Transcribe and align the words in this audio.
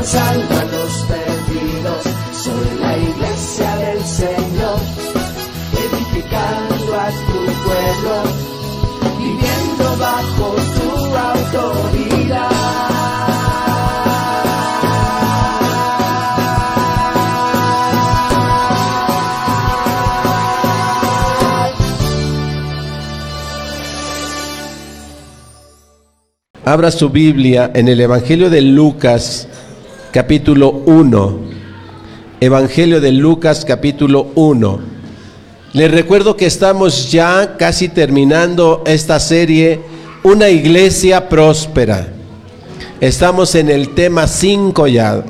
alcanzando 0.00 0.54
a 0.54 0.64
los 0.64 0.92
perdidos. 1.04 2.04
Soy 2.32 2.78
la 2.80 2.96
iglesia 2.96 3.76
del 3.76 4.02
Señor, 4.04 4.80
edificando 5.72 6.94
a 6.98 7.10
tu 7.10 7.40
pueblo, 7.64 8.14
viviendo 9.18 9.96
bajo 9.98 10.56
tu 10.76 10.88
autoridad. 11.16 12.70
Abra 26.64 26.90
su 26.90 27.10
Biblia 27.10 27.70
en 27.74 27.88
el 27.88 28.00
Evangelio 28.00 28.48
de 28.48 28.60
Lucas, 28.60 29.48
capítulo 30.12 30.70
1. 30.86 31.38
Evangelio 32.40 33.00
de 33.00 33.12
Lucas, 33.12 33.64
capítulo 33.64 34.28
1. 34.34 34.80
Les 35.72 35.90
recuerdo 35.90 36.36
que 36.36 36.46
estamos 36.46 37.12
ya 37.12 37.56
casi 37.56 37.88
terminando 37.88 38.82
esta 38.86 39.20
serie, 39.20 39.80
Una 40.22 40.50
iglesia 40.50 41.30
próspera. 41.30 42.08
Estamos 43.00 43.54
en 43.54 43.70
el 43.70 43.94
tema 43.94 44.26
5 44.26 44.86
ya. 44.86 45.24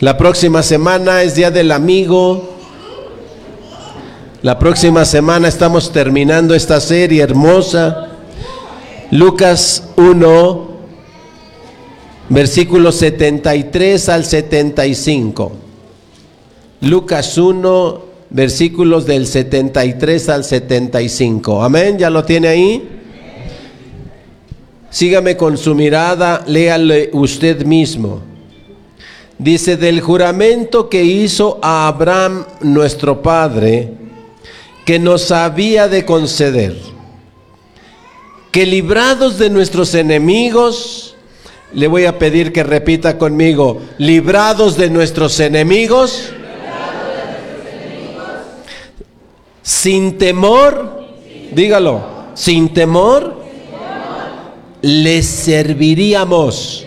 La 0.00 0.18
próxima 0.18 0.62
semana 0.62 1.22
es 1.22 1.34
Día 1.34 1.50
del 1.50 1.72
Amigo. 1.72 2.56
La 4.42 4.58
próxima 4.58 5.06
semana 5.06 5.48
estamos 5.48 5.92
terminando 5.92 6.54
esta 6.54 6.78
serie 6.78 7.22
hermosa. 7.22 8.08
Lucas 9.10 9.84
1, 9.96 10.73
versículos 12.28 12.96
73 12.96 14.08
al 14.08 14.24
75. 14.24 15.52
Lucas 16.80 17.38
1, 17.38 18.02
versículos 18.30 19.06
del 19.06 19.26
73 19.26 20.28
al 20.28 20.44
75. 20.44 21.62
Amén, 21.62 21.98
¿ya 21.98 22.10
lo 22.10 22.24
tiene 22.24 22.48
ahí? 22.48 22.88
Sígame 24.90 25.36
con 25.36 25.56
su 25.56 25.74
mirada, 25.74 26.44
léale 26.46 27.10
usted 27.12 27.64
mismo. 27.64 28.22
Dice, 29.38 29.76
del 29.76 30.00
juramento 30.00 30.88
que 30.88 31.02
hizo 31.02 31.58
a 31.60 31.88
Abraham 31.88 32.46
nuestro 32.60 33.20
Padre, 33.20 33.92
que 34.84 34.98
nos 35.00 35.32
había 35.32 35.88
de 35.88 36.04
conceder, 36.04 36.76
que 38.52 38.64
librados 38.64 39.38
de 39.38 39.50
nuestros 39.50 39.94
enemigos, 39.94 41.13
le 41.74 41.86
voy 41.86 42.04
a 42.04 42.18
pedir 42.18 42.52
que 42.52 42.62
repita 42.62 43.18
conmigo, 43.18 43.80
librados 43.98 44.76
de 44.76 44.90
nuestros 44.90 45.40
enemigos, 45.40 46.30
sin 49.62 50.18
temor, 50.18 51.04
dígalo, 51.52 52.02
sin 52.34 52.72
temor, 52.72 53.42
les 54.82 55.26
serviríamos. 55.26 56.86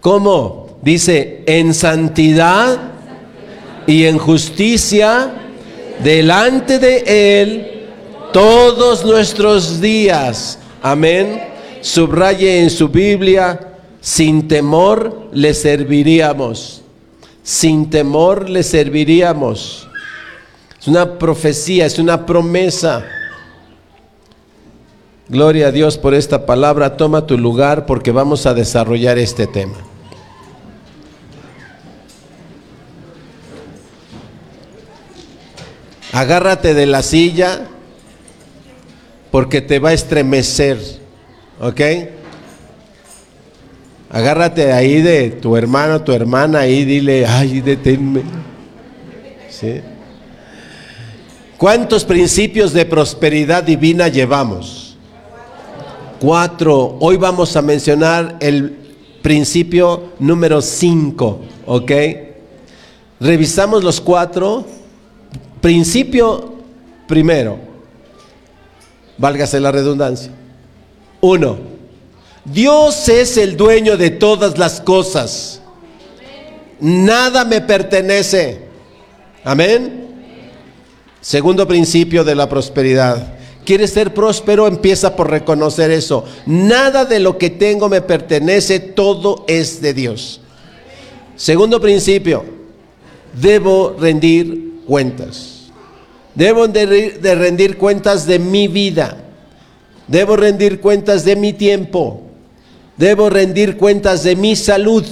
¿Cómo? 0.00 0.78
Dice, 0.82 1.44
en 1.46 1.72
santidad 1.74 2.76
y 3.86 4.04
en 4.04 4.18
justicia 4.18 5.32
delante 6.02 6.80
de 6.80 7.40
Él 7.40 7.86
todos 8.32 9.04
nuestros 9.04 9.80
días. 9.80 10.58
Amén. 10.82 11.51
Subraye 11.82 12.62
en 12.62 12.70
su 12.70 12.88
Biblia, 12.88 13.74
sin 14.00 14.48
temor 14.48 15.28
le 15.32 15.52
serviríamos. 15.52 16.82
Sin 17.42 17.90
temor 17.90 18.48
le 18.48 18.62
serviríamos. 18.62 19.88
Es 20.80 20.88
una 20.88 21.18
profecía, 21.18 21.86
es 21.86 21.98
una 21.98 22.24
promesa. 22.24 23.04
Gloria 25.28 25.68
a 25.68 25.72
Dios 25.72 25.98
por 25.98 26.14
esta 26.14 26.46
palabra. 26.46 26.96
Toma 26.96 27.26
tu 27.26 27.36
lugar 27.36 27.84
porque 27.84 28.12
vamos 28.12 28.46
a 28.46 28.54
desarrollar 28.54 29.18
este 29.18 29.46
tema. 29.46 29.76
Agárrate 36.12 36.74
de 36.74 36.86
la 36.86 37.02
silla 37.02 37.66
porque 39.30 39.62
te 39.62 39.78
va 39.78 39.88
a 39.88 39.92
estremecer, 39.94 40.78
¿ok? 41.62 41.80
Agárrate 44.10 44.72
ahí 44.72 45.00
de 45.00 45.30
tu 45.30 45.56
hermano, 45.56 46.02
tu 46.02 46.12
hermana, 46.12 46.60
ahí 46.60 46.84
dile, 46.84 47.24
ay, 47.24 47.60
deténme. 47.60 48.22
¿Sí? 49.48 49.80
¿Cuántos 51.56 52.04
principios 52.04 52.72
de 52.72 52.84
prosperidad 52.84 53.62
divina 53.62 54.08
llevamos? 54.08 54.96
Cuatro. 56.18 56.96
Hoy 57.00 57.16
vamos 57.16 57.56
a 57.56 57.62
mencionar 57.62 58.36
el 58.40 58.76
principio 59.22 60.12
número 60.18 60.60
cinco, 60.60 61.42
¿ok? 61.64 61.92
Revisamos 63.20 63.84
los 63.84 64.00
cuatro. 64.00 64.66
Principio 65.60 66.54
primero, 67.06 67.56
válgase 69.16 69.60
la 69.60 69.70
redundancia. 69.70 70.32
Uno, 71.22 71.56
Dios 72.44 73.08
es 73.08 73.36
el 73.36 73.56
dueño 73.56 73.96
de 73.96 74.10
todas 74.10 74.58
las 74.58 74.80
cosas. 74.80 75.60
Nada 76.80 77.44
me 77.44 77.60
pertenece. 77.60 78.62
Amén. 79.44 80.08
Segundo 81.20 81.68
principio 81.68 82.24
de 82.24 82.34
la 82.34 82.48
prosperidad. 82.48 83.34
¿Quieres 83.64 83.92
ser 83.92 84.12
próspero? 84.12 84.66
Empieza 84.66 85.14
por 85.14 85.30
reconocer 85.30 85.92
eso. 85.92 86.24
Nada 86.46 87.04
de 87.04 87.20
lo 87.20 87.38
que 87.38 87.50
tengo 87.50 87.88
me 87.88 88.02
pertenece, 88.02 88.80
todo 88.80 89.44
es 89.46 89.80
de 89.80 89.94
Dios. 89.94 90.40
Segundo 91.36 91.80
principio, 91.80 92.44
debo 93.40 93.96
rendir 93.96 94.80
cuentas. 94.88 95.70
Debo 96.34 96.66
de, 96.66 97.36
rendir 97.36 97.78
cuentas 97.78 98.26
de 98.26 98.40
mi 98.40 98.66
vida. 98.66 99.31
Debo 100.08 100.36
rendir 100.36 100.80
cuentas 100.80 101.24
de 101.24 101.36
mi 101.36 101.52
tiempo. 101.52 102.22
Debo 102.96 103.30
rendir 103.30 103.76
cuentas 103.76 104.22
de 104.22 104.36
mi 104.36 104.56
salud. 104.56 105.04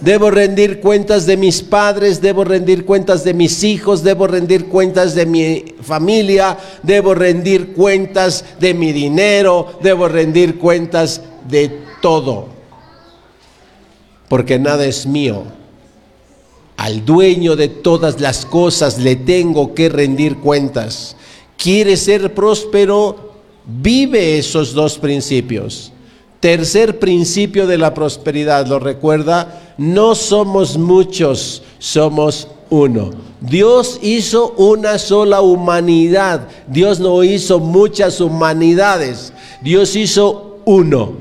Debo 0.00 0.30
rendir 0.30 0.80
cuentas 0.80 1.26
de 1.26 1.36
mis 1.36 1.62
padres, 1.62 2.22
debo 2.22 2.42
rendir 2.42 2.86
cuentas 2.86 3.22
de 3.22 3.34
mis 3.34 3.62
hijos, 3.62 4.02
debo 4.02 4.26
rendir 4.26 4.66
cuentas 4.66 5.14
de 5.14 5.26
mi 5.26 5.74
familia, 5.82 6.56
debo 6.82 7.14
rendir 7.14 7.74
cuentas 7.74 8.42
de 8.58 8.72
mi 8.72 8.92
dinero, 8.92 9.78
debo 9.82 10.08
rendir 10.08 10.58
cuentas 10.58 11.20
de 11.46 11.70
todo. 12.00 12.48
Porque 14.28 14.58
nada 14.58 14.86
es 14.86 15.06
mío. 15.06 15.42
Al 16.78 17.04
dueño 17.04 17.54
de 17.54 17.68
todas 17.68 18.20
las 18.20 18.46
cosas 18.46 18.98
le 18.98 19.16
tengo 19.16 19.74
que 19.74 19.90
rendir 19.90 20.38
cuentas. 20.38 21.14
¿Quieres 21.58 22.00
ser 22.00 22.32
próspero? 22.32 23.29
Vive 23.66 24.38
esos 24.38 24.72
dos 24.72 24.98
principios. 24.98 25.92
Tercer 26.40 26.98
principio 26.98 27.66
de 27.66 27.78
la 27.78 27.92
prosperidad, 27.92 28.66
¿lo 28.66 28.78
recuerda? 28.78 29.74
No 29.76 30.14
somos 30.14 30.78
muchos, 30.78 31.62
somos 31.78 32.48
uno. 32.70 33.10
Dios 33.40 33.98
hizo 34.02 34.52
una 34.56 34.98
sola 34.98 35.42
humanidad. 35.42 36.48
Dios 36.66 37.00
no 37.00 37.22
hizo 37.24 37.58
muchas 37.58 38.20
humanidades. 38.20 39.32
Dios 39.62 39.96
hizo 39.96 40.60
uno. 40.64 41.12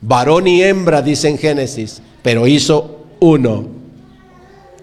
Varón 0.00 0.46
y 0.46 0.62
hembra, 0.62 1.02
dice 1.02 1.28
en 1.28 1.38
Génesis, 1.38 2.00
pero 2.22 2.46
hizo 2.46 3.06
uno. 3.20 3.66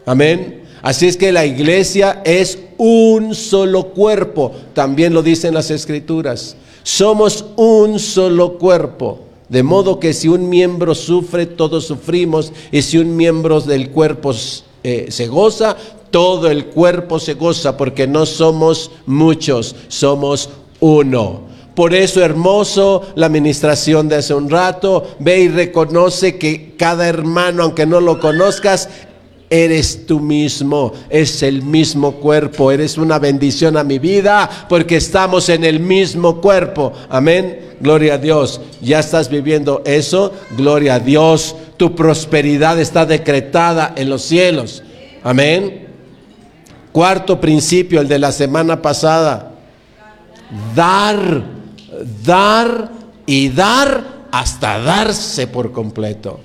Amén. 0.06 0.63
Así 0.84 1.08
es 1.08 1.16
que 1.16 1.32
la 1.32 1.46
iglesia 1.46 2.22
es 2.26 2.60
un 2.78 3.34
solo 3.34 3.86
cuerpo, 3.86 4.52
también 4.74 5.14
lo 5.14 5.24
dicen 5.24 5.54
las 5.54 5.72
escrituras. 5.72 6.58
Somos 6.84 7.46
un 7.56 8.00
solo 8.00 8.58
cuerpo. 8.58 9.22
De 9.48 9.64
modo 9.64 10.00
que 10.00 10.14
si 10.14 10.28
un 10.28 10.50
miembro 10.50 10.94
sufre, 10.94 11.46
todos 11.46 11.86
sufrimos. 11.86 12.52
Y 12.72 12.82
si 12.82 12.98
un 12.98 13.16
miembro 13.16 13.62
del 13.62 13.92
cuerpo 13.92 14.34
eh, 14.84 15.08
se 15.10 15.28
goza, 15.28 15.78
todo 16.12 16.50
el 16.50 16.66
cuerpo 16.66 17.18
se 17.18 17.36
goza, 17.36 17.78
porque 17.78 18.06
no 18.06 18.26
somos 18.26 18.92
muchos, 19.06 19.76
somos 19.88 20.50
uno. 20.82 21.54
Por 21.76 21.94
eso 21.94 22.22
hermoso 22.22 23.04
la 23.16 23.28
administración 23.28 24.10
de 24.10 24.18
hace 24.18 24.34
un 24.34 24.50
rato. 24.50 25.16
Ve 25.20 25.42
y 25.42 25.48
reconoce 25.48 26.38
que 26.38 26.76
cada 26.78 27.08
hermano, 27.08 27.64
aunque 27.64 27.86
no 27.86 28.02
lo 28.02 28.20
conozcas, 28.20 28.90
eres 29.54 30.08
tú 30.08 30.20
mismo, 30.20 30.94
es 31.12 31.44
el 31.44 31.62
mismo 31.62 32.14
cuerpo, 32.14 32.72
eres 32.72 32.98
una 32.98 33.20
bendición 33.20 33.78
a 33.78 33.84
mi 33.84 34.00
vida 34.00 34.50
porque 34.68 34.96
estamos 34.96 35.48
en 35.50 35.64
el 35.64 35.80
mismo 35.80 36.42
cuerpo. 36.42 36.92
Amén. 37.08 37.76
Gloria 37.80 38.16
a 38.16 38.18
Dios. 38.18 38.62
Ya 38.82 38.98
estás 38.98 39.30
viviendo 39.30 39.84
eso. 39.86 40.34
Gloria 40.58 40.96
a 40.96 41.00
Dios. 41.00 41.56
Tu 41.78 41.94
prosperidad 41.94 42.80
está 42.80 43.06
decretada 43.06 43.94
en 43.96 44.10
los 44.10 44.24
cielos. 44.24 44.82
Amén. 45.24 45.88
Cuarto 46.92 47.40
principio, 47.40 48.02
el 48.02 48.08
de 48.08 48.18
la 48.18 48.32
semana 48.32 48.82
pasada. 48.82 49.52
Dar, 50.74 51.44
dar 52.26 52.90
y 53.28 53.50
dar 53.50 54.26
hasta 54.32 54.80
darse 54.80 55.46
por 55.46 55.72
completo 55.72 56.40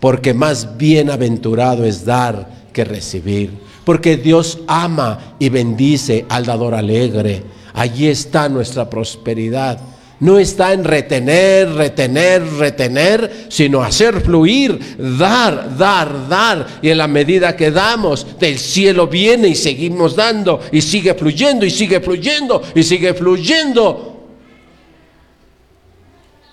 porque 0.00 0.34
más 0.34 0.76
bienaventurado 0.78 1.84
es 1.84 2.04
dar 2.04 2.48
que 2.72 2.84
recibir. 2.84 3.50
Porque 3.84 4.16
Dios 4.16 4.58
ama 4.66 5.34
y 5.38 5.48
bendice 5.48 6.24
al 6.28 6.46
dador 6.46 6.74
alegre. 6.74 7.42
Allí 7.74 8.08
está 8.08 8.48
nuestra 8.48 8.88
prosperidad. 8.88 9.78
No 10.20 10.38
está 10.38 10.74
en 10.74 10.84
retener, 10.84 11.72
retener, 11.72 12.44
retener, 12.58 13.46
sino 13.48 13.82
hacer 13.82 14.20
fluir, 14.20 14.78
dar, 15.18 15.76
dar, 15.78 16.28
dar. 16.28 16.66
Y 16.82 16.90
en 16.90 16.98
la 16.98 17.08
medida 17.08 17.56
que 17.56 17.70
damos, 17.70 18.38
del 18.38 18.58
cielo 18.58 19.06
viene 19.06 19.48
y 19.48 19.54
seguimos 19.54 20.14
dando, 20.14 20.60
y 20.72 20.82
sigue 20.82 21.14
fluyendo, 21.14 21.64
y 21.64 21.70
sigue 21.70 22.00
fluyendo, 22.00 22.62
y 22.74 22.82
sigue 22.82 23.14
fluyendo. 23.14 24.28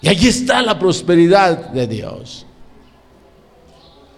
Y 0.01 0.07
allí 0.07 0.29
está 0.29 0.61
la 0.61 0.79
prosperidad 0.79 1.71
de 1.71 1.87
Dios. 1.87 2.46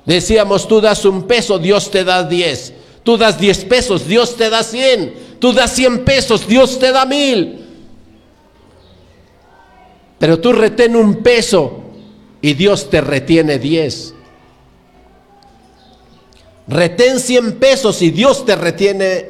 Decíamos, 0.10 0.68
tú 0.68 0.82
das 0.82 1.06
un 1.06 1.28
peso, 1.28 1.60
Dios 1.60 1.92
te 1.92 2.04
da 2.04 2.24
diez. 2.24 2.74
Tú 3.04 3.16
das 3.16 3.40
diez 3.40 3.64
pesos, 3.64 4.08
Dios 4.08 4.36
te 4.36 4.50
da 4.50 4.64
cien. 4.64 5.14
Tú 5.38 5.54
das 5.54 5.76
cien 5.76 6.04
pesos, 6.04 6.48
Dios 6.48 6.80
te 6.80 6.92
da 6.92 7.06
mil. 7.06 7.64
Pero 10.18 10.40
tú 10.40 10.52
retén 10.52 10.96
un 10.96 11.18
peso 11.18 11.84
y 12.42 12.56
Dios 12.56 12.90
te 12.90 13.02
retiene 13.02 13.60
diez. 13.60 14.16
Retén 16.68 17.20
cien 17.20 17.60
pesos 17.60 18.02
y 18.02 18.10
Dios 18.10 18.44
te 18.48 18.56
retiene 18.56 19.30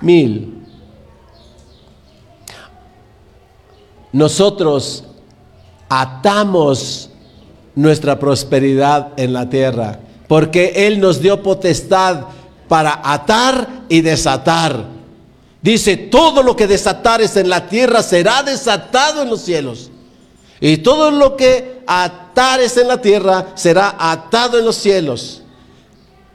mil. 0.00 0.66
Nosotros 4.10 5.04
atamos 5.88 7.08
nuestra 7.74 8.18
prosperidad 8.18 9.12
en 9.16 9.32
la 9.32 9.48
tierra, 9.48 10.00
porque 10.26 10.86
Él 10.86 11.00
nos 11.00 11.20
dio 11.20 11.42
potestad 11.42 12.26
para 12.68 13.00
atar 13.02 13.84
y 13.88 14.00
desatar. 14.00 14.84
Dice, 15.62 15.96
todo 15.96 16.42
lo 16.42 16.54
que 16.54 16.66
desatares 16.66 17.36
en 17.36 17.48
la 17.48 17.68
tierra 17.68 18.02
será 18.02 18.42
desatado 18.42 19.22
en 19.22 19.30
los 19.30 19.42
cielos. 19.42 19.90
Y 20.60 20.78
todo 20.78 21.10
lo 21.10 21.36
que 21.36 21.82
atares 21.86 22.76
en 22.76 22.88
la 22.88 23.00
tierra 23.00 23.46
será 23.54 23.96
atado 23.98 24.58
en 24.58 24.64
los 24.64 24.76
cielos. 24.76 25.42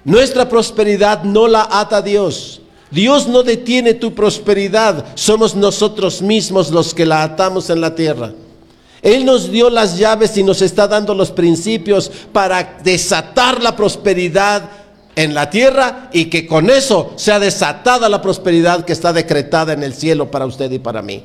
Nuestra 0.03 0.49
prosperidad 0.49 1.23
no 1.23 1.47
la 1.47 1.67
ata 1.69 2.01
Dios. 2.01 2.61
Dios 2.91 3.27
no 3.27 3.43
detiene 3.43 3.93
tu 3.93 4.13
prosperidad. 4.13 5.05
Somos 5.15 5.55
nosotros 5.55 6.21
mismos 6.21 6.71
los 6.71 6.93
que 6.93 7.05
la 7.05 7.23
atamos 7.23 7.69
en 7.69 7.81
la 7.81 7.95
tierra. 7.95 8.33
Él 9.03 9.25
nos 9.25 9.51
dio 9.51 9.69
las 9.69 9.97
llaves 9.97 10.37
y 10.37 10.43
nos 10.43 10.61
está 10.61 10.87
dando 10.87 11.13
los 11.13 11.29
principios 11.31 12.09
para 12.31 12.79
desatar 12.83 13.61
la 13.61 13.75
prosperidad 13.75 14.69
en 15.15 15.33
la 15.33 15.49
tierra 15.49 16.09
y 16.13 16.25
que 16.25 16.47
con 16.47 16.69
eso 16.69 17.13
sea 17.17 17.37
desatada 17.37 18.07
la 18.07 18.21
prosperidad 18.21 18.85
que 18.85 18.93
está 18.93 19.11
decretada 19.11 19.73
en 19.73 19.83
el 19.83 19.93
cielo 19.93 20.31
para 20.31 20.45
usted 20.45 20.71
y 20.71 20.79
para 20.79 21.01
mí. 21.01 21.23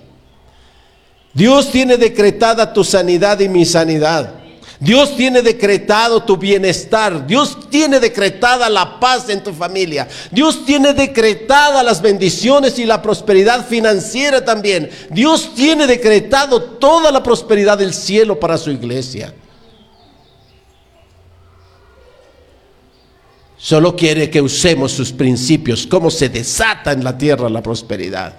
Dios 1.33 1.71
tiene 1.71 1.97
decretada 1.97 2.73
tu 2.73 2.83
sanidad 2.83 3.39
y 3.39 3.49
mi 3.49 3.65
sanidad. 3.65 4.35
Dios 4.81 5.17
tiene 5.17 5.43
decretado 5.43 6.23
tu 6.23 6.37
bienestar. 6.37 7.27
Dios 7.27 7.69
tiene 7.69 7.99
decretada 7.99 8.69
la 8.69 9.01
paz 9.01 9.29
en 9.29 9.43
tu 9.43 9.53
familia. 9.53 10.07
Dios 10.31 10.65
tiene 10.65 10.95
decretada 10.95 11.83
las 11.83 12.01
bendiciones 12.01 12.79
y 12.79 12.85
la 12.87 13.03
prosperidad 13.03 13.67
financiera 13.67 14.45
también. 14.45 14.89
Dios 15.11 15.53
tiene 15.55 15.87
decretado 15.87 16.63
toda 16.63 17.11
la 17.11 17.23
prosperidad 17.23 17.79
del 17.79 17.93
cielo 17.93 18.39
para 18.39 18.57
su 18.57 18.71
iglesia. 18.71 19.35
Solo 23.57 23.97
quiere 23.97 24.31
que 24.31 24.41
usemos 24.41 24.93
sus 24.93 25.11
principios, 25.11 25.85
cómo 25.89 26.11
se 26.13 26.29
desata 26.29 26.93
en 26.93 27.03
la 27.03 27.19
tierra 27.19 27.49
la 27.49 27.61
prosperidad. 27.61 28.35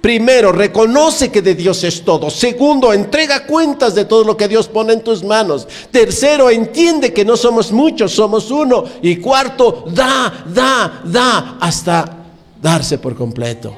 Primero, 0.00 0.50
reconoce 0.50 1.30
que 1.30 1.42
de 1.42 1.54
Dios 1.54 1.84
es 1.84 2.02
todo. 2.02 2.30
Segundo, 2.30 2.92
entrega 2.92 3.46
cuentas 3.46 3.94
de 3.94 4.06
todo 4.06 4.24
lo 4.24 4.36
que 4.36 4.48
Dios 4.48 4.66
pone 4.66 4.94
en 4.94 5.04
tus 5.04 5.22
manos. 5.22 5.68
Tercero, 5.90 6.48
entiende 6.48 7.12
que 7.12 7.24
no 7.24 7.36
somos 7.36 7.70
muchos, 7.70 8.12
somos 8.12 8.50
uno. 8.50 8.84
Y 9.02 9.16
cuarto, 9.16 9.84
da, 9.88 10.44
da, 10.46 11.02
da, 11.04 11.58
hasta 11.60 12.16
darse 12.62 12.96
por 12.96 13.14
completo. 13.14 13.76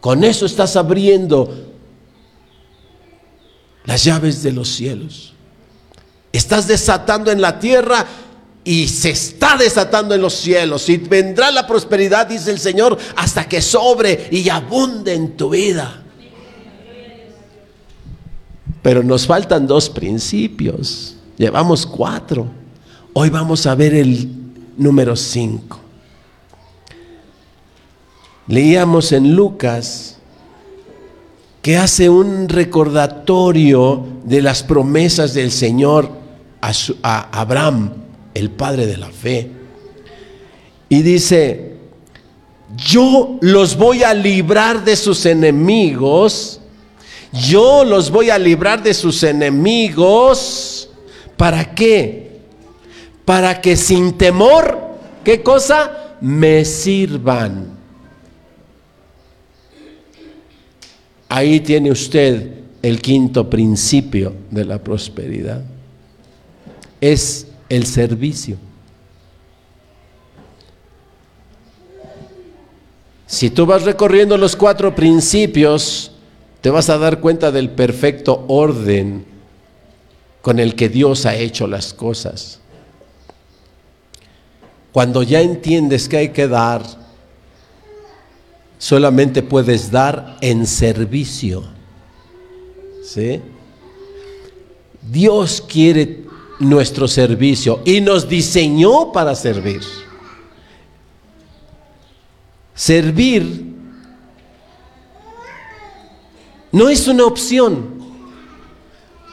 Con 0.00 0.22
eso 0.22 0.46
estás 0.46 0.76
abriendo 0.76 1.52
las 3.84 4.04
llaves 4.04 4.42
de 4.44 4.52
los 4.52 4.68
cielos. 4.68 5.32
Estás 6.30 6.68
desatando 6.68 7.32
en 7.32 7.40
la 7.40 7.58
tierra 7.58 8.06
y 8.66 8.88
se 8.88 9.10
está 9.10 9.56
desatando 9.56 10.12
en 10.12 10.20
los 10.20 10.34
cielos 10.34 10.88
y 10.88 10.96
vendrá 10.96 11.52
la 11.52 11.68
prosperidad, 11.68 12.26
dice 12.26 12.50
el 12.50 12.58
Señor, 12.58 12.98
hasta 13.14 13.48
que 13.48 13.62
sobre 13.62 14.26
y 14.32 14.48
abunde 14.48 15.14
en 15.14 15.36
tu 15.36 15.50
vida. 15.50 16.02
Pero 18.82 19.04
nos 19.04 19.24
faltan 19.24 19.68
dos 19.68 19.88
principios, 19.88 21.14
llevamos 21.38 21.86
cuatro. 21.86 22.48
Hoy 23.12 23.30
vamos 23.30 23.66
a 23.66 23.76
ver 23.76 23.94
el 23.94 24.28
número 24.76 25.14
cinco. 25.14 25.78
Leíamos 28.48 29.12
en 29.12 29.36
Lucas 29.36 30.16
que 31.62 31.76
hace 31.76 32.08
un 32.08 32.48
recordatorio 32.48 34.04
de 34.24 34.42
las 34.42 34.64
promesas 34.64 35.34
del 35.34 35.52
Señor 35.52 36.10
a, 36.60 37.40
Abraham 37.40 38.05
el 38.36 38.50
padre 38.50 38.86
de 38.86 38.96
la 38.98 39.10
fe. 39.10 39.50
Y 40.88 41.02
dice, 41.02 41.72
yo 42.76 43.38
los 43.40 43.76
voy 43.76 44.02
a 44.02 44.12
librar 44.12 44.84
de 44.84 44.94
sus 44.94 45.24
enemigos, 45.24 46.60
yo 47.32 47.84
los 47.84 48.10
voy 48.10 48.30
a 48.30 48.38
librar 48.38 48.82
de 48.82 48.92
sus 48.92 49.22
enemigos, 49.22 50.90
¿para 51.36 51.74
qué? 51.74 52.40
Para 53.24 53.60
que 53.60 53.76
sin 53.76 54.16
temor, 54.18 54.78
¿qué 55.24 55.42
cosa? 55.42 56.16
Me 56.20 56.64
sirvan. 56.64 57.74
Ahí 61.28 61.60
tiene 61.60 61.90
usted 61.90 62.52
el 62.82 63.00
quinto 63.00 63.48
principio 63.50 64.34
de 64.50 64.64
la 64.64 64.78
prosperidad. 64.78 65.62
Es 67.00 67.45
el 67.68 67.86
servicio. 67.86 68.56
Si 73.26 73.50
tú 73.50 73.66
vas 73.66 73.82
recorriendo 73.82 74.38
los 74.38 74.54
cuatro 74.54 74.94
principios, 74.94 76.12
te 76.60 76.70
vas 76.70 76.88
a 76.88 76.98
dar 76.98 77.20
cuenta 77.20 77.50
del 77.50 77.70
perfecto 77.70 78.44
orden 78.48 79.24
con 80.42 80.60
el 80.60 80.76
que 80.76 80.88
Dios 80.88 81.26
ha 81.26 81.34
hecho 81.34 81.66
las 81.66 81.92
cosas. 81.92 82.60
Cuando 84.92 85.22
ya 85.22 85.40
entiendes 85.40 86.08
que 86.08 86.16
hay 86.16 86.28
que 86.30 86.48
dar, 86.48 86.82
solamente 88.78 89.42
puedes 89.42 89.90
dar 89.90 90.36
en 90.40 90.66
servicio. 90.66 91.64
¿Sí? 93.04 93.40
Dios 95.02 95.62
quiere 95.68 96.25
nuestro 96.58 97.06
servicio 97.08 97.82
y 97.84 98.00
nos 98.00 98.28
diseñó 98.28 99.12
para 99.12 99.34
servir. 99.34 99.82
Servir 102.74 103.74
no 106.72 106.88
es 106.88 107.08
una 107.08 107.24
opción. 107.24 107.96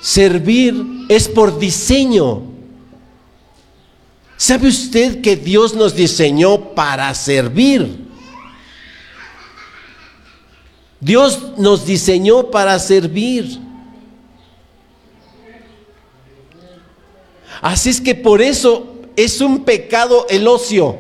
Servir 0.02 0.76
es 1.10 1.28
por 1.28 1.60
diseño. 1.60 2.44
¿Sabe 4.38 4.68
usted 4.68 5.22
que 5.22 5.36
Dios 5.36 5.74
nos 5.74 5.96
diseñó 5.96 6.74
para 6.74 7.14
servir? 7.14 8.08
Dios 11.00 11.58
nos 11.58 11.86
diseñó 11.86 12.50
para 12.50 12.80
servir. 12.80 13.60
Así 17.64 17.90
es 17.90 18.02
que 18.02 18.14
por 18.14 18.42
eso 18.42 18.88
es 19.16 19.40
un 19.40 19.64
pecado 19.64 20.28
el 20.30 20.46
ocio, 20.50 20.98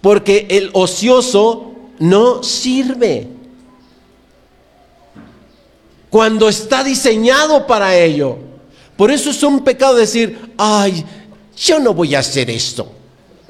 porque 0.00 0.48
el 0.50 0.70
ocioso 0.72 1.72
no 2.00 2.42
sirve. 2.42 3.28
Cuando 6.10 6.48
está 6.48 6.82
diseñado 6.82 7.64
para 7.64 7.96
ello. 7.96 8.38
Por 8.96 9.12
eso 9.12 9.30
es 9.30 9.40
un 9.44 9.62
pecado 9.62 9.94
decir, 9.94 10.52
ay, 10.58 11.04
yo 11.56 11.78
no 11.78 11.94
voy 11.94 12.16
a 12.16 12.18
hacer 12.18 12.50
esto. 12.50 12.90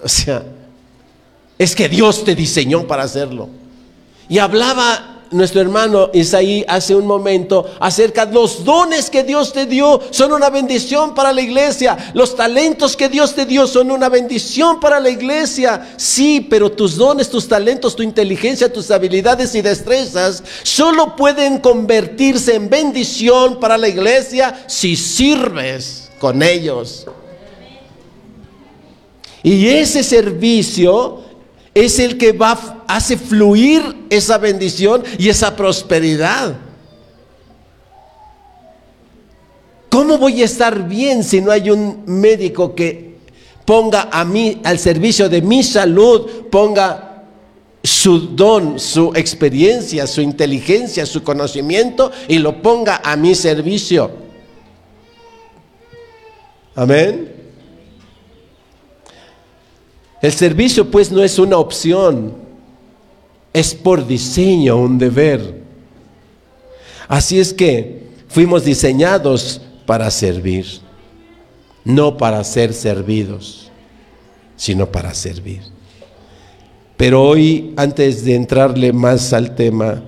O 0.03 0.09
sea, 0.09 0.45
es 1.59 1.75
que 1.75 1.89
Dios 1.89 2.25
te 2.25 2.35
diseñó 2.35 2.87
para 2.87 3.05
hacerlo. 3.05 3.49
Y 4.29 4.37
hablaba 4.37 5.14
nuestro 5.31 5.61
hermano 5.61 6.11
Isaí 6.13 6.65
hace 6.69 6.95
un 6.95 7.07
momento 7.07 7.67
acerca 7.81 8.27
de 8.27 8.35
los 8.35 8.65
dones 8.65 9.11
que 9.11 9.23
Dios 9.23 9.53
te 9.53 9.67
dio 9.67 10.01
son 10.11 10.33
una 10.33 10.51
bendición 10.51 11.15
para 11.15 11.33
la 11.33 11.41
iglesia. 11.41 12.13
Los 12.15 12.37
talentos 12.37 12.97
que 12.97 13.09
Dios 13.09 13.35
te 13.35 13.47
dio 13.47 13.67
son 13.67 13.91
una 13.91 14.09
bendición 14.09 14.81
para 14.81 15.01
la 15.01 15.11
iglesia. 15.11 15.95
Sí, 15.97 16.47
pero 16.49 16.71
tus 16.71 16.97
dones, 16.97 17.29
tus 17.31 17.49
talentos, 17.49 17.97
tu 17.97 18.03
inteligencia, 18.03 18.73
tus 18.73 18.91
habilidades 18.91 19.55
y 19.55 19.63
destrezas 19.63 20.43
solo 20.63 21.17
pueden 21.17 21.59
convertirse 21.59 22.55
en 22.55 22.71
bendición 22.71 23.59
para 23.61 23.77
la 23.77 23.89
iglesia 23.89 24.65
si 24.67 24.97
sirves 24.97 26.11
con 26.19 26.43
ellos. 26.43 27.07
Y 29.43 29.69
ese 29.69 30.03
servicio 30.03 31.23
es 31.75 31.99
el 31.99 32.17
que 32.17 32.39
hace 32.87 33.17
fluir 33.17 34.07
esa 34.09 34.39
bendición 34.39 35.03
y 35.19 35.29
esa 35.29 35.57
prosperidad. 35.57 36.57
¿Cómo 39.91 40.19
voy 40.19 40.43
a 40.43 40.45
estar 40.45 40.89
bien 40.89 41.23
si 41.23 41.41
no 41.41 41.51
hay 41.51 41.71
un 41.71 42.03
médico 42.07 42.75
que 42.75 43.17
ponga 43.65 44.09
a 44.11 44.25
mí 44.25 44.61
al 44.65 44.79
servicio 44.79 45.29
de 45.29 45.43
mi 45.43 45.63
salud, 45.63 46.49
ponga 46.51 47.25
su 47.83 48.35
don, 48.35 48.79
su 48.79 49.13
experiencia, 49.15 50.07
su 50.07 50.21
inteligencia, 50.21 51.07
su 51.07 51.23
conocimiento 51.23 52.11
y 52.29 52.39
lo 52.39 52.61
ponga 52.63 53.01
a 53.05 53.17
mi 53.17 53.35
servicio? 53.35 54.11
Amén. 56.75 57.34
El 60.25 60.33
servicio 60.33 60.91
pues 60.91 61.13
no 61.13 61.23
es 61.23 61.39
una 61.39 61.59
opción, 61.59 62.33
es 63.53 63.75
por 63.75 64.07
diseño 64.07 64.79
un 64.79 64.97
deber. 64.97 65.61
Así 67.07 67.39
es 67.39 67.53
que 67.53 68.07
fuimos 68.29 68.65
diseñados 68.65 69.61
para 69.85 70.11
servir, 70.11 70.65
no 71.85 72.17
para 72.17 72.43
ser 72.43 72.73
servidos, 72.73 73.71
sino 74.57 74.91
para 74.91 75.13
servir. 75.13 75.61
Pero 76.97 77.23
hoy, 77.23 77.75
antes 77.77 78.25
de 78.25 78.35
entrarle 78.35 78.95
más 78.95 79.31
al 79.35 79.55
tema, 79.55 80.03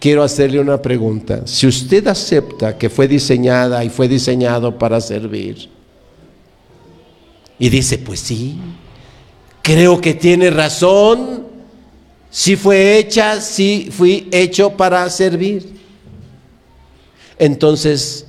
quiero 0.00 0.22
hacerle 0.22 0.58
una 0.58 0.80
pregunta. 0.80 1.42
Si 1.44 1.66
usted 1.66 2.06
acepta 2.06 2.78
que 2.78 2.88
fue 2.88 3.06
diseñada 3.06 3.84
y 3.84 3.90
fue 3.90 4.08
diseñado 4.08 4.78
para 4.78 5.02
servir, 5.02 5.68
y 7.58 7.68
dice, 7.68 7.98
pues 7.98 8.18
sí, 8.18 8.58
creo 9.62 10.00
que 10.00 10.14
tiene 10.14 10.50
razón. 10.50 11.46
Si 12.30 12.56
fue 12.56 12.98
hecha, 12.98 13.40
si 13.40 13.90
fui 13.90 14.28
hecho 14.32 14.76
para 14.76 15.08
servir. 15.10 15.80
Entonces, 17.38 18.26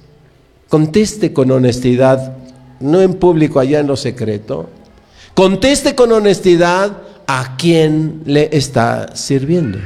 conteste 0.68 1.34
con 1.34 1.52
honestidad, 1.52 2.38
no 2.80 3.02
en 3.02 3.14
público, 3.14 3.60
allá 3.60 3.80
en 3.80 3.88
lo 3.88 3.96
secreto. 3.96 4.70
Conteste 5.34 5.96
con 5.96 6.12
honestidad 6.12 6.98
a 7.28 7.56
quién 7.58 8.22
le 8.26 8.50
está 8.52 9.16
sirviendo. 9.16 9.80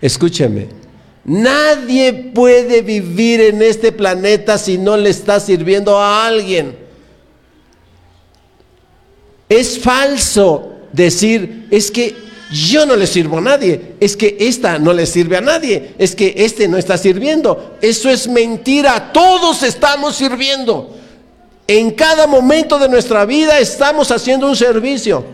Escúcheme, 0.00 0.68
nadie 1.24 2.12
puede 2.12 2.82
vivir 2.82 3.40
en 3.40 3.62
este 3.62 3.90
planeta 3.90 4.58
si 4.58 4.76
no 4.76 4.98
le 4.98 5.08
está 5.08 5.40
sirviendo 5.40 5.98
a 5.98 6.26
alguien. 6.26 6.83
Es 9.54 9.78
falso 9.78 10.72
decir, 10.92 11.68
es 11.70 11.88
que 11.92 12.12
yo 12.50 12.84
no 12.86 12.96
le 12.96 13.06
sirvo 13.06 13.38
a 13.38 13.40
nadie, 13.40 13.94
es 14.00 14.16
que 14.16 14.36
esta 14.40 14.80
no 14.80 14.92
le 14.92 15.06
sirve 15.06 15.36
a 15.36 15.40
nadie, 15.40 15.94
es 15.96 16.16
que 16.16 16.34
este 16.38 16.66
no 16.66 16.76
está 16.76 16.98
sirviendo. 16.98 17.76
Eso 17.80 18.10
es 18.10 18.26
mentira, 18.26 19.12
todos 19.12 19.62
estamos 19.62 20.16
sirviendo. 20.16 20.96
En 21.68 21.92
cada 21.92 22.26
momento 22.26 22.80
de 22.80 22.88
nuestra 22.88 23.24
vida 23.26 23.60
estamos 23.60 24.10
haciendo 24.10 24.48
un 24.48 24.56
servicio. 24.56 25.24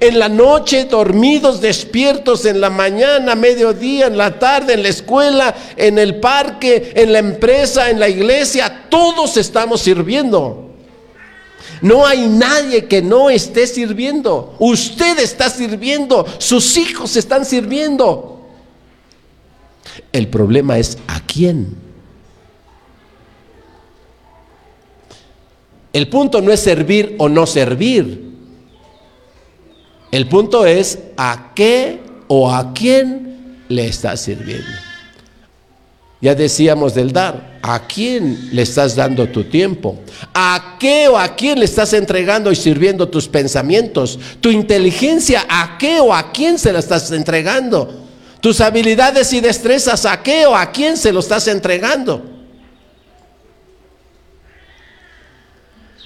En 0.00 0.18
la 0.18 0.28
noche, 0.28 0.86
dormidos, 0.86 1.60
despiertos, 1.60 2.44
en 2.46 2.60
la 2.60 2.68
mañana, 2.68 3.36
mediodía, 3.36 4.08
en 4.08 4.18
la 4.18 4.40
tarde, 4.40 4.74
en 4.74 4.82
la 4.82 4.88
escuela, 4.88 5.54
en 5.76 6.00
el 6.00 6.18
parque, 6.18 6.94
en 6.96 7.12
la 7.12 7.20
empresa, 7.20 7.90
en 7.90 8.00
la 8.00 8.08
iglesia, 8.08 8.86
todos 8.88 9.36
estamos 9.36 9.82
sirviendo. 9.82 10.69
No 11.82 12.06
hay 12.06 12.28
nadie 12.28 12.86
que 12.86 13.00
no 13.00 13.30
esté 13.30 13.66
sirviendo. 13.66 14.54
Usted 14.58 15.18
está 15.18 15.48
sirviendo. 15.48 16.26
Sus 16.38 16.76
hijos 16.76 17.16
están 17.16 17.44
sirviendo. 17.44 18.48
El 20.12 20.28
problema 20.28 20.78
es 20.78 20.98
a 21.06 21.20
quién. 21.20 21.76
El 25.92 26.08
punto 26.08 26.40
no 26.40 26.52
es 26.52 26.60
servir 26.60 27.16
o 27.18 27.28
no 27.28 27.46
servir. 27.46 28.30
El 30.10 30.28
punto 30.28 30.66
es 30.66 30.98
a 31.16 31.52
qué 31.54 32.00
o 32.28 32.52
a 32.52 32.72
quién 32.72 33.58
le 33.68 33.86
está 33.86 34.16
sirviendo. 34.16 34.70
Ya 36.20 36.34
decíamos 36.34 36.94
del 36.94 37.12
dar. 37.12 37.49
¿A 37.62 37.86
quién 37.86 38.48
le 38.52 38.62
estás 38.62 38.96
dando 38.96 39.28
tu 39.28 39.44
tiempo? 39.44 40.00
¿A 40.32 40.76
qué 40.80 41.08
o 41.08 41.18
a 41.18 41.36
quién 41.36 41.58
le 41.58 41.66
estás 41.66 41.92
entregando 41.92 42.50
y 42.50 42.56
sirviendo 42.56 43.08
tus 43.08 43.28
pensamientos? 43.28 44.18
¿Tu 44.40 44.50
inteligencia 44.50 45.44
a 45.46 45.76
qué 45.76 46.00
o 46.00 46.14
a 46.14 46.32
quién 46.32 46.58
se 46.58 46.72
la 46.72 46.78
estás 46.78 47.10
entregando? 47.12 48.06
¿Tus 48.40 48.62
habilidades 48.62 49.30
y 49.34 49.40
destrezas 49.40 50.06
a 50.06 50.22
qué 50.22 50.46
o 50.46 50.56
a 50.56 50.72
quién 50.72 50.96
se 50.96 51.12
lo 51.12 51.20
estás 51.20 51.48
entregando? 51.48 52.24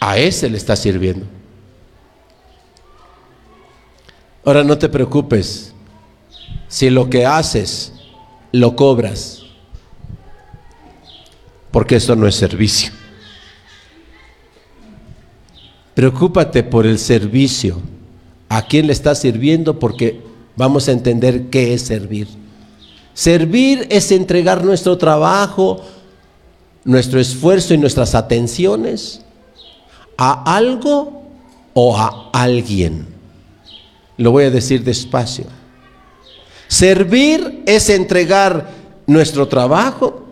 A 0.00 0.18
ese 0.18 0.50
le 0.50 0.56
estás 0.56 0.80
sirviendo. 0.80 1.24
Ahora 4.44 4.64
no 4.64 4.76
te 4.76 4.88
preocupes 4.88 5.72
si 6.66 6.90
lo 6.90 7.08
que 7.08 7.24
haces 7.24 7.92
lo 8.50 8.74
cobras 8.74 9.43
porque 11.74 11.96
eso 11.96 12.14
no 12.14 12.28
es 12.28 12.36
servicio. 12.36 12.92
Preocúpate 15.92 16.62
por 16.62 16.86
el 16.86 17.00
servicio. 17.00 17.82
¿A 18.48 18.64
quién 18.68 18.86
le 18.86 18.92
estás 18.92 19.18
sirviendo? 19.18 19.80
Porque 19.80 20.22
vamos 20.54 20.86
a 20.86 20.92
entender 20.92 21.46
qué 21.50 21.74
es 21.74 21.82
servir. 21.82 22.28
Servir 23.12 23.88
es 23.90 24.12
entregar 24.12 24.64
nuestro 24.64 24.96
trabajo, 24.98 25.80
nuestro 26.84 27.18
esfuerzo 27.18 27.74
y 27.74 27.78
nuestras 27.78 28.14
atenciones 28.14 29.22
a 30.16 30.54
algo 30.54 31.24
o 31.72 31.98
a 31.98 32.30
alguien. 32.32 33.04
Lo 34.16 34.30
voy 34.30 34.44
a 34.44 34.50
decir 34.52 34.84
despacio. 34.84 35.46
Servir 36.68 37.64
es 37.66 37.90
entregar 37.90 38.70
nuestro 39.08 39.48
trabajo, 39.48 40.23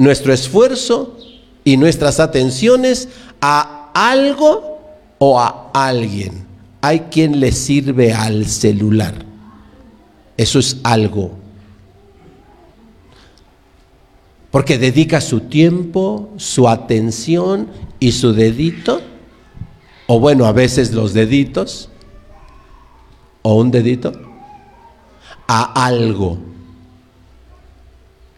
nuestro 0.00 0.32
esfuerzo 0.32 1.14
y 1.62 1.76
nuestras 1.76 2.20
atenciones 2.20 3.10
a 3.42 3.90
algo 3.92 4.80
o 5.18 5.38
a 5.38 5.70
alguien. 5.74 6.46
Hay 6.80 7.00
quien 7.10 7.38
le 7.38 7.52
sirve 7.52 8.14
al 8.14 8.46
celular. 8.46 9.14
Eso 10.38 10.58
es 10.58 10.78
algo. 10.84 11.32
Porque 14.50 14.78
dedica 14.78 15.20
su 15.20 15.40
tiempo, 15.40 16.30
su 16.38 16.66
atención 16.66 17.68
y 17.98 18.12
su 18.12 18.32
dedito, 18.32 19.02
o 20.06 20.18
bueno, 20.18 20.46
a 20.46 20.52
veces 20.52 20.92
los 20.92 21.12
deditos, 21.12 21.90
o 23.42 23.56
un 23.56 23.70
dedito, 23.70 24.12
a 25.46 25.84
algo. 25.84 26.38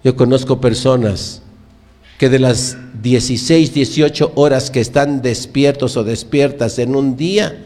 Yo 0.02 0.16
conozco 0.16 0.60
personas 0.60 1.41
que 2.22 2.28
de 2.28 2.38
las 2.38 2.76
16, 3.02 3.74
18 3.74 4.34
horas 4.36 4.70
que 4.70 4.78
están 4.78 5.22
despiertos 5.22 5.96
o 5.96 6.04
despiertas 6.04 6.78
en 6.78 6.94
un 6.94 7.16
día, 7.16 7.64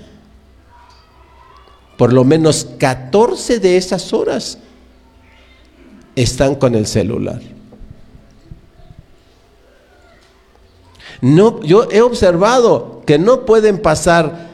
por 1.99 2.15
lo 2.15 2.25
menos 2.25 2.67
14 2.79 3.61
de 3.61 3.77
esas 3.77 4.15
horas 4.15 4.57
están 6.15 6.55
con 6.55 6.75
el 6.75 6.87
celular. 6.87 7.43
No, 11.21 11.63
yo 11.63 11.89
he 11.91 12.01
observado 12.01 13.03
que 13.05 13.19
no 13.19 13.45
pueden 13.45 13.77
pasar 13.77 14.49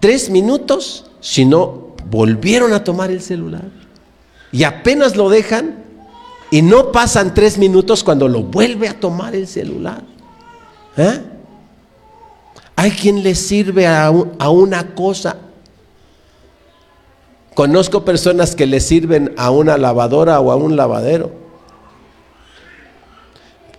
tres 0.00 0.28
minutos 0.28 1.06
si 1.20 1.44
no 1.44 1.94
volvieron 2.10 2.72
a 2.72 2.82
tomar 2.82 3.12
el 3.12 3.22
celular. 3.22 3.62
Y 4.50 4.64
apenas 4.64 5.14
lo 5.14 5.30
dejan 5.30 5.81
y 6.52 6.62
no 6.62 6.92
pasan 6.92 7.34
tres 7.34 7.58
minutos 7.58 8.04
cuando 8.04 8.28
lo 8.28 8.44
vuelve 8.44 8.86
a 8.86 9.00
tomar 9.00 9.34
el 9.34 9.48
celular. 9.48 10.04
¿Eh? 10.96 11.20
Hay 12.76 12.92
quien 12.92 13.24
le 13.24 13.34
sirve 13.34 13.88
a, 13.88 14.06
a 14.06 14.50
una 14.50 14.94
cosa 14.94 15.36
Conozco 17.54 18.04
personas 18.04 18.56
que 18.56 18.66
le 18.66 18.80
sirven 18.80 19.34
a 19.36 19.50
una 19.50 19.76
lavadora 19.76 20.40
o 20.40 20.52
a 20.52 20.56
un 20.56 20.76
lavadero. 20.76 21.30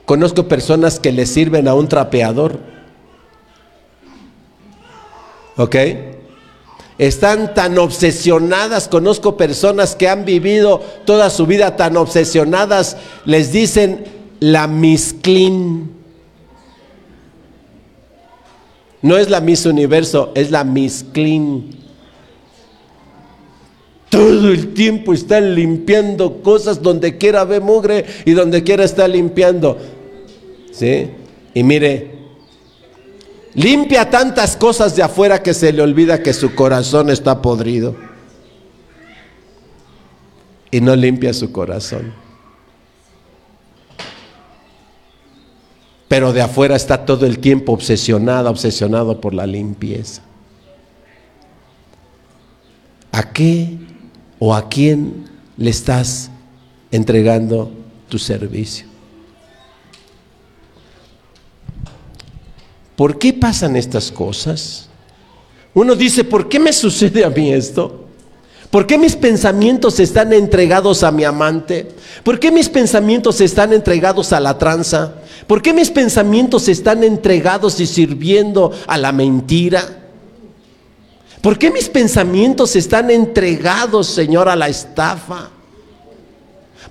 Conozco 0.06 0.48
personas 0.48 1.00
que 1.00 1.12
le 1.12 1.25
sirven 1.25 1.68
a 1.68 1.74
un 1.74 1.88
trapeador. 1.88 2.60
¿Ok? 5.58 5.75
Están 6.98 7.54
tan 7.54 7.78
obsesionadas, 7.80 8.88
conozco 8.88 9.36
personas 9.36 9.96
que 9.96 10.08
han 10.08 10.26
vivido 10.26 10.82
toda 11.06 11.30
su 11.30 11.48
vida 11.48 11.76
tan 11.76 11.98
obsesionadas, 11.98 12.98
les 13.26 13.52
dicen 13.52 14.06
la 14.40 14.68
Miss 14.68 15.16
Clean. 15.22 15.90
No 19.02 19.18
es 19.18 19.30
la 19.30 19.42
Miss 19.42 19.66
Universo, 19.66 20.32
es 20.36 20.52
la 20.52 20.64
Miss 20.64 21.06
Clean. 21.12 21.64
Todo 24.10 24.50
el 24.52 24.74
tiempo 24.74 25.12
están 25.12 25.56
limpiando 25.56 26.44
cosas 26.44 26.82
donde 26.82 27.18
quiera 27.18 27.44
ve 27.46 27.60
mugre 27.60 28.06
y 28.26 28.32
donde 28.32 28.64
quiera 28.64 28.84
está 28.84 29.08
limpiando. 29.08 29.78
¿Sí? 30.72 31.10
Y 31.56 31.64
mire, 31.64 32.12
limpia 33.54 34.10
tantas 34.10 34.56
cosas 34.58 34.96
de 34.96 35.04
afuera 35.04 35.42
que 35.42 35.54
se 35.54 35.72
le 35.72 35.82
olvida 35.82 36.24
que 36.24 36.34
su 36.34 36.56
corazón 36.56 37.10
está 37.10 37.42
podrido. 37.42 37.96
Y 40.72 40.82
no 40.82 40.96
limpia 40.96 41.34
su 41.34 41.52
corazón. 41.52 42.14
Pero 46.08 46.34
de 46.34 46.42
afuera 46.42 46.76
está 46.76 47.06
todo 47.06 47.26
el 47.26 47.40
tiempo 47.40 47.74
obsesionada, 47.74 48.50
obsesionado 48.50 49.22
por 49.22 49.34
la 49.34 49.46
limpieza. 49.46 50.22
¿A 53.12 53.32
qué 53.32 53.78
o 54.40 54.54
a 54.54 54.68
quién 54.68 55.30
le 55.58 55.70
estás 55.70 56.30
entregando 56.92 57.72
tu 58.10 58.20
servicio. 58.20 58.93
¿Por 62.96 63.18
qué 63.18 63.34
pasan 63.34 63.76
estas 63.76 64.12
cosas? 64.12 64.88
Uno 65.74 65.96
dice, 65.96 66.24
¿por 66.24 66.48
qué 66.48 66.60
me 66.60 66.72
sucede 66.72 67.26
a 67.26 67.30
mí 67.30 67.52
esto? 67.52 68.06
¿Por 68.70 68.88
qué 68.88 68.98
mis 68.98 69.15
pensamientos 69.15 70.00
están 70.00 70.34
entregados 70.34 71.04
a 71.04 71.12
mi 71.12 71.24
amante? 71.24 71.89
¿Por 72.24 72.39
qué 72.39 72.52
mis 72.52 72.70
pensamientos 72.70 73.39
están 73.41 73.72
entregados 73.72 74.34
a 74.34 74.39
la 74.39 74.58
tranza? 74.58 75.13
¿Por 75.46 75.62
qué 75.62 75.74
mis 75.74 75.91
pensamientos 75.91 76.67
están 76.67 77.04
entregados 77.04 77.80
y 77.80 77.86
sirviendo 77.86 78.72
a 78.88 78.98
la 78.98 79.12
mentira? 79.12 79.84
¿Por 81.41 81.60
qué 81.60 81.70
mis 81.70 81.89
pensamientos 81.89 82.76
están 82.76 83.12
entregados, 83.12 84.08
Señor, 84.08 84.50
a 84.50 84.56
la 84.56 84.70
estafa? 84.70 85.50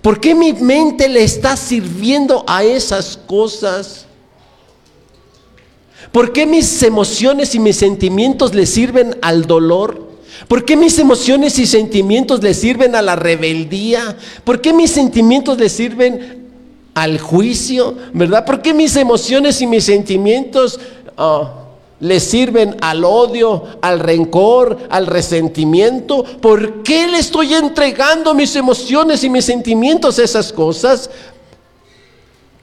¿Por 0.00 0.20
qué 0.20 0.34
mi 0.34 0.52
mente 0.52 1.08
le 1.08 1.24
está 1.24 1.56
sirviendo 1.56 2.44
a 2.46 2.62
esas 2.62 3.16
cosas? 3.16 4.06
¿Por 6.12 6.32
qué 6.32 6.46
mis 6.46 6.82
emociones 6.82 7.54
y 7.54 7.58
mis 7.58 7.76
sentimientos 7.76 8.54
le 8.54 8.66
sirven 8.66 9.16
al 9.22 9.46
dolor? 9.46 10.12
¿Por 10.46 10.64
qué 10.64 10.76
mis 10.76 10.98
emociones 10.98 11.58
y 11.58 11.66
sentimientos 11.66 12.42
le 12.42 12.52
sirven 12.52 12.94
a 12.94 13.02
la 13.02 13.16
rebeldía? 13.16 14.16
¿Por 14.44 14.60
qué 14.60 14.72
mis 14.72 14.90
sentimientos 14.90 15.58
le 15.58 15.70
sirven 15.70 16.50
al 16.94 17.18
juicio? 17.18 17.96
¿Verdad? 18.12 18.44
¿Por 18.44 18.60
qué 18.60 18.74
mis 18.74 18.96
emociones 18.96 19.60
y 19.62 19.66
mis 19.66 19.84
sentimientos... 19.84 20.78
Ah, 21.16 21.58
le 22.02 22.18
sirven 22.18 22.76
al 22.80 23.04
odio, 23.04 23.62
al 23.80 24.00
rencor, 24.00 24.76
al 24.90 25.06
resentimiento. 25.06 26.24
¿Por 26.24 26.82
qué 26.82 27.06
le 27.06 27.18
estoy 27.18 27.54
entregando 27.54 28.34
mis 28.34 28.56
emociones 28.56 29.22
y 29.22 29.30
mis 29.30 29.44
sentimientos 29.44 30.18
a 30.18 30.24
esas 30.24 30.52
cosas? 30.52 31.08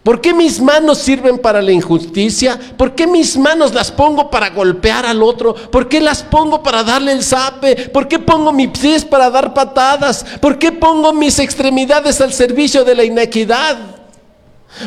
¿Por 0.10 0.22
qué 0.22 0.34
mis 0.34 0.60
manos 0.60 0.98
sirven 0.98 1.38
para 1.38 1.62
la 1.62 1.72
injusticia? 1.72 2.60
¿Por 2.76 2.96
qué 2.96 3.06
mis 3.06 3.38
manos 3.38 3.76
las 3.76 3.92
pongo 3.92 4.32
para 4.32 4.50
golpear 4.50 5.06
al 5.06 5.22
otro? 5.22 5.54
¿Por 5.54 5.88
qué 5.88 6.02
las 6.02 6.24
pongo 6.24 6.64
para 6.64 6.84
darle 6.84 7.12
el 7.12 7.22
zape? 7.22 7.90
¿Por 7.90 8.08
qué 8.08 8.18
pongo 8.18 8.52
mis 8.52 8.70
pies 8.70 9.06
para 9.06 9.30
dar 9.30 9.54
patadas? 9.54 10.26
¿Por 10.42 10.58
qué 10.58 10.72
pongo 10.72 11.14
mis 11.14 11.38
extremidades 11.38 12.20
al 12.22 12.34
servicio 12.34 12.84
de 12.84 12.96
la 12.96 13.04
inequidad? 13.04 13.78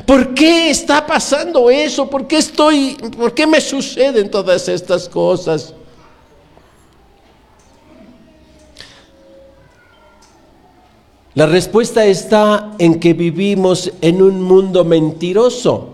¿Por 0.07 0.35
qué 0.35 0.71
está 0.71 1.07
pasando 1.07 1.71
eso? 1.71 2.11
¿Por 2.11 2.27
qué 2.27 2.39
estoy, 2.39 2.97
por 3.17 3.33
qué 3.33 3.47
me 3.47 3.61
suceden 3.61 4.29
todas 4.29 4.67
estas 4.67 5.09
cosas? 5.09 5.73
La 11.35 11.47
respuesta 11.47 12.05
está 12.05 12.73
en 12.79 13.01
que 13.01 13.15
vivimos 13.15 13.91
en 14.01 14.21
un 14.21 14.43
mundo 14.43 14.85
mentiroso. 14.85 15.89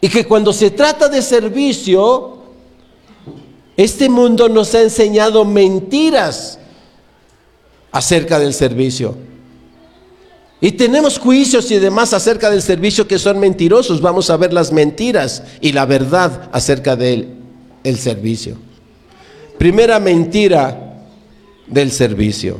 Y 0.00 0.08
que 0.08 0.24
cuando 0.24 0.52
se 0.52 0.70
trata 0.70 1.08
de 1.08 1.20
servicio, 1.20 2.38
este 3.76 4.08
mundo 4.08 4.48
nos 4.48 4.74
ha 4.74 4.82
enseñado 4.82 5.44
mentiras 5.44 6.58
acerca 7.90 8.38
del 8.38 8.54
servicio. 8.54 9.16
Y 10.60 10.72
tenemos 10.72 11.18
juicios 11.18 11.70
y 11.70 11.78
demás 11.78 12.12
acerca 12.12 12.50
del 12.50 12.62
servicio 12.62 13.08
que 13.08 13.18
son 13.18 13.40
mentirosos. 13.40 14.00
Vamos 14.00 14.30
a 14.30 14.36
ver 14.36 14.52
las 14.52 14.72
mentiras 14.72 15.42
y 15.60 15.72
la 15.72 15.86
verdad 15.86 16.48
acerca 16.52 16.94
del 16.94 17.34
el 17.82 17.96
servicio. 17.96 18.56
Primera 19.58 19.98
mentira 19.98 20.89
del 21.70 21.90
servicio. 21.90 22.58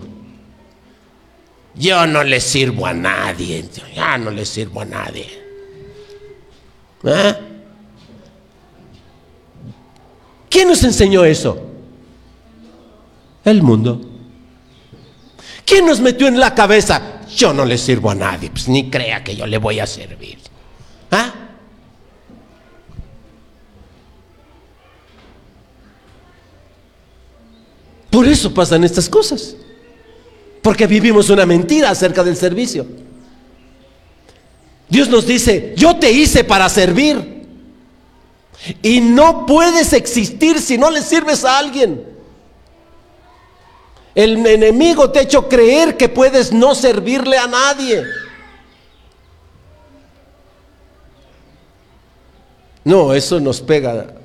Yo 1.74 2.06
no 2.06 2.24
le 2.24 2.40
sirvo 2.40 2.86
a 2.86 2.92
nadie. 2.92 3.64
Ya 3.94 4.18
no 4.18 4.30
le 4.30 4.44
sirvo 4.44 4.80
a 4.80 4.84
nadie. 4.84 5.26
¿Eh? 7.04 7.34
¿Quién 10.48 10.68
nos 10.68 10.82
enseñó 10.82 11.24
eso? 11.24 11.60
El 13.44 13.62
mundo. 13.62 14.00
¿Quién 15.64 15.86
nos 15.86 16.00
metió 16.00 16.26
en 16.26 16.40
la 16.40 16.54
cabeza? 16.54 17.20
yo 17.36 17.52
no 17.52 17.64
le 17.64 17.78
sirvo 17.78 18.10
a 18.10 18.14
nadie, 18.14 18.50
pues 18.50 18.68
ni 18.68 18.90
crea 18.90 19.22
que 19.22 19.36
yo 19.36 19.46
le 19.46 19.58
voy 19.58 19.80
a 19.80 19.86
servir. 19.86 20.38
¿Ah? 21.10 21.32
Por 28.10 28.26
eso 28.26 28.52
pasan 28.52 28.84
estas 28.84 29.08
cosas. 29.08 29.56
Porque 30.62 30.86
vivimos 30.86 31.30
una 31.30 31.46
mentira 31.46 31.90
acerca 31.90 32.22
del 32.22 32.36
servicio. 32.36 32.86
Dios 34.88 35.08
nos 35.08 35.26
dice, 35.26 35.72
yo 35.76 35.96
te 35.96 36.10
hice 36.10 36.44
para 36.44 36.68
servir. 36.68 37.46
Y 38.82 39.00
no 39.00 39.46
puedes 39.46 39.92
existir 39.92 40.60
si 40.60 40.76
no 40.76 40.90
le 40.90 41.00
sirves 41.00 41.44
a 41.44 41.58
alguien. 41.58 42.04
El 44.14 44.44
enemigo 44.44 45.10
te 45.10 45.20
ha 45.20 45.22
hecho 45.22 45.48
creer 45.48 45.96
que 45.96 46.08
puedes 46.08 46.52
no 46.52 46.74
servirle 46.74 47.38
a 47.38 47.46
nadie. 47.46 48.04
No, 52.84 53.14
eso 53.14 53.38
nos 53.40 53.60
pega. 53.60 54.19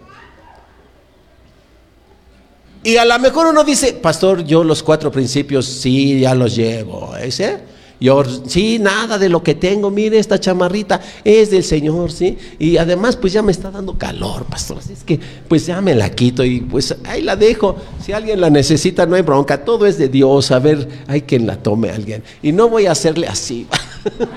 Y 2.86 2.98
a 2.98 3.04
lo 3.06 3.18
mejor 3.18 3.48
uno 3.48 3.64
dice, 3.64 3.94
pastor, 3.94 4.44
yo 4.44 4.64
los 4.64 4.84
cuatro 4.84 5.12
principios 5.12 5.66
sí, 5.66 6.20
ya 6.20 6.36
los 6.36 6.56
llevo. 6.56 7.16
¿Ese? 7.18 7.58
Yo, 8.00 8.24
sí, 8.46 8.78
nada 8.78 9.18
de 9.18 9.28
lo 9.28 9.42
que 9.42 9.56
tengo, 9.56 9.90
mire, 9.90 10.20
esta 10.20 10.40
chamarrita 10.40 11.02
es 11.24 11.50
del 11.50 11.64
Señor, 11.64 12.12
¿sí? 12.12 12.38
Y 12.60 12.78
además, 12.78 13.16
pues 13.16 13.34
ya 13.34 13.42
me 13.42 13.52
está 13.52 13.72
dando 13.72 13.98
calor, 13.98 14.46
pastor. 14.46 14.78
Así 14.78 14.94
es 14.94 15.04
que, 15.04 15.20
pues 15.48 15.66
ya 15.66 15.82
me 15.82 15.96
la 15.96 16.12
quito 16.12 16.44
y 16.44 16.62
pues 16.62 16.96
ahí 17.06 17.24
la 17.24 17.36
dejo. 17.36 17.76
Si 18.06 18.12
alguien 18.12 18.40
la 18.40 18.52
necesita, 18.52 19.08
no 19.08 19.16
hay 19.16 19.24
bronca. 19.24 19.66
Todo 19.66 19.88
es 19.88 19.98
de 19.98 20.08
Dios. 20.08 20.52
A 20.52 20.60
ver, 20.60 20.88
hay 21.08 21.24
quien 21.24 21.48
la 21.48 21.58
tome 21.58 21.90
alguien. 21.90 22.22
Y 22.44 22.52
no 22.52 22.70
voy 22.70 22.86
a 22.86 22.92
hacerle 22.92 23.26
así, 23.26 23.66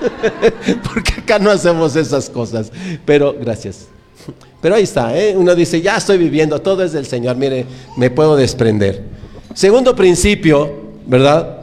porque 0.91 1.21
acá 1.21 1.37
no 1.37 1.51
hacemos 1.51 1.95
esas 1.95 2.31
cosas. 2.31 2.71
Pero, 3.05 3.35
gracias. 3.39 3.89
Pero 4.61 4.75
ahí 4.75 4.83
está, 4.83 5.17
¿eh? 5.17 5.35
uno 5.37 5.55
dice, 5.55 5.81
ya 5.81 5.97
estoy 5.97 6.17
viviendo, 6.17 6.61
todo 6.61 6.83
es 6.83 6.91
del 6.91 7.05
Señor, 7.05 7.37
mire, 7.37 7.65
me 7.95 8.09
puedo 8.09 8.35
desprender. 8.35 9.03
Segundo 9.53 9.95
principio, 9.95 10.89
¿verdad? 11.05 11.57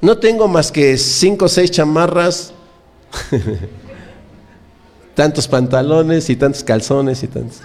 No 0.00 0.18
tengo 0.18 0.46
más 0.46 0.70
que 0.70 0.96
cinco 0.96 1.46
o 1.46 1.48
seis 1.48 1.70
chamarras, 1.70 2.52
tantos 5.14 5.48
pantalones 5.48 6.30
y 6.30 6.36
tantos 6.36 6.62
calzones 6.62 7.22
y 7.22 7.26
tantos... 7.26 7.60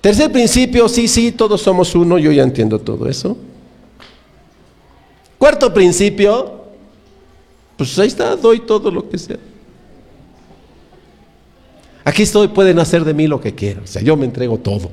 Tercer 0.00 0.30
principio, 0.30 0.88
sí, 0.88 1.08
sí, 1.08 1.32
todos 1.32 1.60
somos 1.60 1.94
uno, 1.94 2.18
yo 2.18 2.30
ya 2.30 2.42
entiendo 2.42 2.78
todo 2.78 3.08
eso. 3.08 3.36
Cuarto 5.38 5.72
principio, 5.72 6.64
pues 7.76 7.98
ahí 7.98 8.08
está, 8.08 8.36
doy 8.36 8.60
todo 8.60 8.90
lo 8.90 9.08
que 9.08 9.18
sea. 9.18 9.38
Aquí 12.08 12.22
estoy, 12.22 12.48
pueden 12.48 12.78
hacer 12.78 13.04
de 13.04 13.12
mí 13.12 13.26
lo 13.26 13.38
que 13.38 13.54
quieran. 13.54 13.84
O 13.84 13.86
sea, 13.86 14.00
yo 14.00 14.16
me 14.16 14.24
entrego 14.24 14.56
todo. 14.56 14.90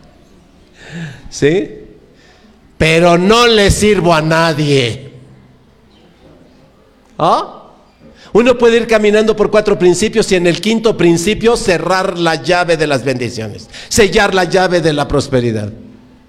¿Sí? 1.30 1.68
Pero 2.78 3.18
no 3.18 3.46
le 3.46 3.70
sirvo 3.70 4.14
a 4.14 4.22
nadie. 4.22 5.12
¿Ah? 7.18 7.64
Uno 8.32 8.56
puede 8.56 8.78
ir 8.78 8.86
caminando 8.86 9.36
por 9.36 9.50
cuatro 9.50 9.78
principios 9.78 10.32
y 10.32 10.36
en 10.36 10.46
el 10.46 10.62
quinto 10.62 10.96
principio 10.96 11.54
cerrar 11.54 12.18
la 12.18 12.36
llave 12.36 12.78
de 12.78 12.86
las 12.86 13.04
bendiciones, 13.04 13.68
sellar 13.90 14.34
la 14.34 14.44
llave 14.44 14.80
de 14.80 14.94
la 14.94 15.06
prosperidad. 15.06 15.70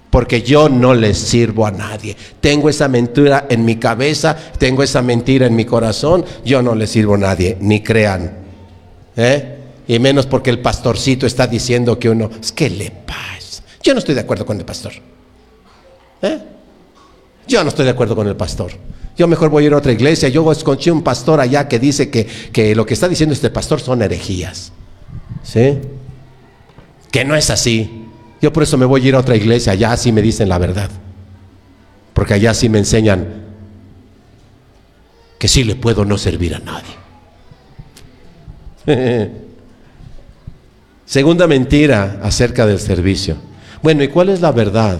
Porque 0.10 0.42
yo 0.42 0.68
no 0.68 0.94
le 0.94 1.14
sirvo 1.14 1.66
a 1.66 1.72
nadie. 1.72 2.18
Tengo 2.42 2.68
esa 2.68 2.90
mentira 2.90 3.46
en 3.50 3.64
mi 3.64 3.78
cabeza, 3.78 4.36
tengo 4.58 4.84
esa 4.84 5.02
mentira 5.02 5.48
en 5.48 5.56
mi 5.56 5.64
corazón. 5.64 6.26
Yo 6.44 6.62
no 6.62 6.76
le 6.76 6.88
sirvo 6.88 7.16
a 7.16 7.20
nadie, 7.20 7.58
ni 7.62 7.82
crean. 7.82 8.34
¿Eh? 9.16 9.60
Y 9.92 10.00
menos 10.00 10.26
porque 10.26 10.50
el 10.50 10.60
pastorcito 10.60 11.26
está 11.26 11.48
diciendo 11.48 12.00
que 12.00 12.10
uno, 12.10 12.30
es 12.40 12.54
que 12.54 12.70
le 12.70 12.92
pasa. 12.92 13.62
Yo 13.84 13.92
no 13.92 14.00
estoy 14.00 14.16
de 14.16 14.22
acuerdo 14.22 14.46
con 14.46 14.58
el 14.58 14.64
pastor. 14.64 14.94
¿Eh? 16.22 16.40
Yo 17.46 17.62
no 17.62 17.68
estoy 17.68 17.84
de 17.84 17.92
acuerdo 17.92 18.16
con 18.16 18.26
el 18.26 18.38
pastor. 18.38 18.72
Yo 19.18 19.28
mejor 19.28 19.50
voy 19.50 19.66
a 19.66 19.68
ir 19.68 19.74
a 19.74 19.78
otra 19.78 19.92
iglesia. 19.92 20.30
Yo 20.30 20.50
escuché 20.50 20.94
un 20.94 21.04
pastor 21.04 21.42
allá 21.42 21.68
que 21.68 21.78
dice 21.78 22.10
que, 22.10 22.26
que 22.26 22.74
lo 22.74 22.86
que 22.86 22.94
está 22.94 23.10
diciendo 23.10 23.34
este 23.34 23.50
pastor 23.50 23.82
son 23.82 24.02
herejías. 24.02 24.72
¿Sí? 25.44 25.80
Que 27.12 27.26
no 27.26 27.36
es 27.36 27.50
así. 27.50 28.06
Yo 28.42 28.54
por 28.54 28.64
eso 28.64 28.78
me 28.78 28.86
voy 28.86 29.04
a 29.04 29.08
ir 29.10 29.16
a 29.16 29.20
otra 29.20 29.36
iglesia. 29.36 29.74
Allá 29.74 29.98
sí 29.98 30.14
me 30.14 30.22
dicen 30.22 30.48
la 30.48 30.58
verdad. 30.58 30.90
Porque 32.14 32.36
allá 32.36 32.54
sí 32.54 32.70
me 32.70 32.78
enseñan 32.78 33.28
que 35.38 35.50
sí 35.50 35.66
le 35.66 35.76
puedo 35.76 36.06
no 36.06 36.18
servir 36.18 36.56
a 36.56 36.60
nadie. 36.60 36.96
Segunda 41.12 41.45
mentira 41.45 42.21
acerca 42.24 42.65
del 42.65 42.80
servicio. 42.80 43.36
Bueno, 43.82 44.02
¿y 44.02 44.08
cuál 44.08 44.30
es 44.30 44.39
la 44.39 44.54
verdad? 44.54 44.97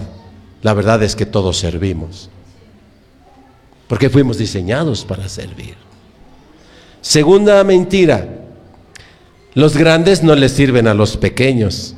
La 0.60 0.74
verdad 0.74 1.02
es 1.02 1.16
que 1.16 1.24
todos 1.24 1.56
servimos. 1.56 2.28
Porque 3.88 4.10
fuimos 4.10 4.36
diseñados 4.36 5.06
para 5.06 5.26
servir. 5.30 5.74
Segunda 7.00 7.64
mentira. 7.64 8.28
Los 9.54 9.74
grandes 9.74 10.22
no 10.22 10.34
les 10.34 10.52
sirven 10.52 10.86
a 10.86 10.92
los 10.92 11.16
pequeños. 11.16 11.94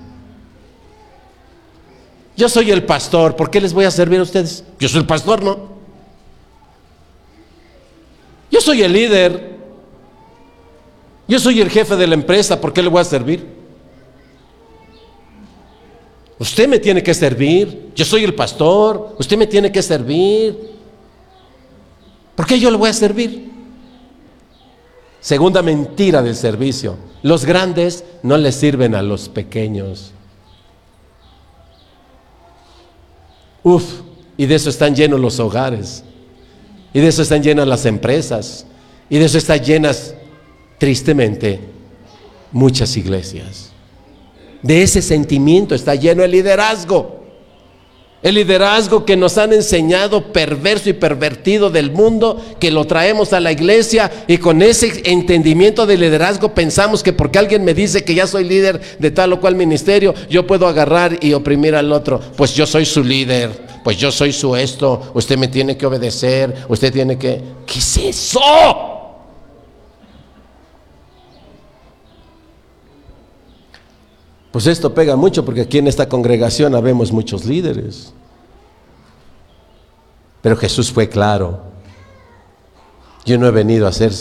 Yo 2.37 2.49
soy 2.49 2.71
el 2.71 2.85
pastor, 2.85 3.35
¿por 3.35 3.51
qué 3.51 3.61
les 3.61 3.73
voy 3.73 3.85
a 3.85 3.91
servir 3.91 4.21
a 4.21 4.23
ustedes? 4.23 4.63
Yo 4.79 4.89
soy 4.89 5.01
el 5.01 5.07
pastor, 5.09 5.43
¿no? 5.43 5.59
Yo 8.49 8.61
soy 8.61 8.81
el 8.85 8.93
líder. 8.93 9.57
Yo 11.27 11.41
soy 11.41 11.61
el 11.61 11.69
jefe 11.69 11.97
de 11.97 12.07
la 12.07 12.15
empresa, 12.15 12.61
¿por 12.61 12.73
qué 12.73 12.81
le 12.81 12.89
voy 12.89 13.01
a 13.01 13.05
servir? 13.05 13.64
Usted 16.45 16.69
me 16.69 16.79
tiene 16.79 17.03
que 17.03 17.15
servir. 17.15 17.93
Yo 17.97 18.05
soy 18.05 18.23
el 18.23 18.35
pastor. 18.35 19.17
Usted 19.19 19.39
me 19.39 19.47
tiene 19.47 19.73
que 19.73 19.81
servir. 19.81 20.75
¿Por 22.35 22.47
qué 22.47 22.61
yo 22.61 22.71
le 22.71 22.77
voy 22.77 22.91
a 22.91 22.93
servir? 22.93 23.51
Segunda 25.23 25.63
mentira 25.63 26.21
del 26.21 26.37
servicio. 26.37 26.99
Los 27.23 27.47
grandes 27.47 28.05
no 28.23 28.37
le 28.37 28.53
sirven 28.53 28.95
a 28.95 29.01
los 29.01 29.31
pequeños. 29.31 30.13
Uf, 33.63 34.03
y 34.37 34.45
de 34.45 34.55
eso 34.55 34.69
están 34.69 34.95
llenos 34.95 35.19
los 35.21 35.41
hogares. 35.41 36.05
Y 36.93 37.01
de 37.01 37.09
eso 37.09 37.23
están 37.23 37.43
llenas 37.43 37.67
las 37.67 37.87
empresas. 37.87 38.67
Y 39.09 39.17
de 39.17 39.25
eso 39.25 39.39
están 39.39 39.61
llenas, 39.61 40.15
tristemente, 40.77 41.61
muchas 42.53 42.99
iglesias. 42.99 43.74
De 44.65 44.83
ese 44.83 45.03
sentimiento 45.03 45.75
está 45.75 45.95
lleno 45.95 46.25
el 46.25 46.31
liderazgo. 46.31 47.23
El 48.23 48.37
liderazgo 48.37 49.05
que 49.05 49.15
nos 49.15 49.37
han 49.37 49.53
enseñado 49.53 50.33
perverso 50.33 50.89
y 50.89 50.95
pervertido 50.95 51.69
del 51.69 51.91
mundo, 51.93 52.43
que 52.59 52.71
lo 52.71 52.87
traemos 52.87 53.35
a 53.35 53.41
la 53.41 53.53
iglesia 53.53 54.11
y 54.27 54.39
con 54.39 54.63
ese 54.63 55.03
entendimiento 55.05 55.85
de 55.85 55.99
liderazgo 55.99 56.55
pensamos 56.55 57.03
que 57.03 57.13
porque 57.13 57.39
alguien 57.39 57.63
me 57.63 57.75
dice 57.75 58.05
que 58.05 58.15
ya 58.15 58.27
soy 58.27 58.45
líder 58.45 58.81
de 58.99 59.11
tal 59.11 59.35
o 59.35 59.41
cual 59.43 59.55
ministerio, 59.55 60.15
yo 60.31 60.47
puedo 60.47 60.67
agarrar 60.67 61.19
y 61.21 61.35
oprimir 61.35 61.75
al 61.75 61.93
otro. 61.93 62.19
Pues 62.35 62.55
yo 62.55 62.65
soy 62.65 62.87
su 62.87 63.05
líder, 63.05 63.51
pues 63.85 63.99
yo 63.99 64.11
soy 64.11 64.33
su 64.33 64.57
esto, 64.57 65.13
usted 65.13 65.37
me 65.37 65.49
tiene 65.49 65.77
que 65.77 65.85
obedecer, 65.85 66.55
usted 66.71 66.91
tiene 66.91 67.19
que... 67.19 67.43
¿Qué 67.67 67.81
es 67.81 67.97
eso? 67.99 68.94
Pues 74.55 74.69
esto 74.69 74.95
pega 74.95 75.17
mucho 75.17 75.45
porque 75.45 75.63
aquí 75.63 75.79
en 75.79 75.89
esta 75.89 76.09
congregación 76.09 76.77
habemos 76.77 77.11
muchos 77.11 77.45
líderes. 77.45 78.13
Pero 80.43 80.57
Jesús 80.57 80.93
fue 80.93 81.09
claro. 81.09 81.61
Yo 83.25 83.37
no 83.37 83.49
he 83.49 83.51
venido 83.51 83.89
a 83.89 83.93
ser 83.93 84.13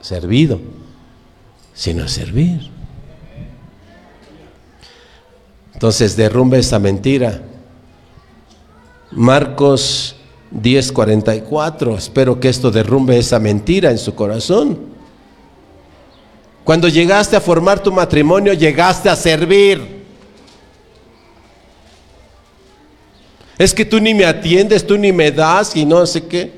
servido, 0.00 0.60
sino 1.74 2.04
a 2.04 2.08
servir. 2.08 2.70
Entonces 5.74 6.14
derrumbe 6.16 6.60
esa 6.60 6.78
mentira. 6.78 7.42
Marcos 9.10 10.14
10:44. 10.52 11.98
Espero 11.98 12.38
que 12.38 12.48
esto 12.48 12.70
derrumbe 12.70 13.18
esa 13.18 13.40
mentira 13.40 13.90
en 13.90 13.98
su 13.98 14.14
corazón. 14.14 14.89
Cuando 16.64 16.88
llegaste 16.88 17.36
a 17.36 17.40
formar 17.40 17.82
tu 17.82 17.90
matrimonio, 17.90 18.52
llegaste 18.52 19.08
a 19.08 19.16
servir. 19.16 20.00
Es 23.58 23.74
que 23.74 23.84
tú 23.84 24.00
ni 24.00 24.14
me 24.14 24.24
atiendes, 24.24 24.86
tú 24.86 24.96
ni 24.96 25.12
me 25.12 25.30
das 25.30 25.76
y 25.76 25.84
no 25.84 26.06
sé 26.06 26.24
qué. 26.26 26.52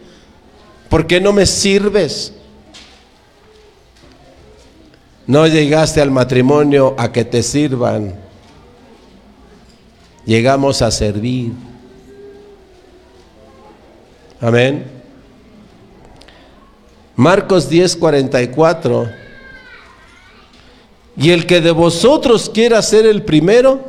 ¿Por 0.88 1.06
qué 1.06 1.20
no 1.20 1.32
me 1.32 1.46
sirves? 1.46 2.32
No 5.26 5.46
llegaste 5.46 6.00
al 6.00 6.10
matrimonio 6.10 6.94
a 6.98 7.10
que 7.10 7.24
te 7.24 7.42
sirvan. 7.42 8.14
Llegamos 10.24 10.82
a 10.82 10.90
servir. 10.90 11.52
Amén. 14.40 14.84
Marcos 17.16 17.68
10, 17.68 17.96
44. 17.96 19.21
Y 21.16 21.30
el 21.30 21.46
que 21.46 21.60
de 21.60 21.70
vosotros 21.70 22.50
quiera 22.52 22.80
ser 22.82 23.06
el 23.06 23.22
primero, 23.22 23.80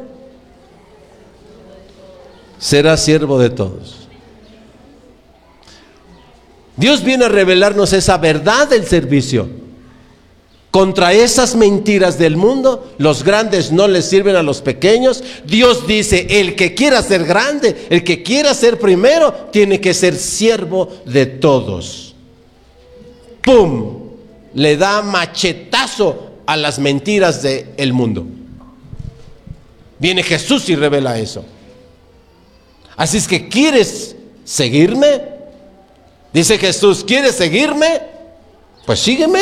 será 2.59 2.97
siervo 2.97 3.39
de 3.39 3.49
todos. 3.49 4.07
Dios 6.75 7.03
viene 7.03 7.25
a 7.25 7.29
revelarnos 7.29 7.93
esa 7.93 8.17
verdad 8.17 8.67
del 8.67 8.85
servicio. 8.85 9.47
Contra 10.71 11.13
esas 11.13 11.55
mentiras 11.55 12.17
del 12.17 12.35
mundo, 12.35 12.93
los 12.97 13.23
grandes 13.23 13.71
no 13.71 13.87
les 13.87 14.05
sirven 14.05 14.35
a 14.35 14.41
los 14.41 14.61
pequeños. 14.61 15.23
Dios 15.45 15.85
dice, 15.85 16.25
el 16.41 16.55
que 16.55 16.73
quiera 16.73 17.03
ser 17.03 17.25
grande, 17.25 17.85
el 17.91 18.03
que 18.03 18.23
quiera 18.23 18.55
ser 18.55 18.79
primero, 18.79 19.31
tiene 19.51 19.79
que 19.79 19.93
ser 19.93 20.15
siervo 20.15 20.89
de 21.05 21.27
todos. 21.27 22.15
¡Pum! 23.43 23.99
Le 24.55 24.75
da 24.75 25.03
machetazo 25.03 26.32
a 26.45 26.57
las 26.57 26.79
mentiras 26.79 27.41
del 27.41 27.93
mundo. 27.93 28.25
Viene 29.99 30.23
Jesús 30.23 30.69
y 30.69 30.75
revela 30.75 31.17
eso. 31.17 31.45
Así 32.95 33.17
es 33.17 33.27
que 33.27 33.47
quieres 33.47 34.15
¿Seguirme? 34.43 35.21
Dice 36.33 36.57
Jesús, 36.57 37.03
¿quieres 37.03 37.35
seguirme? 37.35 38.01
Pues 38.85 38.99
sígueme. 38.99 39.41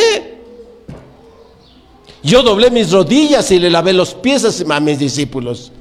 Yo 2.23 2.43
doblé 2.43 2.69
mis 2.69 2.91
rodillas 2.91 3.49
y 3.49 3.59
le 3.59 3.69
lavé 3.69 3.93
los 3.93 4.13
pies 4.13 4.63
a 4.69 4.79
mis 4.79 4.99
discípulos. 4.99 5.71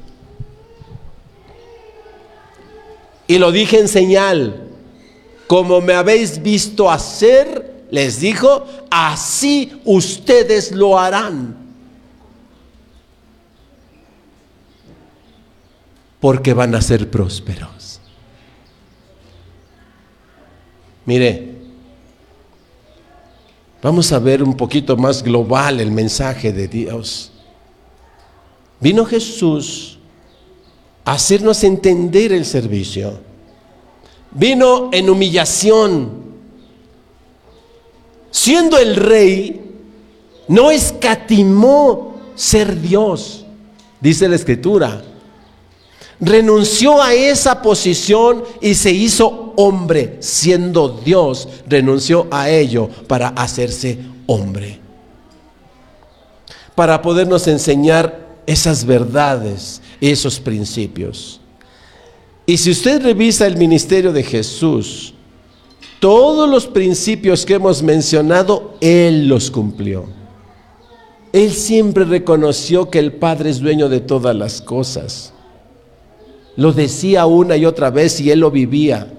Y 3.26 3.38
lo 3.38 3.52
dije 3.52 3.78
en 3.78 3.88
señal, 3.88 4.68
como 5.46 5.80
me 5.80 5.92
habéis 5.92 6.42
visto 6.42 6.90
hacer, 6.90 7.79
les 7.90 8.20
dijo, 8.20 8.66
así 8.90 9.80
ustedes 9.84 10.72
lo 10.72 10.98
harán. 10.98 11.56
Porque 16.20 16.52
van 16.52 16.74
a 16.74 16.82
ser 16.82 17.10
prósperos. 17.10 18.00
Mire, 21.06 21.54
vamos 23.82 24.12
a 24.12 24.18
ver 24.18 24.42
un 24.42 24.56
poquito 24.56 24.96
más 24.96 25.22
global 25.22 25.80
el 25.80 25.90
mensaje 25.90 26.52
de 26.52 26.68
Dios. 26.68 27.32
Vino 28.80 29.04
Jesús 29.04 29.98
a 31.04 31.12
hacernos 31.12 31.64
entender 31.64 32.32
el 32.32 32.44
servicio. 32.44 33.18
Vino 34.30 34.90
en 34.92 35.10
humillación. 35.10 36.29
Siendo 38.30 38.78
el 38.78 38.96
rey, 38.96 39.60
no 40.48 40.70
escatimó 40.70 42.20
ser 42.34 42.80
Dios, 42.80 43.44
dice 44.00 44.28
la 44.28 44.36
escritura 44.36 45.02
renunció 46.20 47.02
a 47.02 47.14
esa 47.14 47.62
posición 47.62 48.44
y 48.60 48.74
se 48.74 48.90
hizo 48.90 49.54
hombre, 49.56 50.18
siendo 50.20 51.00
Dios, 51.04 51.48
renunció 51.66 52.28
a 52.30 52.50
ello 52.50 52.88
para 53.08 53.28
hacerse 53.28 53.98
hombre. 54.26 54.78
Para 56.74 57.02
podernos 57.02 57.46
enseñar 57.48 58.28
esas 58.46 58.84
verdades, 58.84 59.80
esos 60.00 60.38
principios. 60.38 61.40
Y 62.46 62.56
si 62.58 62.70
usted 62.70 63.02
revisa 63.02 63.46
el 63.46 63.56
ministerio 63.56 64.12
de 64.12 64.22
Jesús, 64.22 65.14
todos 66.00 66.48
los 66.48 66.66
principios 66.66 67.46
que 67.46 67.54
hemos 67.54 67.82
mencionado, 67.82 68.74
Él 68.80 69.28
los 69.28 69.50
cumplió. 69.50 70.06
Él 71.32 71.52
siempre 71.52 72.04
reconoció 72.04 72.90
que 72.90 72.98
el 72.98 73.12
Padre 73.12 73.50
es 73.50 73.60
dueño 73.60 73.88
de 73.88 74.00
todas 74.00 74.34
las 74.34 74.60
cosas. 74.60 75.32
Lo 76.56 76.72
decía 76.72 77.26
una 77.26 77.56
y 77.56 77.64
otra 77.64 77.90
vez 77.90 78.20
y 78.20 78.30
él 78.30 78.40
lo 78.40 78.50
vivía. 78.50 79.12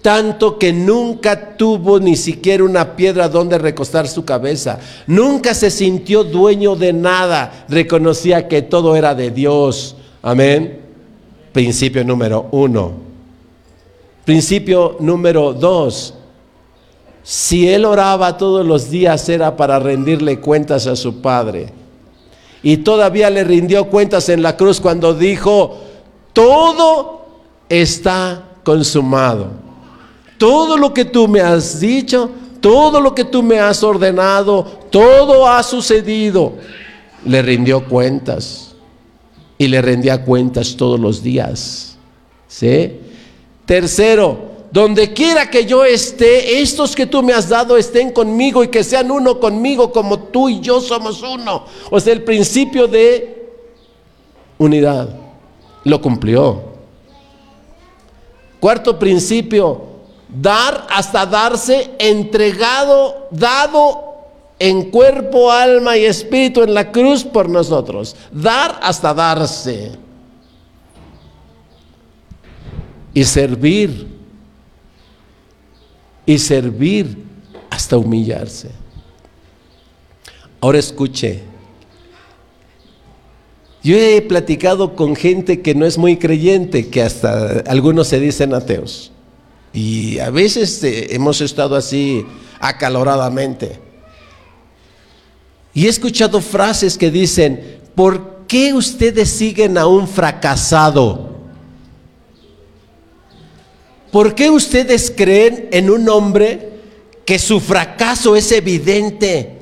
Tanto 0.00 0.58
que 0.58 0.72
nunca 0.72 1.56
tuvo 1.58 2.00
ni 2.00 2.16
siquiera 2.16 2.64
una 2.64 2.96
piedra 2.96 3.28
donde 3.28 3.58
recostar 3.58 4.08
su 4.08 4.24
cabeza. 4.24 4.78
Nunca 5.06 5.52
se 5.52 5.70
sintió 5.70 6.24
dueño 6.24 6.74
de 6.74 6.94
nada. 6.94 7.66
Reconocía 7.68 8.48
que 8.48 8.62
todo 8.62 8.96
era 8.96 9.14
de 9.14 9.30
Dios. 9.30 9.96
Amén. 10.22 10.80
Principio 11.52 12.02
número 12.02 12.48
uno. 12.52 12.92
Principio 14.24 14.96
número 15.00 15.52
dos. 15.52 16.14
Si 17.22 17.68
él 17.68 17.84
oraba 17.84 18.36
todos 18.36 18.66
los 18.66 18.90
días 18.90 19.28
era 19.28 19.56
para 19.56 19.78
rendirle 19.78 20.40
cuentas 20.40 20.86
a 20.86 20.96
su 20.96 21.20
Padre. 21.20 21.72
Y 22.62 22.78
todavía 22.78 23.30
le 23.30 23.44
rindió 23.44 23.86
cuentas 23.88 24.28
en 24.28 24.42
la 24.42 24.56
cruz 24.56 24.80
cuando 24.80 25.14
dijo, 25.14 25.78
todo 26.32 27.26
está 27.68 28.44
consumado. 28.64 29.48
Todo 30.38 30.76
lo 30.76 30.92
que 30.92 31.04
tú 31.04 31.28
me 31.28 31.40
has 31.40 31.80
dicho, 31.80 32.30
todo 32.60 33.00
lo 33.00 33.14
que 33.14 33.24
tú 33.24 33.42
me 33.42 33.58
has 33.58 33.82
ordenado, 33.82 34.64
todo 34.90 35.46
ha 35.46 35.62
sucedido. 35.62 36.54
Le 37.24 37.42
rindió 37.42 37.86
cuentas 37.86 38.74
y 39.58 39.68
le 39.68 39.82
rendía 39.82 40.24
cuentas 40.24 40.76
todos 40.76 40.98
los 40.98 41.22
días. 41.22 41.96
¿Sí? 42.48 42.98
Tercero, 43.66 44.49
donde 44.70 45.12
quiera 45.12 45.50
que 45.50 45.66
yo 45.66 45.84
esté, 45.84 46.60
estos 46.60 46.94
que 46.94 47.06
tú 47.06 47.22
me 47.22 47.32
has 47.32 47.48
dado 47.48 47.76
estén 47.76 48.12
conmigo 48.12 48.62
y 48.62 48.68
que 48.68 48.84
sean 48.84 49.10
uno 49.10 49.40
conmigo 49.40 49.90
como 49.90 50.18
tú 50.18 50.48
y 50.48 50.60
yo 50.60 50.80
somos 50.80 51.22
uno. 51.22 51.64
O 51.90 51.98
sea, 51.98 52.12
el 52.12 52.22
principio 52.22 52.86
de 52.86 53.52
unidad 54.58 55.08
lo 55.84 56.00
cumplió. 56.00 56.62
Cuarto 58.60 58.98
principio, 58.98 59.82
dar 60.28 60.86
hasta 60.90 61.26
darse, 61.26 61.90
entregado, 61.98 63.28
dado 63.30 64.10
en 64.60 64.90
cuerpo, 64.90 65.50
alma 65.50 65.96
y 65.96 66.04
espíritu 66.04 66.62
en 66.62 66.74
la 66.74 66.92
cruz 66.92 67.24
por 67.24 67.48
nosotros. 67.48 68.14
Dar 68.30 68.78
hasta 68.82 69.14
darse. 69.14 69.92
Y 73.14 73.24
servir. 73.24 74.09
Y 76.30 76.38
servir 76.38 77.24
hasta 77.70 77.98
humillarse. 77.98 78.70
Ahora 80.60 80.78
escuche, 80.78 81.40
yo 83.82 83.96
he 83.96 84.22
platicado 84.22 84.94
con 84.94 85.16
gente 85.16 85.60
que 85.60 85.74
no 85.74 85.84
es 85.84 85.98
muy 85.98 86.18
creyente, 86.18 86.88
que 86.88 87.02
hasta 87.02 87.64
algunos 87.66 88.06
se 88.06 88.20
dicen 88.20 88.54
ateos. 88.54 89.10
Y 89.72 90.20
a 90.20 90.30
veces 90.30 90.84
eh, 90.84 91.08
hemos 91.10 91.40
estado 91.40 91.74
así 91.74 92.24
acaloradamente. 92.60 93.80
Y 95.74 95.86
he 95.86 95.88
escuchado 95.88 96.40
frases 96.40 96.96
que 96.96 97.10
dicen, 97.10 97.80
¿por 97.96 98.44
qué 98.46 98.72
ustedes 98.72 99.30
siguen 99.30 99.76
a 99.76 99.88
un 99.88 100.06
fracasado? 100.06 101.29
¿Por 104.10 104.34
qué 104.34 104.50
ustedes 104.50 105.12
creen 105.16 105.68
en 105.70 105.88
un 105.88 106.08
hombre 106.08 106.70
que 107.24 107.38
su 107.38 107.60
fracaso 107.60 108.34
es 108.34 108.50
evidente? 108.50 109.58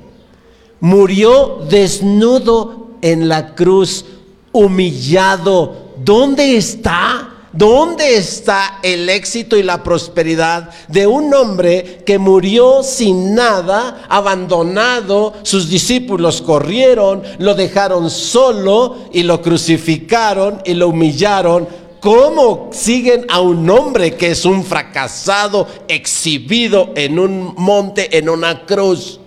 Murió 0.81 1.67
desnudo 1.69 2.89
en 3.03 3.29
la 3.29 3.55
cruz, 3.55 4.05
humillado. 4.53 5.93
¿Dónde 6.03 6.57
está? 6.57 7.35
¿Dónde 7.53 8.17
está 8.17 8.79
el 8.83 9.09
éxito 9.09 9.57
y 9.57 9.63
la 9.63 9.83
prosperidad 9.83 10.71
de 10.87 11.07
un 11.07 11.33
hombre 11.35 12.03
que 12.07 12.19
murió 12.19 12.83
sin 12.83 13.35
nada, 13.35 14.07
abandonado? 14.09 15.35
Sus 15.43 15.69
discípulos 15.69 16.41
corrieron, 16.41 17.23
lo 17.39 17.55
dejaron 17.55 18.11
solo 18.11 18.97
y 19.13 19.25
lo 19.25 19.43
crucificaron 19.43 20.61
y 20.65 20.75
lo 20.75 20.89
humillaron. 20.89 21.67
¿Cómo 22.01 22.71
siguen 22.73 23.27
a 23.29 23.41
un 23.41 23.69
hombre 23.71 24.17
que 24.17 24.31
es 24.31 24.45
un 24.45 24.65
fracasado, 24.65 25.67
exhibido 25.89 26.93
en 26.95 27.19
un 27.19 27.55
monte, 27.57 28.17
en 28.17 28.29
una 28.29 28.65
cruz? 28.65 29.19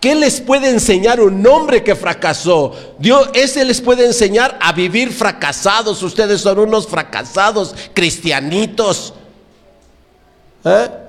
¿Qué 0.00 0.14
les 0.14 0.40
puede 0.40 0.70
enseñar 0.70 1.20
un 1.20 1.44
hombre 1.46 1.82
que 1.82 1.96
fracasó? 1.96 2.72
Dios, 2.98 3.30
ese 3.34 3.64
les 3.64 3.80
puede 3.80 4.06
enseñar 4.06 4.56
a 4.60 4.72
vivir 4.72 5.12
fracasados. 5.12 6.02
Ustedes 6.02 6.40
son 6.40 6.60
unos 6.60 6.86
fracasados 6.86 7.74
cristianitos. 7.94 9.12
¿Eh? 10.64 11.07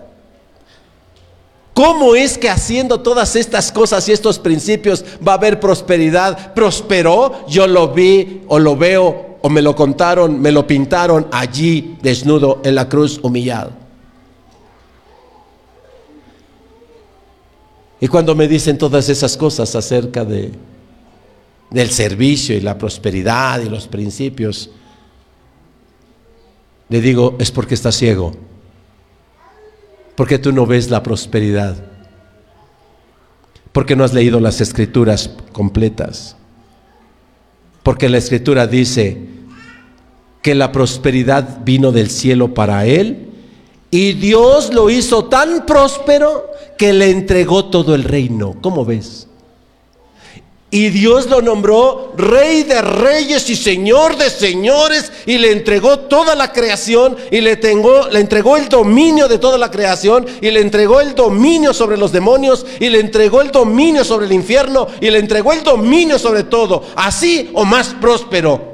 ¿Cómo 1.79 2.13
es 2.13 2.37
que 2.37 2.49
haciendo 2.49 2.99
todas 2.99 3.37
estas 3.37 3.71
cosas 3.71 4.09
y 4.09 4.11
estos 4.11 4.37
principios 4.37 5.05
va 5.25 5.31
a 5.31 5.35
haber 5.35 5.61
prosperidad? 5.61 6.53
¿Prosperó? 6.53 7.47
Yo 7.47 7.67
lo 7.67 7.93
vi 7.93 8.41
o 8.49 8.59
lo 8.59 8.75
veo 8.75 9.37
o 9.41 9.47
me 9.49 9.61
lo 9.61 9.73
contaron, 9.77 10.41
me 10.41 10.51
lo 10.51 10.67
pintaron 10.67 11.27
allí 11.31 11.95
desnudo 12.01 12.59
en 12.65 12.75
la 12.75 12.89
cruz 12.89 13.21
humillado. 13.23 13.71
Y 18.01 18.09
cuando 18.09 18.35
me 18.35 18.49
dicen 18.49 18.77
todas 18.77 19.07
esas 19.07 19.37
cosas 19.37 19.73
acerca 19.73 20.25
de, 20.25 20.51
del 21.69 21.91
servicio 21.91 22.57
y 22.57 22.59
la 22.59 22.77
prosperidad 22.77 23.61
y 23.61 23.69
los 23.69 23.87
principios, 23.87 24.69
le 26.89 26.99
digo, 26.99 27.37
es 27.39 27.51
porque 27.51 27.75
estás 27.75 27.95
ciego, 27.95 28.33
porque 30.19 30.37
tú 30.37 30.51
no 30.51 30.65
ves 30.65 30.89
la 30.89 31.01
prosperidad, 31.01 31.77
porque 33.71 33.95
no 33.95 34.03
has 34.03 34.13
leído 34.13 34.41
las 34.41 34.59
escrituras 34.59 35.29
completas, 35.53 36.35
porque 37.83 38.09
la 38.09 38.17
escritura 38.17 38.67
dice 38.67 39.17
que 40.41 40.55
la 40.55 40.73
prosperidad 40.73 41.59
vino 41.63 41.93
del 41.93 42.09
cielo 42.09 42.53
para 42.53 42.85
él 42.85 43.29
y 43.91 44.11
Dios 44.11 44.73
lo 44.73 44.89
hizo 44.89 45.23
tan 45.29 45.65
próspero 45.65 46.47
que 46.77 46.91
le 46.91 47.11
entregó 47.11 47.69
todo 47.69 47.95
el 47.95 48.03
reino. 48.03 48.57
¿Cómo 48.59 48.83
ves? 48.83 49.28
Y 50.71 50.89
Dios 50.89 51.27
lo 51.27 51.41
nombró 51.41 52.13
rey 52.15 52.61
de 52.61 52.79
reyes 52.81 53.49
y 53.49 53.55
señor 53.55 54.17
de 54.17 54.29
señores 54.29 55.11
y 55.25 55.39
le 55.39 55.51
entregó 55.51 55.97
toda 56.01 56.35
la 56.35 56.53
creación 56.53 57.17
y 57.31 57.41
le, 57.41 57.55
le, 57.55 58.19
entregó 58.19 58.55
el 58.55 58.69
dominio 58.69 59.27
de 59.27 59.39
toda 59.39 59.57
la 59.57 59.71
creación 59.71 60.27
y 60.41 60.51
le 60.51 60.61
entregó 60.61 61.01
el 61.01 61.15
dominio 61.15 61.73
sobre 61.73 61.97
los 61.97 62.11
demonios 62.11 62.67
y 62.79 62.89
le 62.89 62.99
entregó 62.99 63.41
el 63.41 63.49
dominio 63.49 64.03
sobre 64.03 64.27
el 64.27 64.31
infierno 64.31 64.87
y 65.01 65.09
le 65.09 65.17
entregó 65.17 65.53
el 65.53 65.63
dominio 65.63 66.19
sobre 66.19 66.43
todo, 66.43 66.83
así 66.95 67.49
o 67.55 67.65
más 67.65 67.95
próspero. 67.99 68.69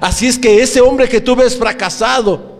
Así 0.00 0.28
es 0.28 0.38
que 0.38 0.62
ese 0.62 0.80
hombre 0.80 1.08
que 1.08 1.20
tú 1.20 1.34
ves 1.34 1.56
fracasado, 1.56 2.57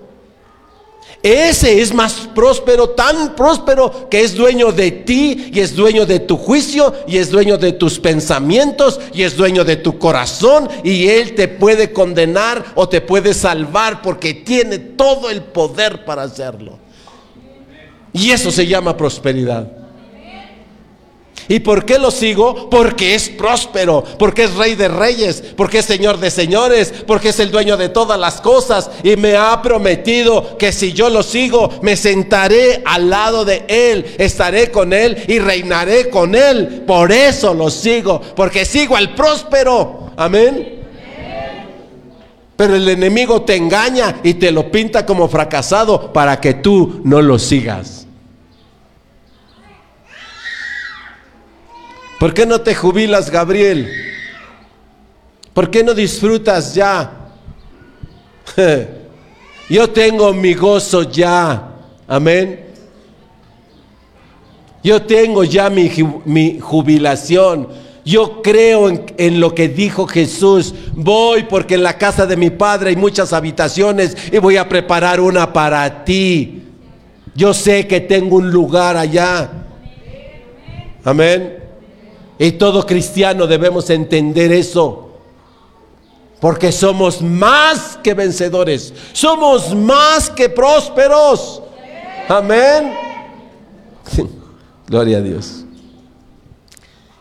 ese 1.22 1.80
es 1.80 1.92
más 1.92 2.28
próspero, 2.34 2.90
tan 2.90 3.34
próspero 3.34 4.08
que 4.08 4.22
es 4.22 4.34
dueño 4.34 4.70
de 4.70 4.90
ti 4.92 5.50
y 5.52 5.58
es 5.58 5.74
dueño 5.74 6.06
de 6.06 6.20
tu 6.20 6.36
juicio 6.36 6.94
y 7.08 7.18
es 7.18 7.30
dueño 7.30 7.58
de 7.58 7.72
tus 7.72 7.98
pensamientos 7.98 9.00
y 9.12 9.22
es 9.22 9.36
dueño 9.36 9.64
de 9.64 9.76
tu 9.76 9.98
corazón 9.98 10.68
y 10.84 11.08
él 11.08 11.34
te 11.34 11.48
puede 11.48 11.92
condenar 11.92 12.64
o 12.76 12.88
te 12.88 13.00
puede 13.00 13.34
salvar 13.34 14.00
porque 14.00 14.32
tiene 14.32 14.78
todo 14.78 15.28
el 15.28 15.42
poder 15.42 16.04
para 16.04 16.22
hacerlo. 16.22 16.78
Y 18.12 18.30
eso 18.30 18.50
se 18.50 18.66
llama 18.66 18.96
prosperidad. 18.96 19.77
¿Y 21.48 21.60
por 21.60 21.84
qué 21.84 21.98
lo 21.98 22.10
sigo? 22.10 22.68
Porque 22.68 23.14
es 23.14 23.30
próspero, 23.30 24.04
porque 24.18 24.44
es 24.44 24.54
rey 24.54 24.74
de 24.74 24.88
reyes, 24.88 25.42
porque 25.56 25.78
es 25.78 25.86
señor 25.86 26.18
de 26.18 26.30
señores, 26.30 26.92
porque 27.06 27.30
es 27.30 27.40
el 27.40 27.50
dueño 27.50 27.76
de 27.76 27.88
todas 27.88 28.18
las 28.18 28.40
cosas 28.40 28.90
y 29.02 29.16
me 29.16 29.36
ha 29.36 29.60
prometido 29.62 30.58
que 30.58 30.72
si 30.72 30.92
yo 30.92 31.08
lo 31.08 31.22
sigo, 31.22 31.70
me 31.80 31.96
sentaré 31.96 32.82
al 32.84 33.08
lado 33.08 33.44
de 33.44 33.64
él, 33.68 34.04
estaré 34.18 34.70
con 34.70 34.92
él 34.92 35.24
y 35.26 35.38
reinaré 35.38 36.10
con 36.10 36.34
él. 36.34 36.84
Por 36.86 37.12
eso 37.12 37.54
lo 37.54 37.70
sigo, 37.70 38.20
porque 38.36 38.64
sigo 38.64 38.96
al 38.96 39.14
próspero. 39.14 40.10
Amén. 40.16 40.78
Pero 42.56 42.74
el 42.74 42.88
enemigo 42.88 43.42
te 43.42 43.54
engaña 43.54 44.16
y 44.24 44.34
te 44.34 44.50
lo 44.50 44.68
pinta 44.70 45.06
como 45.06 45.28
fracasado 45.28 46.12
para 46.12 46.40
que 46.40 46.54
tú 46.54 47.00
no 47.04 47.22
lo 47.22 47.38
sigas. 47.38 48.07
¿Por 52.18 52.34
qué 52.34 52.44
no 52.44 52.60
te 52.60 52.74
jubilas, 52.74 53.30
Gabriel? 53.30 53.88
¿Por 55.54 55.70
qué 55.70 55.84
no 55.84 55.94
disfrutas 55.94 56.74
ya? 56.74 57.12
Yo 59.68 59.90
tengo 59.90 60.32
mi 60.32 60.54
gozo 60.54 61.02
ya. 61.02 61.74
Amén. 62.08 62.64
Yo 64.82 65.02
tengo 65.02 65.44
ya 65.44 65.70
mi, 65.70 66.58
jubilación. 66.60 67.68
Yo 68.04 68.40
creo 68.42 68.88
en, 68.88 69.04
en, 69.18 69.38
lo 69.38 69.54
que 69.54 69.68
dijo 69.68 70.06
Jesús. 70.06 70.74
Voy 70.94 71.44
porque 71.44 71.74
en 71.74 71.82
la 71.82 71.98
casa 71.98 72.26
de 72.26 72.36
mi 72.36 72.50
padre 72.50 72.90
hay 72.90 72.96
muchas 72.96 73.32
habitaciones 73.32 74.16
y 74.32 74.38
voy 74.38 74.56
a 74.56 74.68
preparar 74.68 75.20
una 75.20 75.52
para 75.52 76.04
ti. 76.04 76.62
Yo 77.34 77.54
sé 77.54 77.86
que 77.86 78.00
tengo 78.00 78.36
un 78.36 78.50
lugar 78.50 78.96
allá. 78.96 79.50
Amén. 81.04 81.67
Y 82.38 82.52
todo 82.52 82.86
cristiano 82.86 83.46
debemos 83.46 83.90
entender 83.90 84.52
eso. 84.52 85.10
Porque 86.40 86.70
somos 86.70 87.20
más 87.20 87.98
que 88.02 88.14
vencedores. 88.14 88.94
Somos 89.12 89.74
más 89.74 90.30
que 90.30 90.48
prósperos. 90.48 91.62
Amén. 92.28 92.92
Gloria 94.86 95.18
a 95.18 95.20
Dios. 95.20 95.64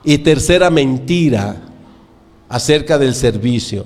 Y 0.03 0.19
tercera 0.19 0.69
mentira 0.69 1.57
acerca 2.47 2.97
del 2.97 3.15
servicio. 3.15 3.85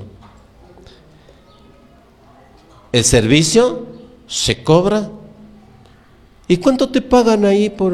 El 2.92 3.06
servicio 3.06 3.88
se 4.28 4.64
cobra. 4.64 5.10
¿Y 6.48 6.58
cuánto 6.58 6.90
te 6.90 7.02
pagan 7.02 7.46
ahí 7.46 7.70
por... 7.70 7.94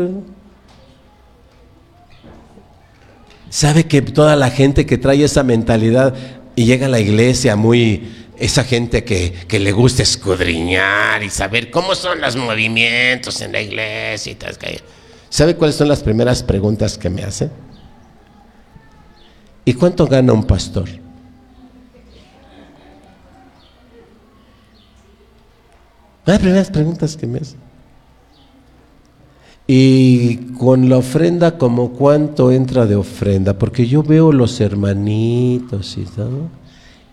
¿Sabe 3.50 3.86
que 3.86 4.02
toda 4.02 4.36
la 4.36 4.50
gente 4.50 4.86
que 4.86 4.98
trae 4.98 5.24
esa 5.24 5.44
mentalidad 5.44 6.14
y 6.56 6.66
llega 6.66 6.88
a 6.88 6.90
la 6.90 7.00
iglesia 7.00 7.56
muy, 7.56 8.12
esa 8.38 8.64
gente 8.64 9.04
que, 9.04 9.34
que, 9.48 9.60
le 9.60 9.72
gusta 9.72 10.04
escudriñar 10.04 11.24
y 11.24 11.30
saber 11.30 11.72
cómo 11.72 11.96
son 11.96 12.20
los 12.20 12.36
movimientos 12.36 13.42
en 13.42 13.54
la 13.54 13.62
iglesia 13.62 14.32
y 14.32 14.36
tal. 14.36 14.58
¿Sabe 15.30 15.56
cuáles 15.56 15.76
son 15.76 15.88
las 15.88 16.02
primeras 16.02 16.44
preguntas 16.44 16.98
que 16.98 17.10
me 17.10 17.24
hace? 17.24 17.50
¿Y 19.64 19.74
cuánto 19.74 20.08
gana 20.08 20.34
un 20.34 20.46
pastor? 20.46 20.90
Las 26.26 26.40
primeras 26.40 26.70
preguntas 26.70 27.16
que 27.16 27.28
me 27.28 27.40
hacen. 27.40 27.67
Y 29.68 30.38
con 30.58 30.88
la 30.88 30.98
ofrenda, 30.98 31.58
como 31.58 31.92
cuánto 31.92 32.54
entra 32.54 32.86
de 32.86 32.96
ofrenda, 32.96 33.60
porque 33.60 33.86
yo 33.86 34.02
veo 34.02 34.32
los 34.32 34.62
hermanitos 34.62 35.98
y 35.98 36.06
todo, 36.06 36.50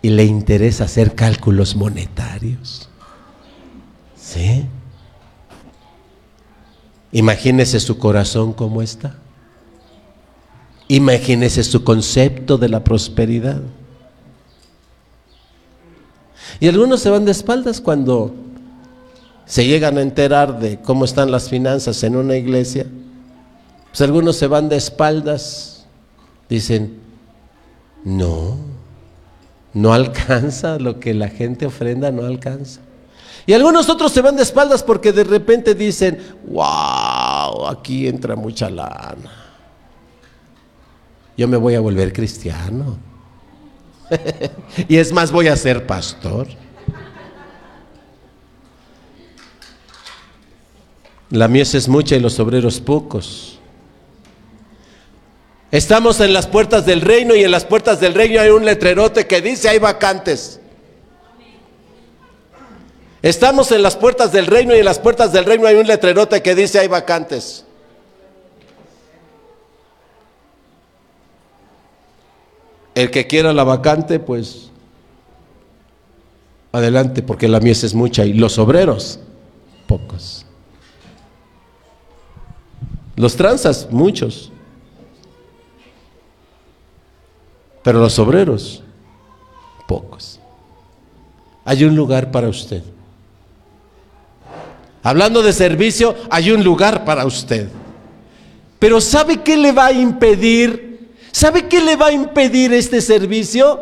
y 0.01 0.11
le 0.11 0.25
interesa 0.25 0.85
hacer 0.85 1.17
cálculos 1.17 1.75
monetarios. 1.75 2.89
¿Sí? 4.17 4.67
Imagínese 7.11 7.81
su 7.81 7.99
corazón 7.99 8.53
como 8.53 8.83
está. 8.83 9.17
Imagínese 10.89 11.65
su 11.65 11.83
concepto 11.83 12.59
de 12.59 12.69
la 12.69 12.85
prosperidad. 12.85 13.63
Y 16.61 16.69
algunos 16.69 17.01
se 17.01 17.11
van 17.11 17.25
de 17.25 17.33
espaldas 17.33 17.81
cuando 17.81 18.35
se 19.47 19.67
llegan 19.67 19.99
a 19.99 20.03
enterar 20.03 20.59
de 20.59 20.81
cómo 20.81 21.05
están 21.05 21.31
las 21.31 21.49
finanzas 21.49 22.03
en 22.03 22.17
una 22.17 22.37
iglesia, 22.37 22.87
pues 23.87 24.01
algunos 24.01 24.37
se 24.37 24.47
van 24.47 24.69
de 24.69 24.77
espaldas, 24.77 25.87
dicen, 26.49 26.99
no, 28.05 28.57
no 29.73 29.93
alcanza 29.93 30.79
lo 30.79 31.01
que 31.01 31.15
la 31.15 31.29
gente 31.29 31.67
ofrenda, 31.67 32.11
no 32.11 32.25
alcanza. 32.25 32.81
Y 33.47 33.53
algunos 33.53 33.89
otros 33.91 34.13
se 34.13 34.23
van 34.23 34.37
de 34.37 34.43
espaldas 34.43 34.83
porque 34.83 35.13
de 35.13 35.25
repente 35.25 35.75
dicen, 35.75 36.19
wow, 36.47 37.67
aquí 37.69 38.09
entra 38.09 38.37
mucha 38.37 38.71
lana. 38.71 39.45
Yo 41.37 41.47
me 41.49 41.57
voy 41.57 41.75
a 41.75 41.81
volver 41.81 42.13
cristiano. 42.13 42.97
y 44.89 44.97
es 44.97 45.13
más, 45.13 45.31
voy 45.31 45.49
a 45.49 45.57
ser 45.57 45.87
pastor. 45.87 46.47
La 51.35 51.49
mies 51.49 51.75
es 51.75 51.89
mucha 51.89 52.15
y 52.15 52.21
los 52.21 52.39
obreros 52.39 52.79
pocos. 52.79 53.59
Estamos 55.73 56.21
en 56.21 56.33
las 56.33 56.47
puertas 56.47 56.87
del 56.87 57.01
reino 57.01 57.35
y 57.35 57.43
en 57.43 57.51
las 57.51 57.65
puertas 57.65 57.99
del 57.99 58.15
reino 58.15 58.41
hay 58.41 58.51
un 58.51 58.65
letrerote 58.65 59.27
que 59.27 59.41
dice 59.41 59.69
hay 59.69 59.81
vacantes. 59.81 60.61
Estamos 63.21 63.73
en 63.73 63.83
las 63.83 63.97
puertas 63.97 64.31
del 64.31 64.47
reino 64.47 64.77
y 64.77 64.79
en 64.79 64.85
las 64.85 65.01
puertas 65.01 65.33
del 65.33 65.45
reino 65.45 65.67
hay 65.67 65.75
un 65.75 65.89
letrerote 65.89 66.41
que 66.41 66.55
dice 66.55 66.79
hay 66.79 66.87
vacantes. 66.87 67.65
El 72.95 73.11
que 73.11 73.27
quiera 73.27 73.53
la 73.53 73.65
vacante, 73.65 74.21
pues 74.21 74.71
adelante, 76.71 77.23
porque 77.23 77.49
la 77.49 77.59
mies 77.59 77.83
es 77.83 77.93
mucha 77.93 78.25
y 78.25 78.35
los 78.35 78.57
obreros, 78.57 79.19
pocos. 79.89 80.44
Los 83.17 83.37
tranzas, 83.37 83.89
muchos. 83.91 84.51
Pero 87.83 88.01
los 88.01 88.19
obreros, 88.19 88.83
pocos. 89.87 90.41
Hay 91.65 91.85
un 91.85 91.95
lugar 91.95 92.31
para 92.31 92.49
usted. 92.49 92.83
Hablando 95.03 95.43
de 95.43 95.53
servicio, 95.53 96.15
hay 96.31 96.51
un 96.51 96.65
lugar 96.65 97.05
para 97.05 97.27
usted. 97.27 97.69
Pero 98.79 99.01
¿sabe 99.01 99.43
qué 99.43 99.57
le 99.57 99.71
va 99.73 99.87
a 99.87 99.93
impedir? 99.93 101.11
¿Sabe 101.31 101.69
qué 101.69 101.81
le 101.81 101.97
va 101.97 102.07
a 102.07 102.13
impedir 102.13 102.73
este 102.73 103.01
servicio? 103.01 103.81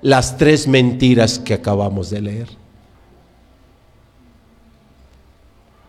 Las 0.00 0.38
tres 0.38 0.66
mentiras 0.66 1.38
que 1.38 1.54
acabamos 1.54 2.10
de 2.10 2.20
leer. 2.22 2.48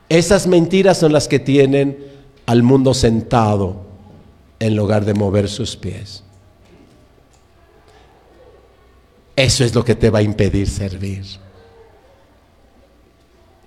Esas 0.09 0.45
mentiras 0.45 0.97
son 0.97 1.13
las 1.13 1.27
que 1.27 1.39
tienen 1.39 1.97
al 2.45 2.63
mundo 2.63 2.93
sentado 2.93 3.77
en 4.59 4.75
lugar 4.75 5.05
de 5.05 5.13
mover 5.13 5.49
sus 5.49 5.75
pies. 5.75 6.23
Eso 9.35 9.63
es 9.63 9.73
lo 9.73 9.83
que 9.83 9.95
te 9.95 10.09
va 10.09 10.19
a 10.19 10.23
impedir 10.23 10.69
servir. 10.69 11.25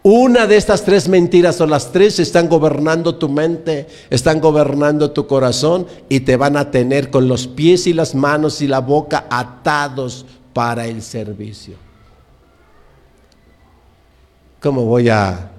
Una 0.03 0.47
de 0.47 0.57
estas 0.57 0.85
tres 0.85 1.09
mentiras 1.09 1.61
o 1.61 1.67
las 1.67 1.91
tres 1.91 2.21
están 2.21 2.49
gobernando 2.49 3.17
tu 3.17 3.29
mente, 3.29 3.89
están 4.09 4.41
gobernando 4.41 5.11
tu 5.11 5.27
corazón 5.27 5.89
y 6.09 6.21
te 6.21 6.37
van 6.37 6.57
a 6.57 6.71
tener 6.71 7.11
con 7.11 7.27
los 7.27 7.49
pies 7.49 7.89
y 7.89 7.93
las 7.93 8.15
manos 8.15 8.63
y 8.63 8.69
la 8.69 8.79
boca 8.79 9.27
atados 9.29 10.25
para 10.53 10.87
el 10.87 11.03
servicio. 11.03 11.75
¿Cómo 14.61 14.85
voy 14.85 15.09
a, 15.09 15.51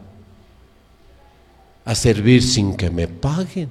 a 1.87 1.95
servir 1.95 2.43
sin 2.43 2.75
que 2.75 2.89
me 2.89 3.07
paguen? 3.07 3.69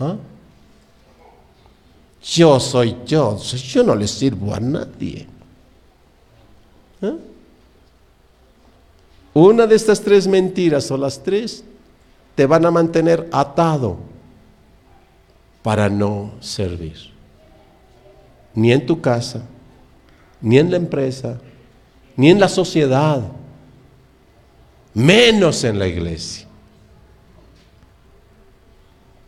¿Ah? 0.00 0.16
Yo 2.22 2.58
soy 2.58 2.96
yo, 3.04 3.38
yo 3.38 3.82
no 3.82 3.94
le 3.94 4.08
sirvo 4.08 4.54
a 4.54 4.60
nadie. 4.60 5.26
¿Ah? 7.02 7.12
Una 9.34 9.66
de 9.66 9.76
estas 9.76 10.00
tres 10.00 10.26
mentiras 10.26 10.90
o 10.90 10.96
las 10.96 11.22
tres 11.22 11.62
te 12.34 12.46
van 12.46 12.64
a 12.64 12.70
mantener 12.70 13.28
atado 13.30 13.98
para 15.62 15.90
no 15.90 16.32
servir. 16.40 16.96
Ni 18.54 18.72
en 18.72 18.86
tu 18.86 19.02
casa, 19.02 19.42
ni 20.40 20.58
en 20.58 20.70
la 20.70 20.78
empresa, 20.78 21.38
ni 22.16 22.30
en 22.30 22.40
la 22.40 22.48
sociedad, 22.48 23.22
menos 24.94 25.62
en 25.64 25.78
la 25.78 25.88
iglesia. 25.88 26.43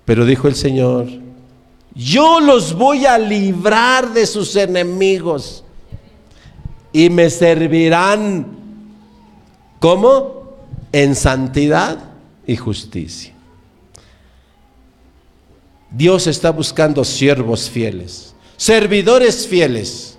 Pero 0.06 0.24
dijo 0.24 0.48
el 0.48 0.54
Señor, 0.54 1.08
yo 1.94 2.40
los 2.40 2.72
voy 2.72 3.04
a 3.04 3.18
librar 3.18 4.14
de 4.14 4.24
sus 4.24 4.54
enemigos 4.56 5.64
y 6.92 7.10
me 7.10 7.28
servirán 7.28 8.46
como 9.80 10.44
en 10.92 11.14
santidad 11.14 11.98
y 12.46 12.56
justicia. 12.56 13.34
Dios 15.90 16.26
está 16.28 16.50
buscando 16.50 17.04
siervos 17.04 17.68
fieles, 17.68 18.34
servidores 18.56 19.46
fieles. 19.46 20.18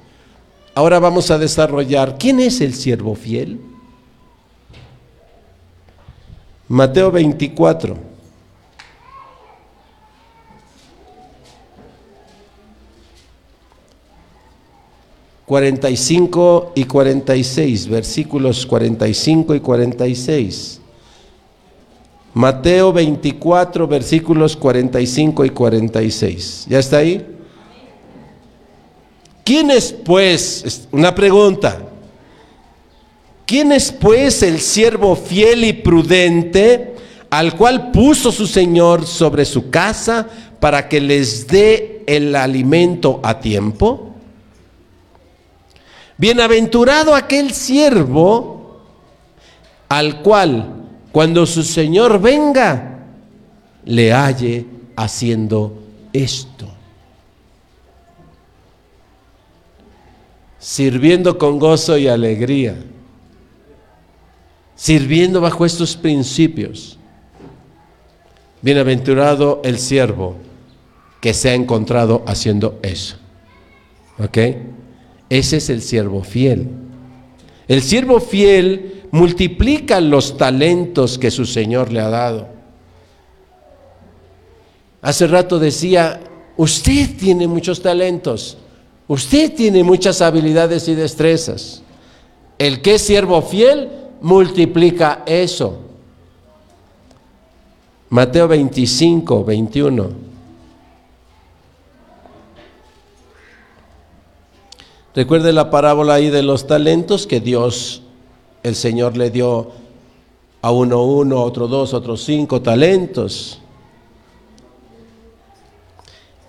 Ahora 0.75 0.99
vamos 0.99 1.31
a 1.31 1.37
desarrollar, 1.37 2.17
¿quién 2.19 2.39
es 2.41 2.59
el 2.59 2.73
siervo 2.73 3.15
fiel? 3.15 3.61
Mateo 6.67 7.09
24. 7.09 8.06
45 15.47 16.73
y 16.75 16.83
46, 16.83 17.87
versículos 17.87 18.65
45 18.65 19.55
y 19.55 19.59
46. 19.61 20.81
Mateo 22.33 22.91
24, 22.91 23.87
versículos 23.87 24.57
45 24.57 25.45
y 25.45 25.49
46. 25.51 26.65
¿Ya 26.67 26.79
está 26.79 26.97
ahí? 26.97 27.25
¿Quién 29.45 29.71
es 29.71 29.93
pues, 29.93 30.89
una 30.91 31.15
pregunta, 31.15 31.81
quién 33.45 33.71
es 33.71 33.89
pues 33.93 34.43
el 34.43 34.59
siervo 34.59 35.15
fiel 35.15 35.63
y 35.63 35.71
prudente 35.71 36.93
al 37.29 37.55
cual 37.55 37.91
puso 37.91 38.33
su 38.33 38.47
Señor 38.47 39.07
sobre 39.07 39.45
su 39.45 39.69
casa 39.69 40.27
para 40.59 40.89
que 40.89 40.99
les 40.99 41.47
dé 41.47 42.03
el 42.05 42.35
alimento 42.35 43.21
a 43.23 43.39
tiempo? 43.39 44.16
Bienaventurado 46.17 47.13
aquel 47.13 47.51
siervo 47.51 48.81
al 49.89 50.21
cual 50.21 50.73
cuando 51.11 51.45
su 51.45 51.63
Señor 51.63 52.19
venga 52.19 52.99
le 53.85 54.11
halle 54.11 54.65
haciendo 54.95 55.77
esto. 56.11 56.67
Sirviendo 60.59 61.37
con 61.37 61.59
gozo 61.59 61.97
y 61.97 62.07
alegría. 62.07 62.75
Sirviendo 64.75 65.39
bajo 65.39 65.65
estos 65.65 65.95
principios. 65.95 66.97
Bienaventurado 68.61 69.61
el 69.63 69.77
siervo 69.77 70.35
que 71.21 71.33
se 71.33 71.51
ha 71.51 71.53
encontrado 71.53 72.23
haciendo 72.25 72.79
eso. 72.81 73.17
¿Ok? 74.19 74.37
Ese 75.29 75.57
es 75.57 75.69
el 75.69 75.81
siervo 75.81 76.23
fiel. 76.23 76.67
El 77.67 77.81
siervo 77.81 78.19
fiel 78.19 79.03
multiplica 79.11 79.99
los 79.99 80.37
talentos 80.37 81.17
que 81.17 81.31
su 81.31 81.45
Señor 81.45 81.91
le 81.91 81.99
ha 81.99 82.09
dado. 82.09 82.47
Hace 85.01 85.27
rato 85.27 85.59
decía, 85.59 86.21
usted 86.55 87.15
tiene 87.17 87.47
muchos 87.47 87.81
talentos, 87.81 88.57
usted 89.07 89.53
tiene 89.53 89.83
muchas 89.83 90.21
habilidades 90.21 90.87
y 90.87 90.95
destrezas. 90.95 91.81
El 92.57 92.81
que 92.81 92.95
es 92.95 93.03
siervo 93.03 93.41
fiel 93.41 93.89
multiplica 94.21 95.23
eso. 95.25 95.79
Mateo 98.09 98.47
25, 98.47 99.43
21. 99.43 100.26
Recuerde 105.17 105.51
la 105.51 105.71
parábola 105.71 106.13
ahí 106.13 106.29
de 106.29 106.43
los 106.43 106.67
talentos 106.67 107.25
que 107.25 107.39
Dios, 107.39 108.03
el 108.61 108.75
Señor 108.75 109.17
le 109.17 109.31
dio 109.31 109.71
a 110.61 110.69
uno 110.69 111.05
uno, 111.05 111.39
a 111.39 111.43
otro 111.43 111.67
dos, 111.67 111.95
a 111.95 111.97
otro 111.97 112.17
cinco 112.17 112.61
talentos. 112.61 113.59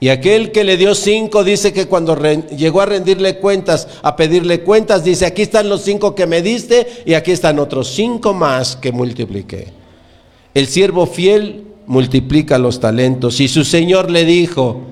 Y 0.01 0.11
aquel 0.11 0.53
que 0.53 0.65
le 0.65 0.77
dio 0.77 0.95
cinco 0.95 1.45
dice 1.45 1.73
que 1.73 1.87
cuando 1.87 2.15
llegó 2.15 2.83
a 2.83 2.85
rendirle 2.85 3.39
cuentas, 3.39 3.89
a 4.03 4.17
pedirle 4.17 4.61
cuentas, 4.61 5.03
dice, 5.03 5.25
aquí 5.25 5.41
están 5.41 5.71
los 5.71 5.81
cinco 5.81 6.15
que 6.15 6.27
me 6.27 6.43
diste 6.43 7.05
y 7.07 7.15
aquí 7.15 7.31
están 7.31 7.59
otros 7.59 7.89
cinco 7.89 8.35
más 8.35 8.77
que 8.77 8.93
multipliqué. 8.93 9.69
El 10.53 10.67
siervo 10.67 11.07
fiel 11.07 11.65
multiplica 11.87 12.59
los 12.59 12.81
talentos 12.81 13.41
y 13.41 13.49
su 13.49 13.65
Señor 13.65 14.11
le 14.11 14.27
dijo, 14.27 14.83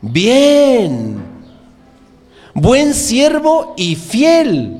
bien, 0.00 1.29
buen 2.54 2.94
siervo 2.94 3.74
y 3.76 3.96
fiel. 3.96 4.78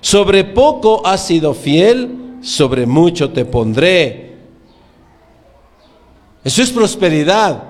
Sobre 0.00 0.44
poco 0.44 1.06
has 1.06 1.26
sido 1.26 1.54
fiel, 1.54 2.38
sobre 2.42 2.86
mucho 2.86 3.30
te 3.30 3.44
pondré. 3.44 4.36
Eso 6.42 6.62
es 6.62 6.70
prosperidad. 6.70 7.64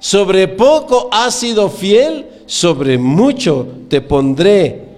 Sobre 0.00 0.48
poco 0.48 1.08
has 1.12 1.34
sido 1.34 1.68
fiel, 1.68 2.44
sobre 2.46 2.98
mucho 2.98 3.66
te 3.88 4.00
pondré. 4.00 4.88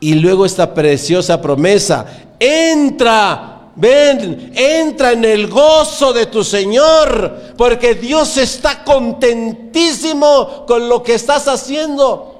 Y 0.00 0.14
luego 0.14 0.44
esta 0.44 0.74
preciosa 0.74 1.40
promesa, 1.40 2.06
entra, 2.38 3.70
ven, 3.76 4.52
entra 4.54 5.12
en 5.12 5.24
el 5.24 5.46
gozo 5.46 6.12
de 6.12 6.26
tu 6.26 6.44
Señor, 6.44 7.54
porque 7.56 7.94
Dios 7.94 8.36
está 8.36 8.84
contentísimo 8.84 10.66
con 10.66 10.88
lo 10.88 11.02
que 11.02 11.14
estás 11.14 11.48
haciendo. 11.48 12.37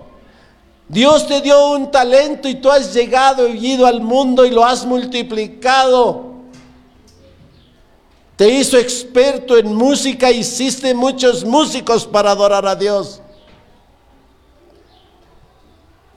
Dios 0.88 1.26
te 1.26 1.42
dio 1.42 1.72
un 1.72 1.90
talento 1.90 2.48
y 2.48 2.54
tú 2.54 2.70
has 2.70 2.94
llegado 2.94 3.46
y 3.46 3.74
ido 3.74 3.86
al 3.86 4.00
mundo 4.00 4.46
y 4.46 4.50
lo 4.50 4.64
has 4.64 4.86
multiplicado. 4.86 6.28
Te 8.36 8.48
hizo 8.48 8.78
experto 8.78 9.58
en 9.58 9.74
música, 9.74 10.30
hiciste 10.30 10.94
muchos 10.94 11.44
músicos 11.44 12.06
para 12.06 12.30
adorar 12.30 12.66
a 12.66 12.74
Dios. 12.74 13.20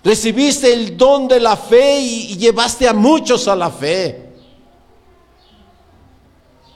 Recibiste 0.03 0.72
el 0.72 0.95
don 0.95 1.28
de 1.28 1.39
la 1.39 1.57
fe 1.57 1.99
y, 1.99 2.38
llevaste 2.38 2.88
a 2.88 2.93
muchos 2.93 3.47
a 3.47 3.55
la 3.55 3.69
fe. 3.69 4.30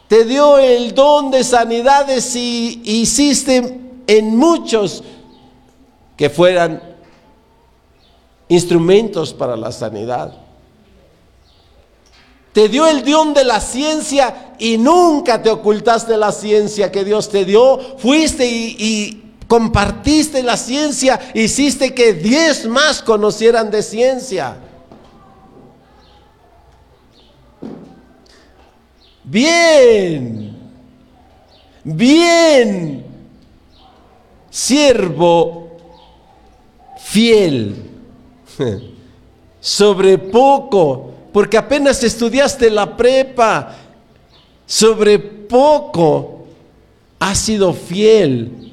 Te 0.10 0.26
dio 0.26 0.58
el 0.58 0.94
don 0.94 1.32
de 1.32 1.44
sanidades 1.44 2.36
y 2.36 2.82
hiciste 2.84 3.80
en 4.06 4.36
muchos 4.36 5.04
que 6.18 6.30
fueran 6.30 6.95
instrumentos 8.48 9.34
para 9.34 9.56
la 9.56 9.72
sanidad. 9.72 10.34
Te 12.54 12.70
dio 12.70 12.88
el 12.88 13.04
don 13.04 13.34
de 13.34 13.44
la 13.44 13.60
ciencia 13.60 14.54
y 14.58 14.78
nunca 14.78 15.42
te 15.42 15.50
ocultaste 15.50 16.16
la 16.16 16.32
ciencia 16.32 16.90
que 16.90 17.04
Dios 17.04 17.30
te 17.30 17.44
dio. 17.44 17.80
Fuiste 17.98 18.48
y, 18.48 19.22
compartiste 19.48 20.42
la 20.42 20.58
ciencia, 20.58 21.20
hiciste 21.34 21.94
que 21.94 22.14
diez 22.14 22.66
más 22.66 23.02
conocieran 23.02 23.70
de 23.70 23.84
ciencia. 23.84 24.58
Bien, 29.24 30.58
bien, 31.84 33.06
siervo 34.50 35.78
fiel 36.98 37.85
sobre 39.60 40.18
poco 40.18 41.16
porque 41.36 41.58
apenas 41.58 42.02
estudiaste 42.02 42.70
la 42.70 42.96
prepa. 42.96 43.76
Sobre 44.66 45.20
poco 45.20 46.46
has 47.20 47.38
sido 47.38 47.74
fiel. 47.74 48.72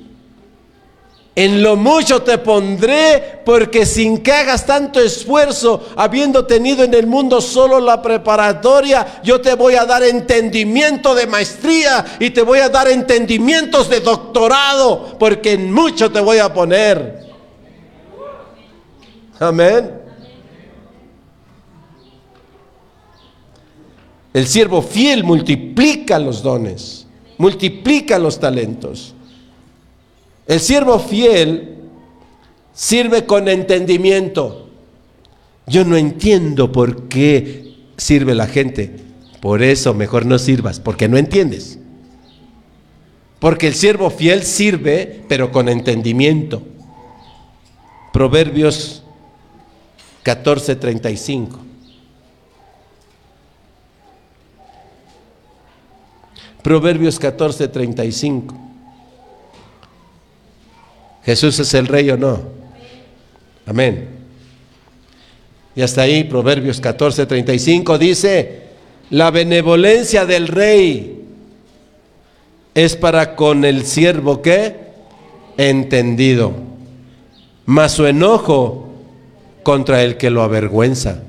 En 1.34 1.60
lo 1.60 1.74
mucho 1.74 2.22
te 2.22 2.38
pondré, 2.38 3.40
porque 3.44 3.84
sin 3.84 4.22
que 4.22 4.30
hagas 4.30 4.64
tanto 4.64 5.00
esfuerzo, 5.00 5.88
habiendo 5.96 6.46
tenido 6.46 6.84
en 6.84 6.94
el 6.94 7.08
mundo 7.08 7.40
solo 7.40 7.80
la 7.80 8.00
preparatoria, 8.00 9.20
yo 9.24 9.40
te 9.40 9.56
voy 9.56 9.74
a 9.74 9.84
dar 9.84 10.04
entendimiento 10.04 11.16
de 11.16 11.26
maestría 11.26 12.04
y 12.20 12.30
te 12.30 12.42
voy 12.42 12.60
a 12.60 12.68
dar 12.68 12.86
entendimientos 12.86 13.90
de 13.90 13.98
doctorado, 13.98 15.18
porque 15.18 15.54
en 15.54 15.72
mucho 15.72 16.12
te 16.12 16.20
voy 16.20 16.38
a 16.38 16.54
poner. 16.54 17.31
Amén. 19.42 19.90
El 24.32 24.46
siervo 24.46 24.80
fiel 24.82 25.24
multiplica 25.24 26.20
los 26.20 26.44
dones, 26.44 27.08
multiplica 27.38 28.20
los 28.20 28.38
talentos. 28.38 29.14
El 30.46 30.60
siervo 30.60 31.00
fiel 31.00 31.76
sirve 32.72 33.26
con 33.26 33.48
entendimiento. 33.48 34.68
Yo 35.66 35.84
no 35.84 35.96
entiendo 35.96 36.70
por 36.70 37.08
qué 37.08 37.74
sirve 37.96 38.36
la 38.36 38.46
gente. 38.46 38.96
Por 39.40 39.62
eso 39.62 39.92
mejor 39.92 40.24
no 40.24 40.38
sirvas, 40.38 40.78
porque 40.78 41.08
no 41.08 41.18
entiendes. 41.18 41.80
Porque 43.40 43.66
el 43.66 43.74
siervo 43.74 44.08
fiel 44.08 44.44
sirve, 44.44 45.24
pero 45.28 45.50
con 45.50 45.68
entendimiento. 45.68 46.62
Proverbios 48.12 49.01
14:35. 50.24 51.58
Proverbios 56.62 57.20
14:35. 57.20 58.54
¿Jesús 61.24 61.58
es 61.58 61.74
el 61.74 61.86
rey 61.86 62.10
o 62.10 62.16
no? 62.16 62.40
Amén. 63.66 64.08
Y 65.74 65.82
hasta 65.82 66.02
ahí, 66.02 66.24
Proverbios 66.24 66.80
14, 66.80 67.26
35 67.26 67.96
dice, 67.96 68.62
la 69.10 69.30
benevolencia 69.30 70.26
del 70.26 70.48
rey 70.48 71.24
es 72.74 72.96
para 72.96 73.36
con 73.36 73.64
el 73.64 73.86
siervo 73.86 74.42
que 74.42 74.76
entendido, 75.56 76.52
mas 77.64 77.92
su 77.92 78.06
enojo 78.06 78.91
contra 79.62 80.02
el 80.02 80.16
que 80.16 80.30
lo 80.30 80.42
avergüenza. 80.42 81.22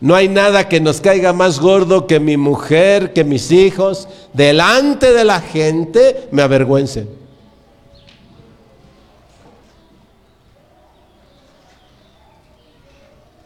No 0.00 0.14
hay 0.14 0.28
nada 0.28 0.68
que 0.68 0.80
nos 0.80 1.00
caiga 1.00 1.32
más 1.32 1.58
gordo 1.58 2.06
que 2.06 2.20
mi 2.20 2.36
mujer, 2.36 3.12
que 3.12 3.24
mis 3.24 3.50
hijos, 3.50 4.08
delante 4.32 5.12
de 5.12 5.24
la 5.24 5.40
gente 5.40 6.28
me 6.30 6.42
avergüencen. 6.42 7.08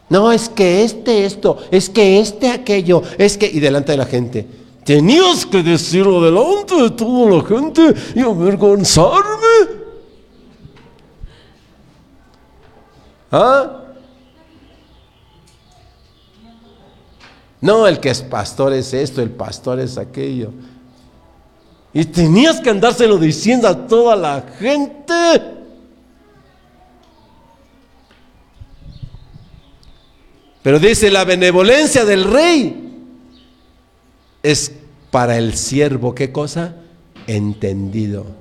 No, 0.09 0.29
es 0.29 0.49
que 0.49 0.83
este 0.83 1.25
esto, 1.25 1.57
es 1.71 1.89
que 1.89 2.19
este 2.19 2.49
aquello, 2.49 3.01
es 3.17 3.37
que, 3.37 3.45
y 3.47 3.61
delante 3.61 3.93
de 3.93 3.97
la 3.97 4.05
gente. 4.05 4.45
Tenías 4.83 5.45
que 5.45 5.63
decirlo 5.63 6.21
delante 6.21 6.75
de 6.75 6.89
toda 6.89 7.37
la 7.37 7.43
gente 7.45 7.93
y 8.13 8.19
avergonzarme. 8.19 9.80
¿Ah? 13.31 13.77
No, 17.61 17.87
el 17.87 17.99
que 17.99 18.09
es 18.09 18.21
pastor 18.23 18.73
es 18.73 18.93
esto, 18.93 19.21
el 19.21 19.29
pastor 19.29 19.79
es 19.79 19.97
aquello. 19.97 20.51
Y 21.93 22.05
tenías 22.05 22.59
que 22.59 22.69
andárselo 22.69 23.17
diciendo 23.17 23.67
a 23.67 23.87
toda 23.87 24.15
la 24.15 24.43
gente. 24.57 25.59
Pero 30.63 30.79
dice, 30.79 31.11
la 31.11 31.23
benevolencia 31.23 32.03
del 32.05 32.23
rey 32.23 32.91
es 34.43 34.71
para 35.11 35.37
el 35.37 35.55
siervo, 35.55 36.15
¿qué 36.15 36.31
cosa? 36.31 36.75
Entendido. 37.27 38.40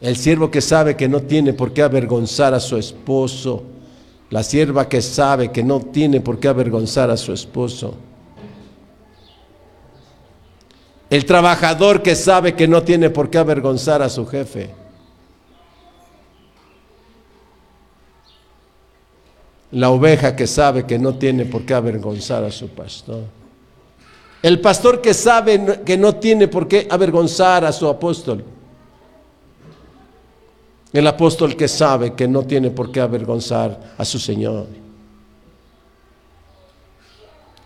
El 0.00 0.16
siervo 0.16 0.50
que 0.50 0.60
sabe 0.60 0.96
que 0.96 1.08
no 1.08 1.22
tiene 1.22 1.52
por 1.52 1.72
qué 1.72 1.82
avergonzar 1.82 2.54
a 2.54 2.60
su 2.60 2.76
esposo 2.76 3.62
la 4.30 4.42
sierva 4.42 4.88
que 4.88 5.02
sabe 5.02 5.52
que 5.52 5.62
no 5.62 5.80
tiene 5.80 6.20
por 6.20 6.38
qué 6.38 6.48
avergonzar 6.48 7.10
a 7.10 7.16
su 7.16 7.32
esposo. 7.32 7.94
El 11.08 11.24
trabajador 11.24 12.02
que 12.02 12.16
sabe 12.16 12.54
que 12.54 12.66
no 12.66 12.82
tiene 12.82 13.10
por 13.10 13.30
qué 13.30 13.38
avergonzar 13.38 14.02
a 14.02 14.08
su 14.08 14.26
jefe. 14.26 14.74
La 19.70 19.90
oveja 19.90 20.34
que 20.34 20.48
sabe 20.48 20.84
que 20.84 20.98
no 20.98 21.14
tiene 21.14 21.44
por 21.44 21.64
qué 21.64 21.74
avergonzar 21.74 22.42
a 22.42 22.50
su 22.50 22.68
pastor. 22.68 23.22
El 24.42 24.60
pastor 24.60 25.00
que 25.00 25.14
sabe 25.14 25.82
que 25.84 25.96
no 25.96 26.16
tiene 26.16 26.48
por 26.48 26.66
qué 26.66 26.88
avergonzar 26.90 27.64
a 27.64 27.70
su 27.72 27.88
apóstol. 27.88 28.44
El 30.96 31.06
apóstol 31.06 31.54
que 31.58 31.68
sabe 31.68 32.14
que 32.14 32.26
no 32.26 32.46
tiene 32.46 32.70
por 32.70 32.90
qué 32.90 33.02
avergonzar 33.02 33.92
a 33.98 34.04
su 34.06 34.18
Señor. 34.18 34.66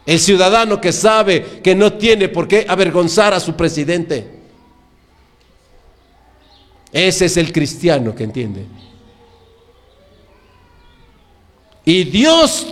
El 0.04 0.18
ciudadano 0.18 0.80
que 0.80 0.90
sabe 0.90 1.60
que 1.62 1.76
no 1.76 1.92
tiene 1.92 2.28
por 2.28 2.48
qué 2.48 2.66
avergonzar 2.68 3.32
a 3.32 3.38
su 3.38 3.54
presidente. 3.54 4.28
Ese 6.90 7.26
es 7.26 7.36
el 7.36 7.52
cristiano 7.52 8.16
que 8.16 8.24
entiende. 8.24 8.66
Y 11.84 12.02
Dios, 12.02 12.66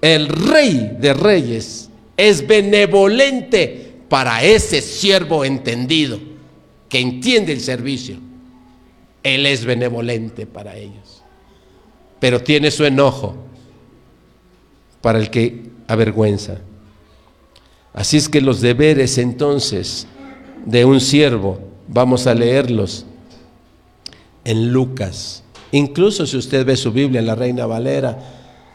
el 0.00 0.28
rey 0.28 0.96
de 0.98 1.14
reyes, 1.14 1.88
es 2.16 2.44
benevolente 2.44 3.94
para 4.08 4.42
ese 4.42 4.82
siervo 4.82 5.44
entendido 5.44 6.18
que 6.88 6.98
entiende 6.98 7.52
el 7.52 7.60
servicio. 7.60 8.27
Él 9.34 9.46
es 9.46 9.64
benevolente 9.64 10.46
para 10.46 10.76
ellos. 10.76 11.22
Pero 12.20 12.40
tiene 12.42 12.70
su 12.70 12.84
enojo 12.84 13.36
para 15.00 15.18
el 15.18 15.30
que 15.30 15.70
avergüenza. 15.86 16.58
Así 17.92 18.16
es 18.16 18.28
que 18.28 18.40
los 18.40 18.60
deberes 18.60 19.18
entonces 19.18 20.06
de 20.64 20.84
un 20.84 21.00
siervo, 21.00 21.58
vamos 21.86 22.26
a 22.26 22.34
leerlos 22.34 23.06
en 24.44 24.72
Lucas. 24.72 25.42
Incluso 25.72 26.26
si 26.26 26.36
usted 26.36 26.64
ve 26.64 26.76
su 26.76 26.92
Biblia 26.92 27.20
en 27.20 27.26
la 27.26 27.34
Reina 27.34 27.66
Valera, 27.66 28.18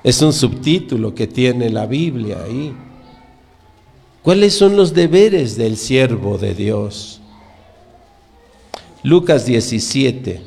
es 0.04 0.22
un 0.22 0.34
subtítulo 0.34 1.16
que 1.16 1.28
tiene 1.28 1.70
la 1.70 1.86
Biblia 1.86 2.38
ahí. 2.46 2.74
¿Cuáles 4.22 4.54
son 4.54 4.76
los 4.76 4.94
deberes 4.94 5.58
del 5.58 5.78
siervo 5.78 6.38
de 6.38 6.54
Dios? 6.54 7.22
Lucas 9.04 9.46
17. 9.46 10.42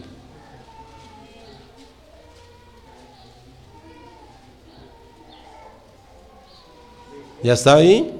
¿Ya 7.43 7.53
está 7.53 7.77
ahí? 7.77 8.13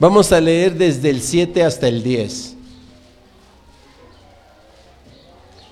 Vamos 0.00 0.32
a 0.32 0.40
leer 0.40 0.74
desde 0.74 1.10
el 1.10 1.20
7 1.20 1.62
hasta 1.62 1.86
el 1.86 2.02
10. 2.02 2.56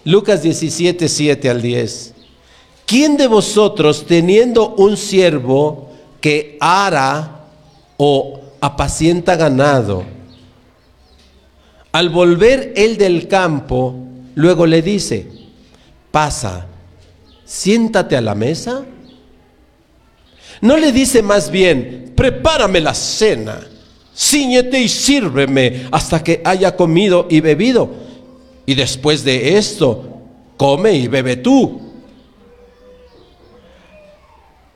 Lucas 0.05 0.43
17, 0.43 1.09
7 1.09 1.51
al 1.51 1.63
10. 1.63 2.15
¿Quién 2.87 3.17
de 3.17 3.27
vosotros, 3.27 4.05
teniendo 4.07 4.75
un 4.75 4.97
siervo 4.97 5.89
que 6.21 6.59
ara 6.61 7.47
o 7.97 8.41
apacienta 8.61 9.37
ganado, 9.37 10.05
al 11.93 12.09
volver 12.09 12.73
él 12.75 12.97
del 12.97 13.29
campo, 13.29 13.95
luego 14.35 14.67
le 14.67 14.81
dice, 14.81 15.27
pasa, 16.11 16.67
siéntate 17.45 18.17
a 18.17 18.23
la 18.23 18.35
mesa. 18.35 18.85
No 20.63 20.77
le 20.79 20.91
dice 20.91 21.23
más 21.23 21.51
bien, 21.51 22.13
prepárame 22.17 22.81
la 22.81 22.95
cena, 22.95 23.61
ciñete 24.17 24.81
y 24.81 24.89
sírveme 24.89 25.87
hasta 25.91 26.25
que 26.25 26.41
haya 26.45 26.75
comido 26.77 27.27
y 27.29 27.41
bebido. 27.41 27.91
Y 28.65 28.75
después 28.75 29.23
de 29.23 29.59
esto, 29.59 30.21
come 30.57 30.93
y 30.95 31.09
bebe 31.09 31.37
tú. 31.37 31.81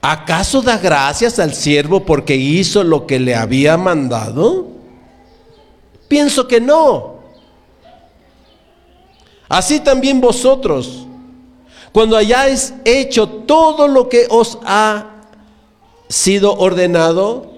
¿Acaso 0.02 0.60
da 0.60 0.78
gracias 0.78 1.38
al 1.38 1.54
siervo 1.54 2.04
porque 2.04 2.36
hizo 2.36 2.84
lo 2.84 3.06
que 3.06 3.18
le 3.18 3.34
había 3.34 3.76
mandado? 3.76 4.75
Pienso 6.08 6.46
que 6.46 6.60
no. 6.60 7.16
Así 9.48 9.80
también 9.80 10.20
vosotros, 10.20 11.02
Cuando 11.92 12.18
hayáis 12.18 12.74
hecho 12.84 13.26
todo 13.26 13.88
lo 13.88 14.10
que 14.10 14.26
os 14.28 14.58
ha 14.66 15.22
sido 16.10 16.54
ordenado, 16.54 17.54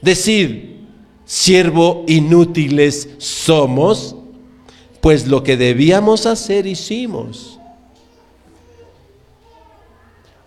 decir, 0.00 0.86
siervo 1.26 2.04
inútiles 2.06 3.10
somos, 3.18 4.16
pues 5.02 5.26
lo 5.26 5.42
que 5.42 5.58
debíamos 5.58 6.24
hacer 6.24 6.66
hicimos. 6.66 7.58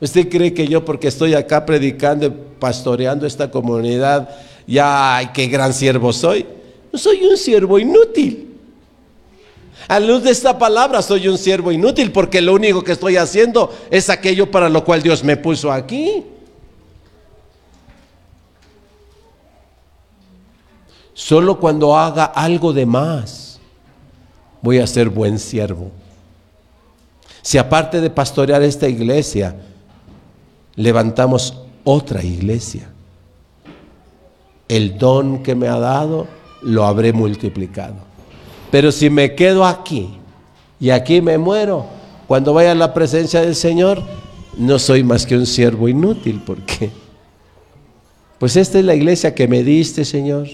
¿Usted 0.01 0.27
cree 0.27 0.55
que 0.55 0.67
yo 0.67 0.83
porque 0.83 1.07
estoy 1.07 1.35
acá 1.35 1.67
predicando, 1.67 2.33
pastoreando 2.59 3.27
esta 3.27 3.51
comunidad, 3.51 4.27
ya, 4.65 5.17
ay, 5.17 5.29
qué 5.35 5.45
gran 5.47 5.71
siervo 5.71 6.11
soy? 6.11 6.47
Soy 6.93 7.23
un 7.23 7.37
siervo 7.37 7.79
inútil. 7.79 8.49
A 9.87 9.99
luz 9.99 10.23
de 10.23 10.31
esta 10.31 10.57
palabra 10.57 11.01
soy 11.01 11.27
un 11.27 11.37
siervo 11.37 11.71
inútil 11.71 12.11
porque 12.11 12.41
lo 12.41 12.53
único 12.53 12.83
que 12.83 12.93
estoy 12.93 13.17
haciendo 13.17 13.73
es 13.89 14.09
aquello 14.09 14.49
para 14.49 14.69
lo 14.69 14.85
cual 14.85 15.01
Dios 15.01 15.23
me 15.23 15.35
puso 15.35 15.71
aquí. 15.71 16.23
Solo 21.13 21.59
cuando 21.59 21.97
haga 21.97 22.25
algo 22.25 22.73
de 22.73 22.85
más 22.85 23.59
voy 24.61 24.79
a 24.79 24.87
ser 24.87 25.09
buen 25.09 25.37
siervo. 25.37 25.91
Si 27.41 27.57
aparte 27.57 27.99
de 27.99 28.09
pastorear 28.09 28.63
esta 28.63 28.87
iglesia, 28.87 29.55
levantamos 30.75 31.57
otra 31.83 32.23
iglesia, 32.23 32.89
el 34.69 34.97
don 34.97 35.43
que 35.43 35.53
me 35.53 35.67
ha 35.67 35.77
dado 35.77 36.27
lo 36.63 36.85
habré 36.85 37.13
multiplicado. 37.13 37.95
Pero 38.71 38.91
si 38.91 39.09
me 39.09 39.35
quedo 39.35 39.65
aquí 39.65 40.09
y 40.79 40.89
aquí 40.89 41.21
me 41.21 41.37
muero, 41.37 41.85
cuando 42.27 42.53
vaya 42.53 42.71
a 42.71 42.75
la 42.75 42.93
presencia 42.93 43.41
del 43.41 43.55
Señor, 43.55 44.01
no 44.57 44.79
soy 44.79 45.03
más 45.03 45.25
que 45.25 45.35
un 45.35 45.45
siervo 45.45 45.87
inútil. 45.87 46.41
¿Por 46.41 46.61
qué? 46.61 46.89
Pues 48.39 48.55
esta 48.55 48.79
es 48.79 48.85
la 48.85 48.95
iglesia 48.95 49.33
que 49.33 49.47
me 49.47 49.63
diste, 49.63 50.03
Señor. 50.03 50.47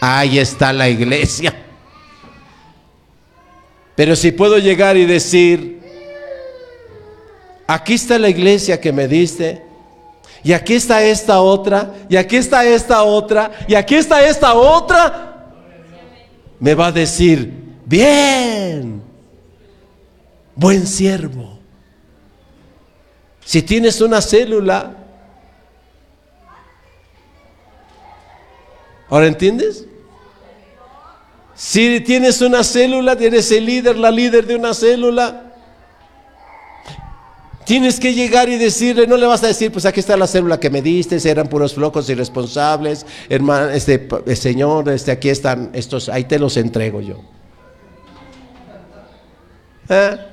Ahí 0.00 0.38
está 0.38 0.72
la 0.72 0.88
iglesia. 0.88 1.54
Pero 3.94 4.16
si 4.16 4.32
puedo 4.32 4.58
llegar 4.58 4.96
y 4.96 5.04
decir, 5.04 5.80
aquí 7.66 7.94
está 7.94 8.18
la 8.18 8.28
iglesia 8.28 8.80
que 8.80 8.92
me 8.92 9.08
diste, 9.08 9.62
y 10.44 10.52
aquí 10.52 10.74
está 10.74 11.02
esta 11.02 11.40
otra, 11.40 11.94
y 12.08 12.16
aquí 12.16 12.36
está 12.36 12.64
esta 12.64 13.02
otra, 13.04 13.52
y 13.68 13.74
aquí 13.74 13.94
está 13.94 14.26
esta 14.26 14.54
otra, 14.54 15.50
me 16.58 16.74
va 16.74 16.86
a 16.86 16.92
decir, 16.92 17.52
bien, 17.84 19.02
buen 20.54 20.86
siervo. 20.86 21.58
Si 23.44 23.62
tienes 23.62 24.00
una 24.00 24.20
célula, 24.20 24.96
¿ahora 29.08 29.26
entiendes? 29.26 29.86
Si 31.54 32.00
tienes 32.00 32.40
una 32.40 32.64
célula, 32.64 33.16
tienes 33.16 33.50
el 33.52 33.66
líder, 33.66 33.96
la 33.96 34.10
líder 34.10 34.46
de 34.46 34.56
una 34.56 34.74
célula, 34.74 35.51
Tienes 37.64 38.00
que 38.00 38.12
llegar 38.12 38.48
y 38.48 38.58
decirle, 38.58 39.06
no 39.06 39.16
le 39.16 39.26
vas 39.26 39.42
a 39.44 39.46
decir, 39.46 39.70
pues 39.70 39.86
aquí 39.86 40.00
está 40.00 40.16
la 40.16 40.26
célula 40.26 40.58
que 40.58 40.70
me 40.70 40.82
diste, 40.82 41.16
eran 41.28 41.48
puros 41.48 41.74
flocos 41.74 42.08
irresponsables, 42.10 43.06
hermano, 43.28 43.70
este 43.70 44.08
eh, 44.26 44.36
señor, 44.36 44.88
este 44.88 45.12
aquí 45.12 45.28
están 45.28 45.70
estos, 45.72 46.08
ahí 46.08 46.24
te 46.24 46.38
los 46.38 46.56
entrego 46.56 47.00
yo. 47.00 47.20
¿Eh? 49.88 50.31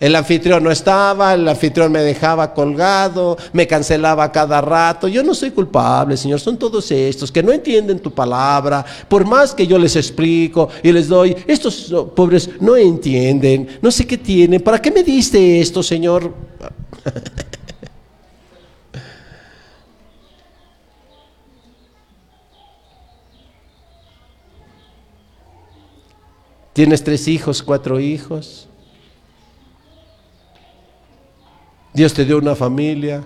El 0.00 0.16
anfitrión 0.16 0.62
no 0.64 0.70
estaba, 0.70 1.34
el 1.34 1.48
anfitrión 1.48 1.92
me 1.92 2.00
dejaba 2.00 2.52
colgado, 2.52 3.38
me 3.52 3.66
cancelaba 3.66 4.30
cada 4.32 4.60
rato. 4.60 5.06
Yo 5.08 5.22
no 5.22 5.34
soy 5.34 5.52
culpable, 5.52 6.16
Señor. 6.16 6.40
Son 6.40 6.58
todos 6.58 6.90
estos 6.90 7.30
que 7.30 7.42
no 7.42 7.52
entienden 7.52 8.00
tu 8.00 8.10
palabra. 8.10 8.84
Por 9.08 9.24
más 9.24 9.54
que 9.54 9.66
yo 9.66 9.78
les 9.78 9.94
explico 9.96 10.68
y 10.82 10.90
les 10.90 11.08
doy, 11.08 11.36
estos 11.46 11.94
pobres 12.14 12.50
no 12.60 12.76
entienden, 12.76 13.78
no 13.80 13.90
sé 13.90 14.06
qué 14.06 14.18
tienen. 14.18 14.60
¿Para 14.60 14.82
qué 14.82 14.90
me 14.90 15.02
diste 15.02 15.60
esto, 15.60 15.82
Señor? 15.82 16.34
Tienes 26.74 27.04
tres 27.04 27.28
hijos, 27.28 27.62
cuatro 27.62 28.00
hijos. 28.00 28.66
Dios 31.94 32.12
te 32.12 32.24
dio 32.24 32.38
una 32.38 32.56
familia 32.56 33.22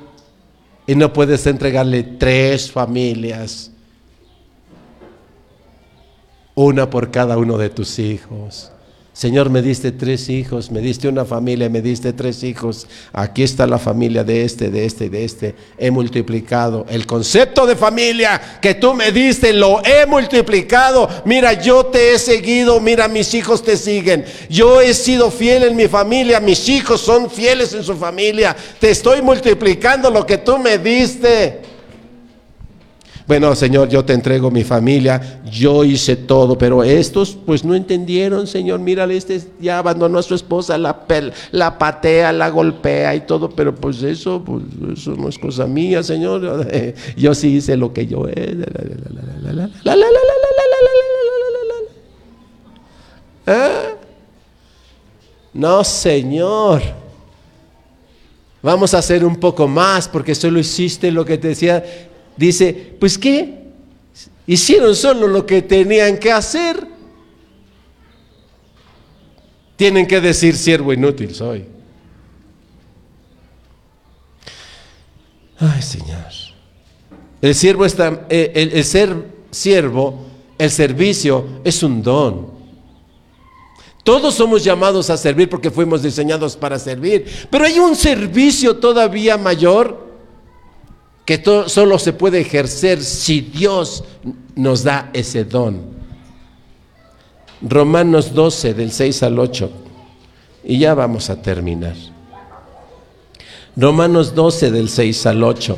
y 0.87 0.95
no 0.95 1.11
puedes 1.11 1.47
entregarle 1.47 2.03
tres 2.03 2.71
familias, 2.71 3.73
una 6.55 6.91
por 6.91 7.11
cada 7.11 7.39
uno 7.39 7.57
de 7.57 7.71
tus 7.71 7.99
hijos. 7.99 8.71
Señor, 9.19 9.51
me 9.51 9.63
diste 9.63 9.91
tres 9.91 10.29
hijos, 10.29 10.71
me 10.71 10.79
diste 10.79 11.09
una 11.09 11.25
familia, 11.25 11.69
me 11.69 11.83
diste 11.83 12.13
tres 12.13 12.45
hijos. 12.45 12.87
Aquí 13.13 13.43
está 13.43 13.67
la 13.67 13.81
familia 13.81 14.23
de 14.23 14.45
este, 14.45 14.71
de 14.71 14.85
este 14.85 15.07
y 15.07 15.09
de 15.09 15.25
este. 15.25 15.55
He 15.77 15.91
multiplicado 15.91 16.87
el 16.89 17.05
concepto 17.05 17.67
de 17.67 17.75
familia 17.75 18.61
que 18.63 18.77
tú 18.77 18.95
me 18.95 19.11
diste, 19.11 19.53
lo 19.53 19.85
he 19.85 20.07
multiplicado. 20.07 21.09
Mira, 21.25 21.53
yo 21.55 21.87
te 21.87 22.15
he 22.15 22.19
seguido, 22.21 22.79
mira, 22.79 23.09
mis 23.09 23.35
hijos 23.35 23.65
te 23.65 23.77
siguen. 23.77 24.25
Yo 24.49 24.81
he 24.81 24.95
sido 24.95 25.33
fiel 25.33 25.65
en 25.65 25.75
mi 25.75 25.89
familia, 25.89 26.39
mis 26.39 26.69
hijos 26.69 27.01
son 27.01 27.29
fieles 27.29 27.73
en 27.73 27.83
su 27.83 27.97
familia. 27.97 28.55
Te 28.79 28.91
estoy 28.91 29.21
multiplicando 29.21 30.13
lo 30.13 30.25
que 30.25 30.39
tú 30.39 30.59
me 30.59 30.79
diste. 30.79 31.78
Bueno, 33.29 33.55
Señor, 33.55 33.91
yo 33.91 34.07
te 34.07 34.15
entrego 34.15 34.51
mi 34.51 34.65
familia, 34.65 35.43
yo 35.45 35.85
hice 35.85 36.17
todo, 36.17 36.57
pero 36.57 36.83
estos 36.83 37.37
pues 37.45 37.63
no 37.63 37.75
entendieron, 37.75 38.47
Señor, 38.47 38.81
mírale, 38.81 39.19
este 39.19 39.39
ya 39.61 39.77
abandonó 39.77 40.19
a 40.19 40.23
su 40.23 40.35
esposa, 40.35 40.79
la, 40.79 41.05
la 41.51 41.77
patea, 41.77 42.33
la 42.33 42.49
golpea 42.49 43.15
y 43.15 43.21
todo, 43.21 43.51
pero 43.51 43.75
pues 43.75 44.03
eso, 44.03 44.43
pues 44.43 44.63
eso 44.95 45.15
no 45.15 45.29
es 45.29 45.39
cosa 45.39 45.67
mía, 45.67 46.03
Señor. 46.03 46.67
Yo 47.19 47.35
sí 47.35 47.57
hice 47.57 47.77
lo 47.77 47.93
que 47.93 48.07
yo 48.07 48.27
es. 48.29 48.57
No, 55.53 55.85
Señor. 55.85 56.81
Vamos 58.63 58.95
a 58.95 58.99
hacer 58.99 59.23
un 59.23 59.37
poco 59.37 59.69
más 59.69 60.09
porque 60.09 60.35
solo 60.35 60.59
hiciste 60.59 61.13
lo 61.13 61.27
que 61.27 61.37
te 61.37 61.49
decía 61.49 61.85
dice, 62.39 62.97
pues 62.99 63.19
¿qué? 63.19 63.59
Hicieron 64.47 64.97
solo 64.97 65.29
lo 65.29 65.45
que 65.45 65.61
tenían 65.61 66.17
que 66.19 66.33
hacer. 66.33 66.87
Tienen 69.77 70.07
que 70.07 70.21
decir 70.21 70.57
siervo 70.57 70.93
inútil 70.93 71.35
soy. 71.35 71.67
Ay, 75.59 75.83
Señor. 75.83 76.25
El 77.43 77.55
siervo 77.55 77.85
está, 77.85 78.27
eh, 78.31 78.53
el, 78.55 78.73
el 78.73 78.85
ser 78.85 79.15
siervo, 79.51 80.27
el 80.57 80.71
servicio 80.71 81.61
es 81.63 81.83
un 81.83 82.03
don. 82.03 82.59
Todos 84.03 84.35
somos 84.35 84.65
llamados 84.65 85.11
a 85.11 85.19
servir 85.19 85.51
porque 85.51 85.71
fuimos 85.71 86.03
diseñados 86.03 86.57
para 86.57 86.79
servir. 86.79 87.27
Pero 87.51 87.67
hay 87.67 87.79
un 87.79 87.95
servicio 87.95 88.77
todavía 88.77 89.37
mayor 89.37 90.08
que 91.29 91.43
solo 91.67 91.99
se 91.99 92.15
puede 92.15 92.41
ejercer 92.41 93.05
si 93.05 93.43
Dios 93.43 94.03
nos 94.57 94.83
da 94.83 95.11
ese 95.13 95.45
don. 95.45 95.83
Romanos 97.61 98.33
12 98.33 98.73
del 98.73 98.91
6 98.91 99.25
al 99.25 99.39
8. 99.39 99.71
Y 100.65 100.79
ya 100.79 100.95
vamos 100.95 101.29
a 101.29 101.43
terminar. 101.43 101.97
Romanos 103.77 104.35
12 104.35 104.71
del 104.71 104.89
6 104.89 105.27
al 105.27 105.45
8. 105.45 105.77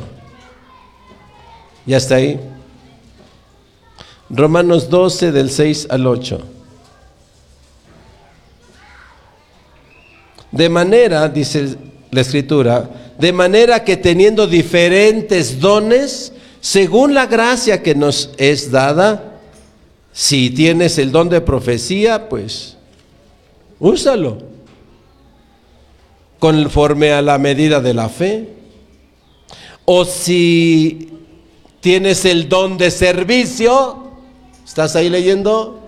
¿Ya 1.85 1.97
está 1.97 2.15
ahí? 2.15 2.39
Romanos 4.29 4.89
12 4.89 5.33
del 5.33 5.49
6 5.49 5.87
al 5.89 6.07
8. 6.07 6.41
De 10.49 10.69
manera, 10.69 11.27
dice 11.27 11.75
la 12.09 12.21
escritura, 12.21 13.00
de 13.21 13.31
manera 13.31 13.83
que 13.83 13.97
teniendo 13.97 14.47
diferentes 14.47 15.59
dones, 15.59 16.33
según 16.59 17.13
la 17.13 17.27
gracia 17.27 17.83
que 17.83 17.93
nos 17.93 18.31
es 18.37 18.71
dada, 18.71 19.39
si 20.11 20.49
tienes 20.49 20.97
el 20.97 21.11
don 21.11 21.29
de 21.29 21.39
profecía, 21.39 22.27
pues 22.29 22.77
úsalo. 23.79 24.39
Conforme 26.39 27.11
a 27.11 27.21
la 27.21 27.37
medida 27.37 27.79
de 27.79 27.93
la 27.93 28.09
fe. 28.09 28.49
O 29.85 30.03
si 30.03 31.09
tienes 31.79 32.25
el 32.25 32.49
don 32.49 32.79
de 32.79 32.89
servicio, 32.89 34.13
¿estás 34.65 34.95
ahí 34.95 35.09
leyendo? 35.09 35.79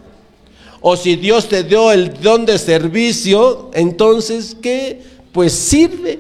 O 0.81 0.95
si 0.95 1.15
Dios 1.15 1.49
te 1.49 1.63
dio 1.63 1.91
el 1.91 2.13
don 2.21 2.45
de 2.45 2.59
servicio, 2.59 3.71
entonces, 3.73 4.55
¿qué? 4.61 5.01
pues 5.33 5.51
sirve. 5.51 6.19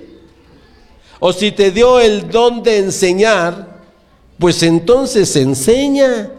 O 1.25 1.31
si 1.31 1.53
te 1.53 1.71
dio 1.71 2.01
el 2.01 2.29
don 2.29 2.63
de 2.63 2.79
enseñar, 2.79 3.79
pues 4.37 4.61
entonces 4.61 5.33
enseña. 5.37 6.31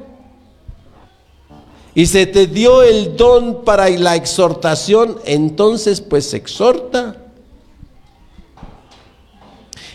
Y 1.95 2.05
se 2.05 2.27
te 2.27 2.47
dio 2.47 2.83
el 2.83 3.17
don 3.17 3.65
para 3.65 3.89
la 3.89 4.15
exhortación, 4.15 5.17
entonces 5.25 6.03
pues 6.03 6.35
exhorta. 6.35 7.17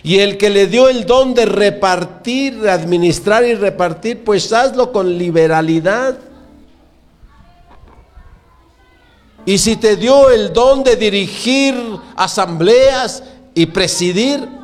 Y 0.01 0.17
el 0.17 0.39
que 0.39 0.49
le 0.49 0.65
dio 0.65 0.89
el 0.89 1.05
don 1.05 1.35
de 1.35 1.45
repartir, 1.45 2.67
administrar 2.67 3.43
y 3.43 3.53
repartir, 3.53 4.23
pues 4.23 4.51
hazlo 4.51 4.91
con 4.91 5.19
liberalidad. 5.19 6.17
Y 9.45 9.59
si 9.59 9.75
te 9.75 9.97
dio 9.97 10.31
el 10.31 10.51
don 10.51 10.83
de 10.83 10.95
dirigir 10.95 11.75
asambleas 12.15 13.21
y 13.53 13.67
presidir, 13.67 14.57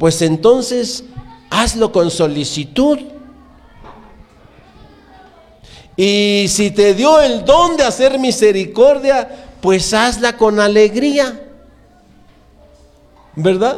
pues 0.00 0.22
entonces 0.22 1.04
hazlo 1.50 1.92
con 1.92 2.10
solicitud. 2.10 2.98
Y 5.94 6.46
si 6.48 6.70
te 6.70 6.94
dio 6.94 7.20
el 7.20 7.44
don 7.44 7.76
de 7.76 7.82
hacer 7.82 8.18
misericordia, 8.18 9.28
pues 9.60 9.92
hazla 9.92 10.38
con 10.38 10.58
alegría. 10.58 11.38
¿Verdad? 13.36 13.76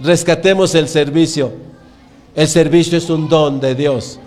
Rescatemos 0.00 0.74
el 0.74 0.88
servicio. 0.88 1.52
El 2.34 2.48
servicio 2.48 2.98
es 2.98 3.08
un 3.08 3.28
don 3.28 3.60
de 3.60 3.76
Dios. 3.76 4.18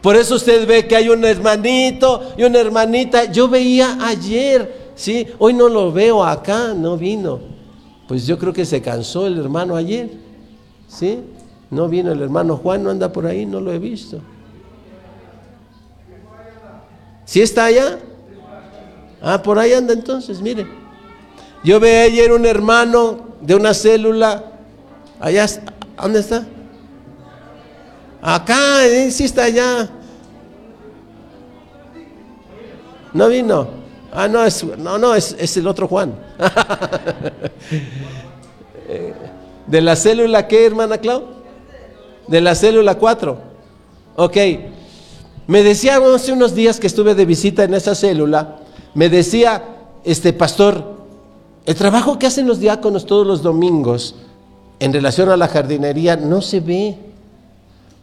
Por 0.00 0.16
eso 0.16 0.34
usted 0.34 0.66
ve 0.66 0.88
que 0.88 0.96
hay 0.96 1.08
un 1.08 1.24
hermanito 1.24 2.34
y 2.36 2.42
una 2.42 2.58
hermanita. 2.58 3.30
Yo 3.30 3.46
veía 3.46 3.96
ayer, 4.00 4.90
¿sí? 4.96 5.24
Hoy 5.38 5.54
no 5.54 5.68
lo 5.68 5.92
veo 5.92 6.24
acá, 6.24 6.74
no 6.74 6.96
vino. 6.96 7.51
Pues 8.12 8.26
yo 8.26 8.38
creo 8.38 8.52
que 8.52 8.66
se 8.66 8.82
cansó 8.82 9.26
el 9.26 9.38
hermano 9.38 9.74
ayer, 9.74 10.10
¿sí? 10.86 11.20
No 11.70 11.88
vino 11.88 12.12
el 12.12 12.20
hermano 12.20 12.58
Juan, 12.58 12.84
no 12.84 12.90
anda 12.90 13.10
por 13.10 13.24
ahí, 13.24 13.46
no 13.46 13.58
lo 13.58 13.72
he 13.72 13.78
visto. 13.78 14.20
¿Sí 17.24 17.40
está 17.40 17.64
allá? 17.64 17.98
Ah, 19.22 19.42
por 19.42 19.58
ahí 19.58 19.72
anda 19.72 19.94
entonces, 19.94 20.42
mire. 20.42 20.66
Yo 21.64 21.80
vi 21.80 21.88
ayer 21.88 22.32
un 22.32 22.44
hermano 22.44 23.28
de 23.40 23.54
una 23.54 23.72
célula, 23.72 24.44
allá, 25.18 25.46
¿dónde 25.96 26.20
está? 26.20 26.46
Acá, 28.20 28.84
eh, 28.84 29.10
sí 29.10 29.24
está 29.24 29.44
allá. 29.44 29.88
No 33.14 33.28
vino. 33.28 33.81
Ah, 34.12 34.28
no, 34.28 34.44
es, 34.44 34.62
no, 34.76 34.98
no, 34.98 35.14
es, 35.14 35.56
el 35.56 35.66
otro 35.66 35.88
Juan. 35.88 36.14
¿De 39.66 39.80
la 39.80 39.96
célula 39.96 40.46
qué, 40.46 40.66
hermana 40.66 40.98
Clau? 40.98 41.22
De 42.28 42.42
la 42.42 42.54
célula 42.54 42.96
4. 42.96 43.38
Ok. 44.16 44.36
Me 45.46 45.62
decía 45.62 45.98
hace 46.14 46.32
unos 46.32 46.54
días 46.54 46.78
que 46.78 46.86
estuve 46.86 47.14
de 47.14 47.24
visita 47.24 47.64
en 47.64 47.74
esa 47.74 47.94
célula, 47.94 48.58
me 48.94 49.08
decía, 49.08 49.64
este 50.04 50.32
pastor, 50.32 50.84
el 51.64 51.74
trabajo 51.74 52.18
que 52.18 52.26
hacen 52.26 52.46
los 52.46 52.60
diáconos 52.60 53.06
todos 53.06 53.26
los 53.26 53.42
domingos 53.42 54.14
en 54.78 54.92
relación 54.92 55.30
a 55.30 55.36
la 55.36 55.48
jardinería 55.48 56.16
no 56.16 56.42
se 56.42 56.60
ve. 56.60 56.96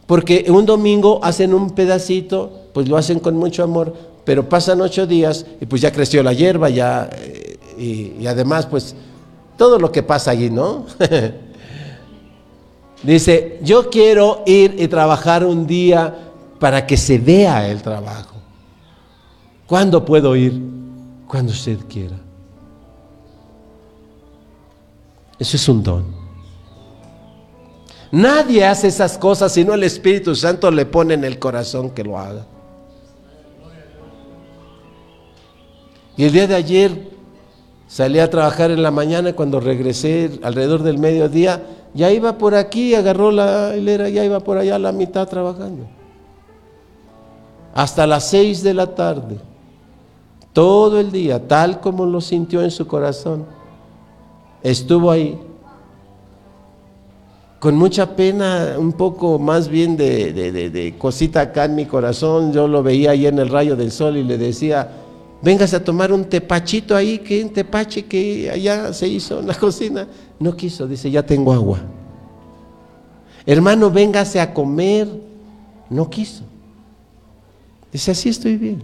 Porque 0.06 0.46
un 0.48 0.66
domingo 0.66 1.20
hacen 1.22 1.54
un 1.54 1.70
pedacito, 1.70 2.50
pues 2.72 2.88
lo 2.88 2.96
hacen 2.96 3.20
con 3.20 3.36
mucho 3.36 3.62
amor, 3.62 3.94
pero 4.24 4.48
pasan 4.48 4.80
ocho 4.80 5.06
días 5.06 5.46
y 5.60 5.66
pues 5.66 5.82
ya 5.82 5.92
creció 5.92 6.22
la 6.22 6.32
hierba, 6.32 6.68
ya, 6.70 7.08
eh, 7.12 7.58
y, 7.78 8.22
y 8.22 8.26
además 8.26 8.66
pues 8.66 8.94
todo 9.56 9.78
lo 9.78 9.92
que 9.92 10.02
pasa 10.02 10.30
allí, 10.30 10.50
¿no? 10.50 10.86
Dice, 13.02 13.58
yo 13.62 13.88
quiero 13.88 14.42
ir 14.46 14.76
y 14.78 14.88
trabajar 14.88 15.44
un 15.44 15.66
día 15.66 16.14
para 16.58 16.86
que 16.86 16.96
se 16.96 17.18
vea 17.18 17.68
el 17.68 17.80
trabajo. 17.82 18.36
¿Cuándo 19.66 20.04
puedo 20.04 20.36
ir? 20.36 20.60
Cuando 21.26 21.52
usted 21.52 21.78
quiera. 21.88 22.16
Eso 25.38 25.56
es 25.56 25.68
un 25.68 25.82
don. 25.82 26.04
Nadie 28.12 28.66
hace 28.66 28.88
esas 28.88 29.16
cosas 29.16 29.52
si 29.52 29.64
no 29.64 29.74
el 29.74 29.84
Espíritu 29.84 30.34
Santo 30.34 30.70
le 30.70 30.84
pone 30.84 31.14
en 31.14 31.24
el 31.24 31.38
corazón 31.38 31.90
que 31.90 32.04
lo 32.04 32.18
haga. 32.18 32.44
Y 36.20 36.24
el 36.24 36.32
día 36.32 36.46
de 36.46 36.54
ayer 36.54 37.08
salí 37.88 38.18
a 38.18 38.28
trabajar 38.28 38.70
en 38.70 38.82
la 38.82 38.90
mañana 38.90 39.32
cuando 39.32 39.58
regresé 39.58 40.38
alrededor 40.42 40.82
del 40.82 40.98
mediodía, 40.98 41.62
ya 41.94 42.12
iba 42.12 42.36
por 42.36 42.54
aquí, 42.54 42.94
agarró 42.94 43.30
la 43.30 43.74
hilera, 43.74 44.06
ya 44.10 44.22
iba 44.22 44.38
por 44.40 44.58
allá 44.58 44.74
a 44.74 44.78
la 44.78 44.92
mitad 44.92 45.26
trabajando. 45.26 45.86
Hasta 47.72 48.06
las 48.06 48.28
seis 48.28 48.62
de 48.62 48.74
la 48.74 48.94
tarde, 48.94 49.38
todo 50.52 51.00
el 51.00 51.10
día, 51.10 51.48
tal 51.48 51.80
como 51.80 52.04
lo 52.04 52.20
sintió 52.20 52.60
en 52.60 52.70
su 52.70 52.86
corazón, 52.86 53.46
estuvo 54.62 55.10
ahí. 55.10 55.40
Con 57.60 57.76
mucha 57.76 58.14
pena, 58.14 58.74
un 58.76 58.92
poco 58.92 59.38
más 59.38 59.68
bien 59.68 59.96
de, 59.96 60.94
cosita 60.98 61.40
acá 61.40 61.64
en 61.64 61.76
mi 61.76 61.86
corazón, 61.86 62.52
yo 62.52 62.68
lo 62.68 62.82
veía 62.82 63.12
ahí 63.12 63.26
en 63.26 63.38
el 63.38 63.48
rayo 63.48 63.74
del 63.74 63.90
sol 63.90 64.18
y 64.18 64.22
le 64.22 64.36
decía, 64.36 64.99
vengas 65.42 65.72
a 65.74 65.82
tomar 65.82 66.12
un 66.12 66.24
tepachito 66.24 66.94
ahí, 66.94 67.18
que 67.18 67.42
un 67.42 67.50
tepache 67.50 68.04
que 68.04 68.50
allá 68.50 68.92
se 68.92 69.08
hizo 69.08 69.40
en 69.40 69.46
la 69.46 69.54
cocina. 69.54 70.06
No 70.38 70.56
quiso, 70.56 70.86
dice, 70.86 71.10
ya 71.10 71.24
tengo 71.24 71.52
agua. 71.52 71.80
Hermano, 73.46 73.90
véngase 73.90 74.40
a 74.40 74.52
comer. 74.52 75.08
No 75.88 76.08
quiso. 76.08 76.44
Dice, 77.92 78.12
así 78.12 78.28
estoy 78.28 78.56
bien. 78.56 78.82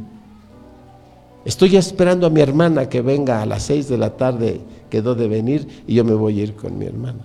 Estoy 1.45 1.77
esperando 1.77 2.27
a 2.27 2.31
mi 2.31 2.41
hermana 2.41 2.89
que 2.89 3.01
venga 3.03 3.41
a 3.41 3.47
las 3.47 3.63
seis 3.63 3.89
de 3.89 3.97
la 3.97 4.17
tarde, 4.17 4.61
quedó 4.91 5.15
de 5.15 5.29
venir 5.29 5.85
y 5.87 5.95
yo 5.95 6.05
me 6.05 6.15
voy 6.15 6.41
a 6.41 6.43
ir 6.43 6.57
con 6.57 6.77
mi 6.77 6.87
hermana. 6.87 7.25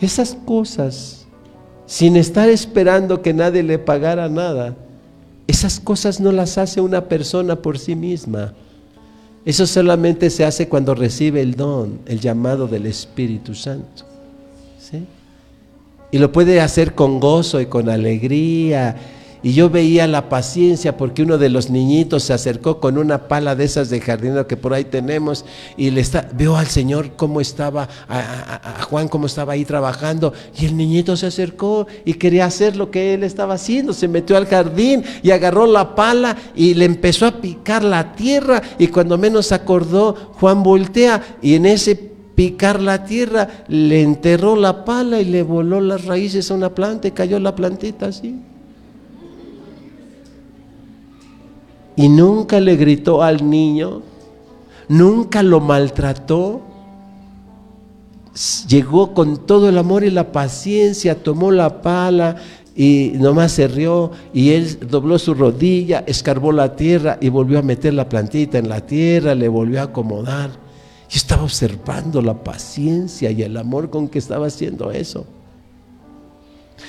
Esas 0.00 0.36
cosas, 0.44 1.26
sin 1.86 2.16
estar 2.16 2.48
esperando 2.48 3.22
que 3.22 3.32
nadie 3.32 3.62
le 3.62 3.78
pagara 3.78 4.28
nada, 4.28 4.74
esas 5.50 5.80
cosas 5.80 6.20
no 6.20 6.30
las 6.32 6.58
hace 6.58 6.80
una 6.80 7.06
persona 7.06 7.56
por 7.56 7.78
sí 7.78 7.96
misma. 7.96 8.54
Eso 9.44 9.66
solamente 9.66 10.30
se 10.30 10.44
hace 10.44 10.68
cuando 10.68 10.94
recibe 10.94 11.40
el 11.40 11.56
don, 11.56 11.98
el 12.06 12.20
llamado 12.20 12.68
del 12.68 12.86
Espíritu 12.86 13.54
Santo. 13.54 14.04
¿sí? 14.78 15.04
Y 16.12 16.18
lo 16.18 16.30
puede 16.30 16.60
hacer 16.60 16.94
con 16.94 17.18
gozo 17.18 17.60
y 17.60 17.66
con 17.66 17.88
alegría 17.88 18.96
y 19.42 19.52
yo 19.52 19.70
veía 19.70 20.06
la 20.06 20.28
paciencia 20.28 20.96
porque 20.96 21.22
uno 21.22 21.38
de 21.38 21.48
los 21.48 21.70
niñitos 21.70 22.24
se 22.24 22.32
acercó 22.32 22.80
con 22.80 22.98
una 22.98 23.28
pala 23.28 23.54
de 23.54 23.64
esas 23.64 23.90
de 23.90 24.00
jardinero 24.00 24.46
que 24.46 24.56
por 24.56 24.74
ahí 24.74 24.84
tenemos 24.84 25.44
y 25.76 25.90
le 25.90 26.00
está, 26.00 26.28
veo 26.32 26.56
al 26.56 26.66
Señor 26.66 27.12
cómo 27.16 27.40
estaba, 27.40 27.88
a, 28.08 28.82
Juan 28.82 29.08
cómo 29.08 29.26
estaba 29.26 29.54
ahí 29.54 29.64
trabajando 29.64 30.32
y 30.58 30.66
el 30.66 30.76
niñito 30.76 31.16
se 31.16 31.26
acercó 31.26 31.86
y 32.04 32.14
quería 32.14 32.44
hacer 32.44 32.76
lo 32.76 32.90
que 32.90 33.14
él 33.14 33.24
estaba 33.24 33.54
haciendo, 33.54 33.92
se 33.92 34.08
metió 34.08 34.36
al 34.36 34.46
jardín 34.46 35.04
y 35.22 35.30
agarró 35.30 35.66
la 35.66 35.94
pala 35.94 36.36
y 36.54 36.74
le 36.74 36.84
empezó 36.84 37.26
a 37.26 37.40
picar 37.40 37.82
la 37.82 38.12
tierra 38.12 38.62
y 38.78 38.88
cuando 38.88 39.16
menos 39.16 39.52
acordó 39.52 40.14
Juan 40.34 40.62
voltea 40.62 41.38
y 41.40 41.54
en 41.54 41.66
ese 41.66 42.10
picar 42.40 42.80
la 42.80 43.04
tierra 43.04 43.64
le 43.68 44.02
enterró 44.02 44.56
la 44.56 44.84
pala 44.84 45.20
y 45.20 45.26
le 45.26 45.42
voló 45.42 45.80
las 45.80 46.04
raíces 46.04 46.50
a 46.50 46.54
una 46.54 46.74
planta 46.74 47.08
y 47.08 47.10
cayó 47.10 47.38
la 47.38 47.54
plantita 47.54 48.06
así. 48.06 48.34
Y 52.00 52.08
nunca 52.08 52.60
le 52.60 52.76
gritó 52.76 53.22
al 53.22 53.50
niño, 53.50 54.00
nunca 54.88 55.42
lo 55.42 55.60
maltrató. 55.60 56.62
Llegó 58.66 59.12
con 59.12 59.44
todo 59.44 59.68
el 59.68 59.76
amor 59.76 60.02
y 60.04 60.10
la 60.10 60.32
paciencia, 60.32 61.22
tomó 61.22 61.50
la 61.50 61.82
pala 61.82 62.36
y 62.74 63.12
nomás 63.16 63.52
se 63.52 63.68
rió 63.68 64.12
y 64.32 64.52
él 64.52 64.78
dobló 64.88 65.18
su 65.18 65.34
rodilla, 65.34 66.02
escarbó 66.06 66.52
la 66.52 66.74
tierra 66.74 67.18
y 67.20 67.28
volvió 67.28 67.58
a 67.58 67.62
meter 67.62 67.92
la 67.92 68.08
plantita 68.08 68.56
en 68.56 68.70
la 68.70 68.80
tierra, 68.80 69.34
le 69.34 69.48
volvió 69.48 69.80
a 69.80 69.84
acomodar. 69.84 70.48
Yo 70.48 71.16
estaba 71.16 71.42
observando 71.42 72.22
la 72.22 72.42
paciencia 72.42 73.30
y 73.30 73.42
el 73.42 73.58
amor 73.58 73.90
con 73.90 74.08
que 74.08 74.18
estaba 74.18 74.46
haciendo 74.46 74.90
eso. 74.90 75.26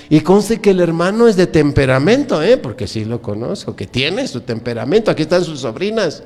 Y 0.09 0.21
conste 0.21 0.59
que 0.59 0.71
el 0.71 0.79
hermano 0.79 1.27
es 1.27 1.35
de 1.35 1.47
temperamento, 1.47 2.41
¿eh? 2.43 2.57
porque 2.57 2.87
sí 2.87 3.05
lo 3.05 3.21
conozco, 3.21 3.75
que 3.75 3.87
tiene 3.87 4.27
su 4.27 4.41
temperamento. 4.41 5.09
Aquí 5.11 5.23
están 5.23 5.43
sus 5.43 5.61
sobrinas. 5.61 6.23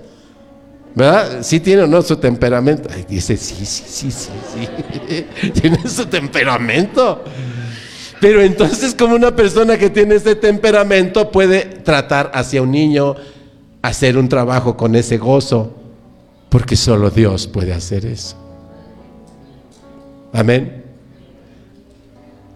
¿Verdad? 0.95 1.43
Sí 1.43 1.59
tiene 1.59 1.84
o 1.84 1.88
no 1.88 2.01
su 2.01 2.16
temperamento. 2.16 2.89
dice, 3.07 3.36
sí, 3.36 3.66
sí, 3.66 3.84
sí, 3.86 4.11
sí, 4.11 4.30
sí. 4.53 5.49
tiene 5.61 5.88
su 5.88 6.05
temperamento. 6.05 7.24
Pero 8.22 8.41
entonces, 8.41 8.95
como 8.95 9.16
una 9.16 9.36
persona 9.36 9.78
que 9.78 9.89
tiene 9.89 10.16
ese 10.16 10.36
temperamento 10.36 11.32
puede 11.32 11.66
tratar 11.66 12.32
hacia 12.34 12.61
un 12.61 12.72
niño, 12.72 13.16
hacer 13.82 14.18
un 14.18 14.30
trabajo 14.30 14.78
con 14.78 14.95
ese 14.95 15.18
gozo? 15.18 15.76
Porque 16.49 16.76
solo 16.76 17.09
Dios 17.09 17.45
puede 17.47 17.74
hacer 17.74 18.05
eso. 18.05 18.38
Amén. 20.32 20.85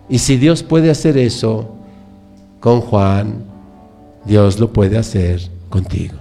Y 0.09 0.17
si 0.17 0.37
Dios 0.37 0.63
puede 0.63 0.89
hacer 0.89 1.17
eso 1.17 1.69
con 2.59 2.81
Juan, 2.81 3.43
Dios 4.25 4.59
lo 4.59 4.73
puede 4.73 4.97
hacer 4.97 5.39
contigo. 5.69 6.17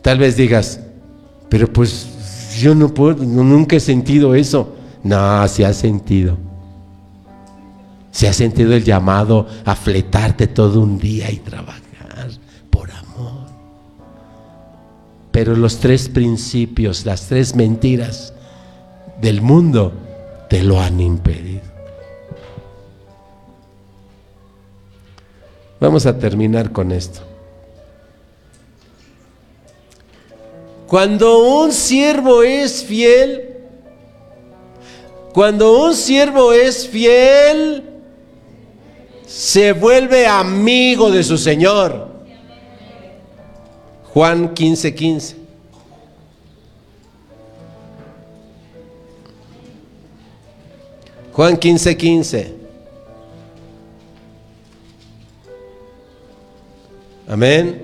Tal 0.00 0.18
vez 0.18 0.36
digas, 0.36 0.80
pero 1.50 1.70
pues 1.70 2.56
yo 2.58 2.74
no 2.74 2.92
puedo, 2.92 3.22
nunca 3.22 3.76
he 3.76 3.80
sentido 3.80 4.34
eso. 4.34 4.74
No, 5.04 5.46
se 5.46 5.66
ha 5.66 5.74
sentido. 5.74 6.38
Se 8.10 8.26
ha 8.26 8.32
sentido 8.32 8.74
el 8.74 8.82
llamado 8.82 9.46
a 9.64 9.76
fletarte 9.76 10.46
todo 10.46 10.80
un 10.80 10.98
día 10.98 11.30
y 11.30 11.36
trabajar 11.36 11.80
por 12.70 12.90
amor. 12.90 13.46
Pero 15.30 15.54
los 15.54 15.78
tres 15.78 16.08
principios, 16.08 17.04
las 17.04 17.26
tres 17.26 17.54
mentiras 17.54 18.32
del 19.20 19.42
mundo 19.42 19.92
te 20.50 20.64
lo 20.64 20.80
han 20.80 21.00
impedido. 21.00 21.62
Vamos 25.78 26.04
a 26.06 26.18
terminar 26.18 26.72
con 26.72 26.90
esto. 26.90 27.20
Cuando 30.88 31.62
un 31.62 31.72
siervo 31.72 32.42
es 32.42 32.84
fiel, 32.84 33.58
cuando 35.32 35.84
un 35.84 35.94
siervo 35.94 36.52
es 36.52 36.88
fiel, 36.88 37.84
se 39.28 39.72
vuelve 39.72 40.26
amigo 40.26 41.12
de 41.12 41.22
su 41.22 41.38
Señor. 41.38 42.08
Juan 44.12 44.52
15, 44.52 44.94
15. 44.96 45.39
Juan 51.40 51.56
15, 51.56 51.96
15. 51.96 52.54
Amén. 57.26 57.82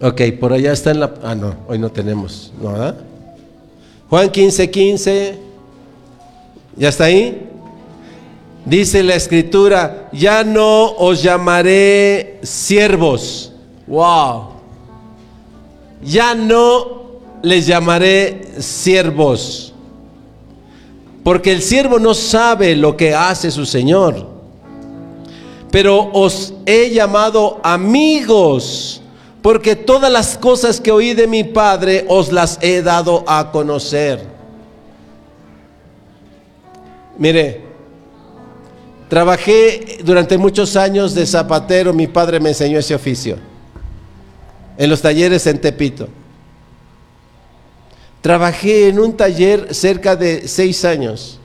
Ok, 0.00 0.20
por 0.38 0.52
allá 0.52 0.70
está 0.70 0.92
en 0.92 1.00
la... 1.00 1.12
Ah, 1.24 1.34
no, 1.34 1.56
hoy 1.66 1.80
no 1.80 1.90
tenemos, 1.90 2.52
¿no? 2.62 2.70
¿verdad? 2.70 3.00
Juan 4.08 4.30
15, 4.30 4.70
15. 4.70 5.38
¿Ya 6.76 6.88
está 6.90 7.06
ahí? 7.06 7.50
Dice 8.64 9.02
la 9.02 9.16
escritura, 9.16 10.08
ya 10.12 10.44
no 10.44 10.92
os 10.92 11.20
llamaré 11.20 12.38
siervos. 12.44 13.52
Wow. 13.88 14.50
Ya 16.00 16.36
no 16.36 17.00
les 17.42 17.66
llamaré 17.66 18.42
siervos. 18.58 19.72
Porque 21.22 21.52
el 21.52 21.62
siervo 21.62 21.98
no 21.98 22.14
sabe 22.14 22.74
lo 22.76 22.96
que 22.96 23.14
hace 23.14 23.50
su 23.50 23.66
Señor. 23.66 24.26
Pero 25.70 26.10
os 26.12 26.54
he 26.66 26.90
llamado 26.90 27.60
amigos 27.62 29.02
porque 29.42 29.76
todas 29.76 30.12
las 30.12 30.36
cosas 30.36 30.80
que 30.80 30.92
oí 30.92 31.14
de 31.14 31.26
mi 31.26 31.44
Padre 31.44 32.04
os 32.08 32.32
las 32.32 32.58
he 32.60 32.82
dado 32.82 33.24
a 33.26 33.50
conocer. 33.50 34.20
Mire, 37.16 37.60
trabajé 39.08 39.98
durante 40.02 40.38
muchos 40.38 40.74
años 40.76 41.14
de 41.14 41.26
zapatero, 41.26 41.92
mi 41.92 42.06
padre 42.06 42.40
me 42.40 42.48
enseñó 42.48 42.78
ese 42.78 42.94
oficio, 42.94 43.36
en 44.78 44.88
los 44.88 45.02
talleres 45.02 45.46
en 45.46 45.60
Tepito. 45.60 46.08
Trabajé 48.20 48.88
en 48.88 48.98
un 48.98 49.16
taller 49.16 49.74
cerca 49.74 50.14
de 50.14 50.46
seis 50.46 50.84
años. 50.84 51.38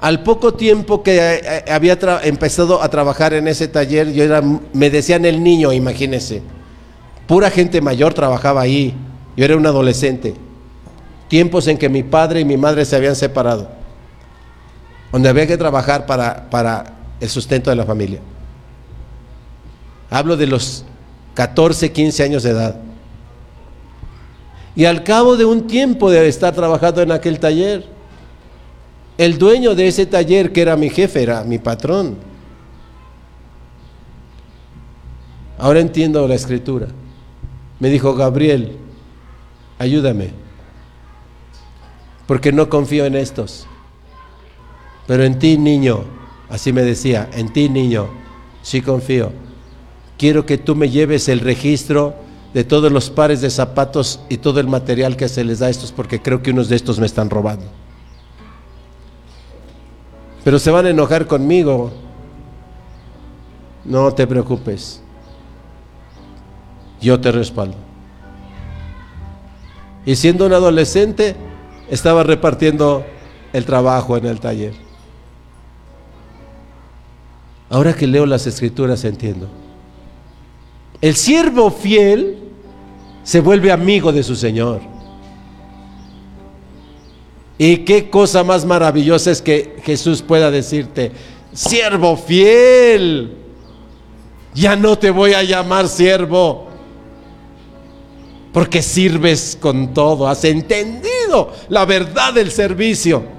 Al 0.00 0.22
poco 0.22 0.54
tiempo 0.54 1.02
que 1.02 1.16
eh, 1.16 1.40
eh, 1.42 1.72
había 1.72 1.98
empezado 2.22 2.82
a 2.82 2.88
trabajar 2.88 3.32
en 3.32 3.48
ese 3.48 3.66
taller, 3.66 4.12
yo 4.12 4.22
era, 4.22 4.42
me 4.72 4.90
decían 4.90 5.24
el 5.24 5.42
niño, 5.42 5.72
imagínense. 5.72 6.42
Pura 7.26 7.50
gente 7.50 7.80
mayor 7.80 8.14
trabajaba 8.14 8.60
ahí. 8.60 8.94
Yo 9.36 9.44
era 9.44 9.56
un 9.56 9.66
adolescente. 9.66 10.34
Tiempos 11.28 11.66
en 11.66 11.78
que 11.78 11.88
mi 11.88 12.02
padre 12.02 12.40
y 12.40 12.44
mi 12.44 12.56
madre 12.56 12.84
se 12.84 12.94
habían 12.94 13.16
separado. 13.16 13.68
Donde 15.10 15.28
había 15.28 15.46
que 15.46 15.56
trabajar 15.56 16.06
para, 16.06 16.48
para 16.50 16.94
el 17.20 17.28
sustento 17.28 17.70
de 17.70 17.76
la 17.76 17.84
familia. 17.84 18.20
Hablo 20.10 20.36
de 20.36 20.46
los 20.46 20.84
14, 21.34 21.92
15 21.92 22.22
años 22.22 22.42
de 22.42 22.50
edad. 22.50 22.87
Y 24.78 24.84
al 24.84 25.02
cabo 25.02 25.36
de 25.36 25.44
un 25.44 25.66
tiempo 25.66 26.08
de 26.08 26.28
estar 26.28 26.54
trabajando 26.54 27.02
en 27.02 27.10
aquel 27.10 27.40
taller, 27.40 27.84
el 29.16 29.36
dueño 29.36 29.74
de 29.74 29.88
ese 29.88 30.06
taller, 30.06 30.52
que 30.52 30.62
era 30.62 30.76
mi 30.76 30.88
jefe, 30.88 31.20
era 31.20 31.42
mi 31.42 31.58
patrón. 31.58 32.16
Ahora 35.58 35.80
entiendo 35.80 36.28
la 36.28 36.36
escritura. 36.36 36.86
Me 37.80 37.90
dijo, 37.90 38.14
Gabriel, 38.14 38.76
ayúdame, 39.80 40.30
porque 42.28 42.52
no 42.52 42.68
confío 42.68 43.04
en 43.04 43.16
estos. 43.16 43.66
Pero 45.08 45.24
en 45.24 45.40
ti, 45.40 45.58
niño, 45.58 46.04
así 46.48 46.72
me 46.72 46.82
decía, 46.82 47.28
en 47.32 47.52
ti, 47.52 47.68
niño, 47.68 48.06
sí 48.62 48.80
confío. 48.80 49.32
Quiero 50.16 50.46
que 50.46 50.56
tú 50.56 50.76
me 50.76 50.88
lleves 50.88 51.28
el 51.28 51.40
registro 51.40 52.27
de 52.54 52.64
todos 52.64 52.90
los 52.90 53.10
pares 53.10 53.40
de 53.40 53.50
zapatos 53.50 54.20
y 54.28 54.38
todo 54.38 54.60
el 54.60 54.68
material 54.68 55.16
que 55.16 55.28
se 55.28 55.44
les 55.44 55.58
da 55.58 55.66
a 55.66 55.70
estos, 55.70 55.92
porque 55.92 56.20
creo 56.22 56.42
que 56.42 56.50
unos 56.50 56.68
de 56.68 56.76
estos 56.76 56.98
me 56.98 57.06
están 57.06 57.30
robando 57.30 57.66
pero 60.48 60.58
se 60.58 60.70
van 60.70 60.86
a 60.86 60.88
enojar 60.88 61.26
conmigo. 61.26 61.90
No 63.84 64.14
te 64.14 64.26
preocupes. 64.26 65.02
Yo 67.02 67.20
te 67.20 67.30
respaldo. 67.30 67.76
Y 70.06 70.16
siendo 70.16 70.46
un 70.46 70.54
adolescente, 70.54 71.36
estaba 71.90 72.22
repartiendo 72.22 73.04
el 73.52 73.66
trabajo 73.66 74.16
en 74.16 74.24
el 74.24 74.40
taller. 74.40 74.72
Ahora 77.68 77.92
que 77.92 78.06
leo 78.06 78.24
las 78.24 78.46
escrituras 78.46 79.04
entiendo. 79.04 79.48
El 81.00 81.14
siervo 81.14 81.70
fiel 81.70 82.38
se 83.22 83.40
vuelve 83.40 83.70
amigo 83.70 84.10
de 84.10 84.22
su 84.22 84.34
Señor. 84.34 84.80
Y 87.56 87.78
qué 87.78 88.08
cosa 88.08 88.44
más 88.44 88.64
maravillosa 88.64 89.30
es 89.30 89.42
que 89.42 89.76
Jesús 89.84 90.22
pueda 90.22 90.50
decirte, 90.50 91.12
siervo 91.52 92.16
fiel, 92.16 93.36
ya 94.54 94.76
no 94.76 94.96
te 94.96 95.10
voy 95.10 95.34
a 95.34 95.42
llamar 95.42 95.88
siervo, 95.88 96.68
porque 98.52 98.80
sirves 98.80 99.58
con 99.60 99.92
todo, 99.92 100.28
has 100.28 100.44
entendido 100.44 101.52
la 101.68 101.84
verdad 101.84 102.32
del 102.32 102.50
servicio. 102.50 103.37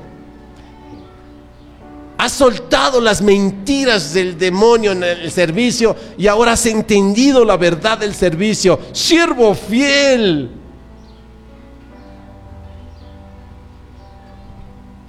Has 2.20 2.34
soltado 2.34 3.00
las 3.00 3.22
mentiras 3.22 4.14
del 4.14 4.38
demonio 4.38 4.92
en 4.92 5.06
el 5.06 5.32
servicio 5.32 5.96
y 6.18 6.28
ahora 6.28 6.52
has 6.52 6.66
entendido 6.66 7.46
la 7.46 7.56
verdad 7.56 7.98
del 7.98 8.14
servicio. 8.14 8.78
Siervo 8.92 9.56
fiel. 9.56 10.52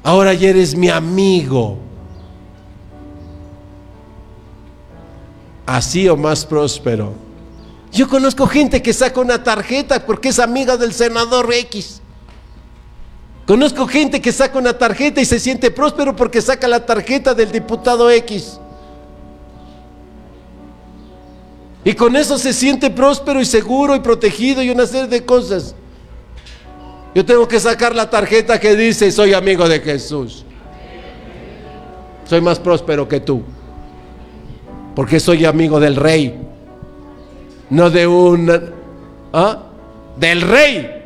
Ahora 0.04 0.34
ya 0.34 0.50
eres 0.50 0.76
mi 0.76 0.88
amigo. 0.88 1.78
Así 5.66 6.08
o 6.08 6.16
más 6.16 6.46
próspero. 6.46 7.12
Yo 7.90 8.08
conozco 8.08 8.46
gente 8.46 8.80
que 8.80 8.92
saca 8.92 9.20
una 9.20 9.42
tarjeta 9.42 10.06
porque 10.06 10.28
es 10.28 10.38
amiga 10.38 10.76
del 10.76 10.92
senador 10.92 11.52
X. 11.52 12.02
Conozco 13.50 13.88
gente 13.88 14.20
que 14.22 14.30
saca 14.30 14.60
una 14.60 14.78
tarjeta 14.78 15.20
y 15.20 15.24
se 15.24 15.40
siente 15.40 15.72
próspero 15.72 16.14
porque 16.14 16.40
saca 16.40 16.68
la 16.68 16.86
tarjeta 16.86 17.34
del 17.34 17.50
diputado 17.50 18.08
X. 18.08 18.60
Y 21.82 21.94
con 21.94 22.14
eso 22.14 22.38
se 22.38 22.52
siente 22.52 22.90
próspero 22.90 23.40
y 23.40 23.44
seguro 23.44 23.96
y 23.96 23.98
protegido 23.98 24.62
y 24.62 24.70
una 24.70 24.86
serie 24.86 25.08
de 25.08 25.24
cosas. 25.24 25.74
Yo 27.12 27.26
tengo 27.26 27.48
que 27.48 27.58
sacar 27.58 27.92
la 27.92 28.08
tarjeta 28.08 28.60
que 28.60 28.76
dice, 28.76 29.10
soy 29.10 29.32
amigo 29.32 29.68
de 29.68 29.80
Jesús. 29.80 30.44
Soy 32.26 32.40
más 32.40 32.60
próspero 32.60 33.08
que 33.08 33.18
tú. 33.18 33.42
Porque 34.94 35.18
soy 35.18 35.44
amigo 35.44 35.80
del 35.80 35.96
rey. 35.96 36.40
No 37.68 37.90
de 37.90 38.06
un... 38.06 38.72
¿ah? 39.32 39.64
Del 40.16 40.40
rey. 40.40 40.99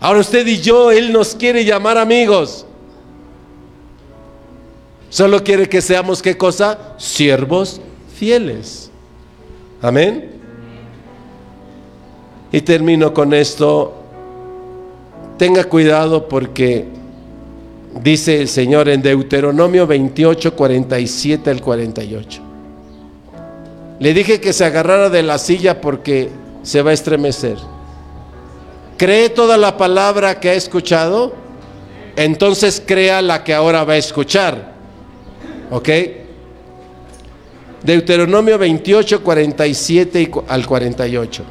Ahora 0.00 0.20
usted 0.20 0.46
y 0.46 0.60
yo, 0.60 0.90
Él 0.90 1.12
nos 1.12 1.34
quiere 1.34 1.64
llamar 1.64 1.98
amigos. 1.98 2.64
Solo 5.10 5.44
quiere 5.44 5.68
que 5.68 5.82
seamos 5.82 6.22
qué 6.22 6.36
cosa? 6.36 6.94
Siervos 6.96 7.80
fieles. 8.16 8.90
Amén. 9.82 10.30
Y 12.52 12.60
termino 12.62 13.12
con 13.12 13.34
esto. 13.34 13.94
Tenga 15.36 15.64
cuidado 15.64 16.28
porque 16.28 16.86
dice 18.02 18.40
el 18.40 18.48
Señor 18.48 18.88
en 18.88 19.02
Deuteronomio 19.02 19.86
28, 19.86 20.54
47 20.54 21.50
al 21.50 21.60
48. 21.60 22.42
Le 23.98 24.14
dije 24.14 24.40
que 24.40 24.52
se 24.52 24.64
agarrara 24.64 25.10
de 25.10 25.22
la 25.22 25.38
silla 25.38 25.80
porque 25.80 26.30
se 26.62 26.82
va 26.82 26.90
a 26.90 26.94
estremecer. 26.94 27.56
¿Cree 29.00 29.30
toda 29.30 29.56
la 29.56 29.78
palabra 29.78 30.40
que 30.40 30.50
ha 30.50 30.52
escuchado? 30.52 31.32
Entonces 32.16 32.82
crea 32.86 33.22
la 33.22 33.42
que 33.42 33.54
ahora 33.54 33.82
va 33.82 33.94
a 33.94 33.96
escuchar. 33.96 34.74
¿Ok? 35.70 35.88
Deuteronomio 37.82 38.58
28, 38.58 39.22
47 39.22 40.30
al 40.46 40.66
48. 40.66 41.44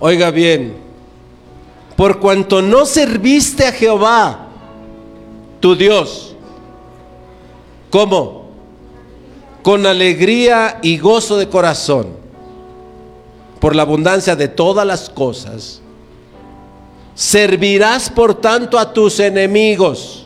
Oiga 0.00 0.30
bien, 0.30 0.78
por 1.96 2.18
cuanto 2.18 2.62
no 2.62 2.86
serviste 2.86 3.66
a 3.66 3.72
Jehová, 3.72 4.48
tu 5.60 5.76
Dios, 5.76 6.34
¿cómo? 7.90 8.46
Con 9.60 9.84
alegría 9.84 10.78
y 10.80 10.96
gozo 10.96 11.36
de 11.36 11.50
corazón, 11.50 12.15
por 13.66 13.74
la 13.74 13.82
abundancia 13.82 14.36
de 14.36 14.46
todas 14.46 14.86
las 14.86 15.10
cosas, 15.10 15.80
servirás 17.16 18.08
por 18.08 18.40
tanto 18.40 18.78
a 18.78 18.92
tus 18.92 19.18
enemigos. 19.18 20.24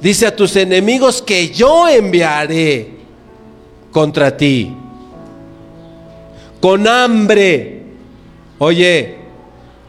Dice 0.00 0.26
a 0.26 0.34
tus 0.34 0.56
enemigos 0.56 1.20
que 1.20 1.50
yo 1.50 1.86
enviaré 1.86 3.00
contra 3.92 4.34
ti 4.34 4.74
con 6.58 6.88
hambre. 6.88 7.82
Oye, 8.60 9.18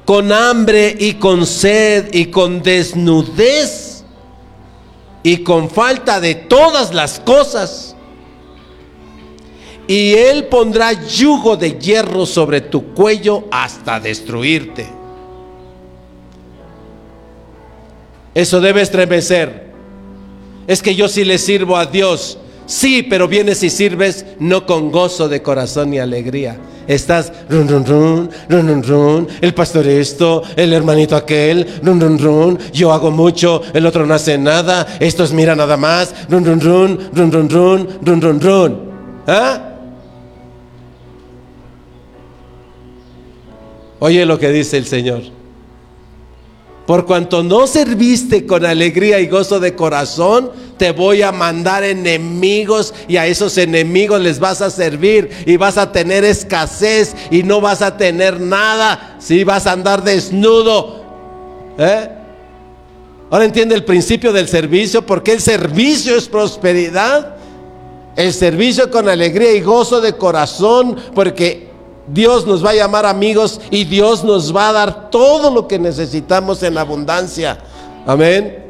con 0.04 0.34
hambre 0.34 0.94
y 1.00 1.14
con 1.14 1.46
sed 1.46 2.14
y 2.14 2.26
con 2.26 2.62
desnudez 2.62 4.04
y 5.24 5.38
con 5.44 5.70
falta 5.70 6.20
de 6.20 6.36
todas 6.36 6.94
las 6.94 7.22
cosas. 7.22 7.96
Y 9.92 10.14
él 10.14 10.46
pondrá 10.46 10.94
yugo 10.94 11.58
de 11.58 11.74
hierro 11.78 12.26
sobre 12.26 12.62
tu 12.62 12.94
cuello 12.94 13.44
hasta 13.52 14.00
destruirte. 14.00 14.88
Eso 18.34 18.62
debe 18.62 18.82
estremecer. 18.82 19.72
Es 20.66 20.82
que 20.82 20.96
yo 20.96 21.10
sí 21.10 21.26
le 21.26 21.38
sirvo 21.38 21.76
a 21.76 21.86
Dios 21.86 22.38
Sí, 22.72 23.04
pero 23.04 23.28
vienes 23.28 23.64
y 23.64 23.70
sirves 23.70 24.26
no 24.40 24.66
con 24.66 24.92
gozo 24.92 25.28
de 25.28 25.42
corazón 25.42 25.94
y 25.94 26.00
alegría. 26.00 26.58
Estás 26.88 27.34
run 27.50 27.68
run 27.68 27.86
run, 27.86 28.30
run 28.48 28.68
run 28.68 28.84
run, 28.84 29.28
el 29.42 29.54
pastor 29.54 29.86
esto, 29.88 30.42
el 30.56 30.72
hermanito 30.72 31.18
aquel, 31.18 31.68
run 31.84 32.00
run 32.00 32.18
run, 32.18 32.60
yo 32.72 32.94
hago 32.94 33.12
mucho, 33.12 33.62
el 33.74 33.86
otro 33.86 34.06
no 34.06 34.14
hace 34.14 34.38
nada, 34.38 34.88
estos 35.02 35.34
mira 35.34 35.54
nada 35.54 35.76
más, 35.76 36.16
run 36.30 36.46
run 36.46 36.62
run, 36.62 37.10
run 37.14 37.32
run 37.34 37.50
run, 37.50 37.90
run 38.04 38.22
run 38.22 38.40
run. 38.40 38.80
¿Ah? 39.28 39.71
Oye 44.04 44.26
lo 44.26 44.40
que 44.40 44.50
dice 44.50 44.78
el 44.78 44.88
Señor. 44.88 45.22
Por 46.88 47.06
cuanto 47.06 47.44
no 47.44 47.68
serviste 47.68 48.48
con 48.48 48.66
alegría 48.66 49.20
y 49.20 49.28
gozo 49.28 49.60
de 49.60 49.76
corazón, 49.76 50.52
te 50.78 50.92
voy 50.92 51.22
a 51.22 51.32
mandar 51.32 51.84
enemigos 51.84 52.96
y 53.08 53.18
a 53.18 53.28
esos 53.28 53.60
enemigos 53.60 54.20
les 54.20 54.40
vas 54.40 54.64
a 54.64 54.72
servir 54.72 55.30
y 55.46 55.56
vas 55.56 55.78
a 55.78 55.92
tener 55.92 56.24
escasez 56.24 57.16
y 57.30 57.44
no 57.44 57.62
vas 57.62 57.84
a 57.84 57.96
tener 57.96 58.40
nada. 58.40 59.18
Si 59.20 59.44
vas 59.44 59.68
a 59.68 59.74
andar 59.74 60.04
desnudo. 60.04 61.06
¿eh? 61.78 62.10
Ahora 63.30 63.46
entiende 63.46 63.76
el 63.76 63.86
principio 63.86 64.34
del 64.34 64.48
servicio, 64.48 65.06
porque 65.06 65.34
el 65.34 65.42
servicio 65.42 66.16
es 66.16 66.28
prosperidad. 66.28 67.36
El 68.16 68.34
servicio 68.34 68.90
con 68.90 69.08
alegría 69.08 69.54
y 69.54 69.62
gozo 69.62 70.02
de 70.02 70.18
corazón, 70.18 70.98
porque 71.14 71.71
Dios 72.08 72.46
nos 72.46 72.66
va 72.66 72.72
a 72.72 72.76
llamar 72.76 73.06
amigos 73.06 73.62
y 73.70 73.86
Dios 73.86 74.24
nos 74.24 74.56
va 74.56 74.70
a 74.70 74.74
dar 74.74 75.10
todo 75.10 75.52
lo 75.52 75.68
que 75.68 75.80
necesitamos 75.80 76.64
en 76.64 76.78
abundancia. 76.78 77.58
Amén. 78.06 78.61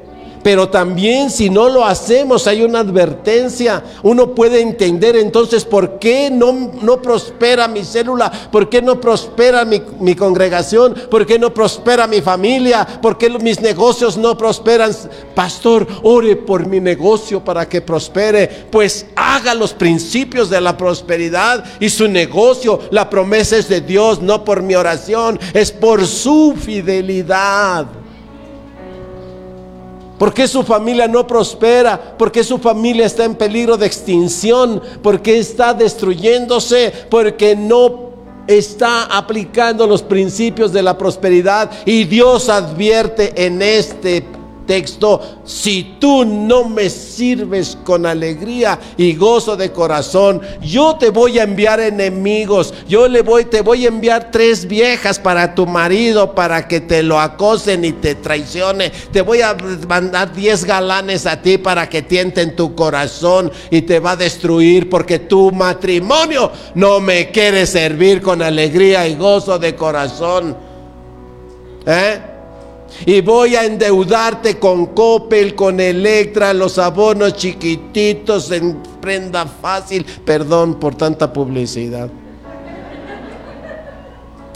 Pero 0.43 0.69
también 0.69 1.29
si 1.29 1.49
no 1.49 1.69
lo 1.69 1.85
hacemos 1.85 2.47
hay 2.47 2.63
una 2.63 2.79
advertencia. 2.79 3.83
Uno 4.03 4.33
puede 4.33 4.61
entender 4.61 5.15
entonces 5.15 5.65
por 5.65 5.99
qué 5.99 6.29
no, 6.31 6.71
no 6.81 7.01
prospera 7.01 7.67
mi 7.67 7.83
célula, 7.83 8.31
por 8.51 8.69
qué 8.69 8.81
no 8.81 8.99
prospera 8.99 9.65
mi, 9.65 9.81
mi, 9.99 10.15
congregación, 10.15 10.95
por 11.09 11.25
qué 11.25 11.37
no 11.37 11.53
prospera 11.53 12.07
mi 12.07 12.21
familia, 12.21 12.87
por 13.01 13.17
qué 13.17 13.29
mis 13.29 13.61
negocios 13.61 14.17
no 14.17 14.37
prosperan. 14.37 14.91
Pastor, 15.35 15.87
ore 16.03 16.35
por 16.35 16.65
mi 16.65 16.79
negocio 16.79 17.43
para 17.43 17.67
que 17.67 17.81
prospere. 17.81 18.47
Pues 18.71 19.05
haga 19.15 19.53
los 19.53 19.73
principios 19.73 20.49
de 20.49 20.61
la 20.61 20.77
prosperidad 20.77 21.63
y 21.79 21.89
su 21.89 22.07
negocio. 22.07 22.79
La 22.91 23.09
promesa 23.09 23.57
es 23.57 23.69
de 23.69 23.81
Dios, 23.81 24.21
no 24.21 24.43
por 24.43 24.61
mi 24.61 24.75
oración, 24.75 25.39
es 25.53 25.71
por 25.71 26.05
su 26.05 26.55
fidelidad. 26.59 28.01
¿Por 30.22 30.36
qué 30.36 30.47
su 30.47 30.61
familia 30.61 31.07
no 31.07 31.26
prospera? 31.26 32.15
¿Por 32.15 32.32
qué 32.32 32.43
su 32.43 32.59
familia 32.59 33.07
está 33.07 33.26
en 33.26 33.34
peligro 33.34 33.76
de 33.76 33.88
extinción? 33.88 34.80
¿Por 35.01 35.19
qué 35.24 35.39
está 35.39 35.74
destruyéndose? 35.74 36.93
Porque 37.09 37.55
no 37.55 38.11
está 38.45 39.05
aplicando 39.05 39.88
los 39.88 40.03
principios 40.03 40.72
de 40.72 40.84
la 40.84 40.95
prosperidad. 40.95 41.72
Y 41.88 42.03
Dios 42.03 42.49
advierte 42.49 43.34
en 43.47 43.63
este 43.63 44.24
texto, 44.72 45.19
si 45.43 45.97
tú 45.99 46.24
no 46.24 46.63
me 46.63 46.89
sirves 46.89 47.78
con 47.84 48.05
alegría 48.05 48.80
y 48.95 49.17
gozo 49.17 49.57
de 49.57 49.74
corazón, 49.74 50.39
yo 50.61 50.95
te 50.95 51.09
voy 51.09 51.39
a 51.39 51.43
enviar 51.43 51.82
enemigos, 51.82 52.74
yo 52.88 53.09
le 53.09 53.22
voy, 53.22 53.43
te 53.43 53.59
voy 53.59 53.84
a 53.84 53.89
enviar 53.89 54.32
tres 54.32 54.65
viejas 54.65 55.19
para 55.19 55.55
tu 55.55 55.65
marido 55.65 56.34
para 56.34 56.69
que 56.69 56.80
te 56.80 57.03
lo 57.03 57.19
acosen 57.19 57.84
y 57.84 57.91
te 57.91 58.15
traicione, 58.15 58.93
te 59.11 59.19
voy 59.19 59.41
a 59.41 59.57
mandar 59.89 60.34
diez 60.34 60.63
galanes 60.63 61.26
a 61.26 61.41
ti 61.41 61.57
para 61.57 61.89
que 61.89 62.01
tienten 62.01 62.55
tu 62.55 62.74
corazón 62.74 63.51
y 63.72 63.82
te 63.82 63.99
va 63.99 64.11
a 64.11 64.15
destruir 64.15 64.89
porque 64.89 65.19
tu 65.19 65.51
matrimonio 65.51 66.49
no 66.76 67.01
me 67.01 67.30
quiere 67.30 67.65
servir 67.65 68.22
con 68.22 68.41
alegría 68.41 69.05
y 69.05 69.15
gozo 69.15 69.59
de 69.59 69.76
corazón. 69.76 70.55
¿Eh? 71.86 72.30
Y 73.05 73.21
voy 73.21 73.55
a 73.55 73.65
endeudarte 73.65 74.59
con 74.59 74.87
Coppel, 74.87 75.55
con 75.55 75.79
Electra, 75.79 76.53
los 76.53 76.77
abonos 76.77 77.35
chiquititos 77.35 78.51
en 78.51 78.77
prenda 79.01 79.45
fácil. 79.45 80.05
Perdón 80.25 80.79
por 80.79 80.95
tanta 80.95 81.31
publicidad. 81.31 82.09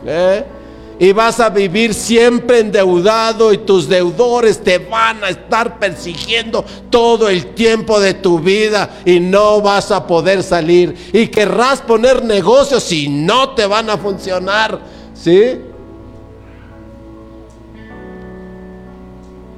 ¿Eh? 0.06 0.46
Y 0.98 1.12
vas 1.12 1.42
a 1.42 1.50
vivir 1.50 1.94
siempre 1.94 2.60
endeudado 2.60 3.52
y 3.52 3.58
tus 3.58 3.90
deudores 3.90 4.64
te 4.64 4.78
van 4.78 5.22
a 5.26 5.30
estar 5.30 5.78
persiguiendo 5.78 6.64
todo 6.90 7.28
el 7.28 7.54
tiempo 7.54 8.00
de 8.00 8.14
tu 8.14 8.40
vida 8.40 9.02
y 9.04 9.20
no 9.20 9.62
vas 9.62 9.92
a 9.92 10.08
poder 10.08 10.42
salir. 10.42 10.96
Y 11.12 11.28
querrás 11.28 11.82
poner 11.82 12.24
negocios 12.24 12.90
y 12.94 13.10
no 13.10 13.50
te 13.50 13.66
van 13.66 13.90
a 13.90 13.98
funcionar. 13.98 14.80
¿Sí? 15.14 15.60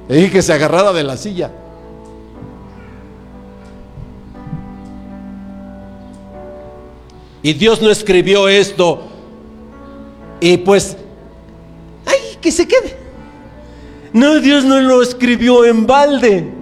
Le 0.08 0.16
dije 0.16 0.30
que 0.30 0.42
se 0.42 0.52
agarrara 0.52 0.92
de 0.92 1.04
la 1.04 1.16
silla. 1.16 1.50
Y 7.42 7.52
Dios 7.52 7.80
no 7.80 7.90
escribió 7.90 8.48
esto. 8.48 9.02
Y 10.40 10.56
pues, 10.58 10.96
ay, 12.06 12.38
que 12.40 12.50
se 12.50 12.66
quede. 12.66 12.96
No, 14.12 14.40
Dios 14.40 14.64
no 14.64 14.80
lo 14.80 15.02
escribió 15.02 15.64
en 15.64 15.86
balde. 15.86 16.52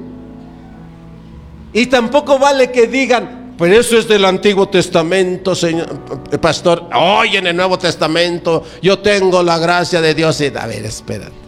Y 1.73 1.87
tampoco 1.87 2.39
vale 2.39 2.73
que 2.73 2.87
digan, 2.87 3.55
pero 3.57 3.79
eso 3.79 3.97
es 3.97 4.09
del 4.09 4.25
Antiguo 4.25 4.69
Testamento, 4.69 5.55
señor 5.55 6.01
pastor. 6.41 6.89
Hoy 6.95 7.37
en 7.37 7.47
el 7.47 7.57
Nuevo 7.57 7.79
Testamento 7.79 8.65
yo 8.83 8.99
tengo 8.99 9.43
la 9.43 9.59
gracia 9.59 10.01
de 10.01 10.15
Dios. 10.15 10.41
Y, 10.41 10.47
a 10.47 10.67
ver, 10.67 10.85
espérate. 10.85 11.46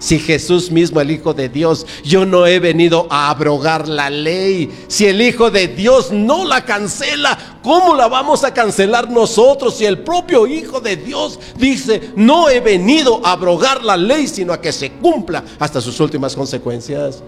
Si 0.00 0.18
Jesús 0.18 0.70
mismo, 0.70 0.98
el 1.02 1.10
Hijo 1.10 1.34
de 1.34 1.50
Dios, 1.50 1.86
yo 2.02 2.24
no 2.24 2.46
he 2.46 2.58
venido 2.58 3.06
a 3.10 3.28
abrogar 3.28 3.86
la 3.86 4.08
ley. 4.08 4.72
Si 4.88 5.04
el 5.04 5.20
Hijo 5.20 5.50
de 5.50 5.68
Dios 5.68 6.10
no 6.10 6.46
la 6.46 6.64
cancela, 6.64 7.58
¿cómo 7.62 7.94
la 7.94 8.08
vamos 8.08 8.42
a 8.42 8.54
cancelar 8.54 9.10
nosotros? 9.10 9.76
Si 9.76 9.84
el 9.84 9.98
propio 9.98 10.46
Hijo 10.46 10.80
de 10.80 10.96
Dios 10.96 11.38
dice, 11.58 12.12
no 12.16 12.48
he 12.48 12.60
venido 12.60 13.20
a 13.22 13.32
abrogar 13.32 13.84
la 13.84 13.98
ley, 13.98 14.26
sino 14.26 14.54
a 14.54 14.60
que 14.62 14.72
se 14.72 14.90
cumpla 14.92 15.44
hasta 15.58 15.82
sus 15.82 16.00
últimas 16.00 16.34
consecuencias. 16.34 17.22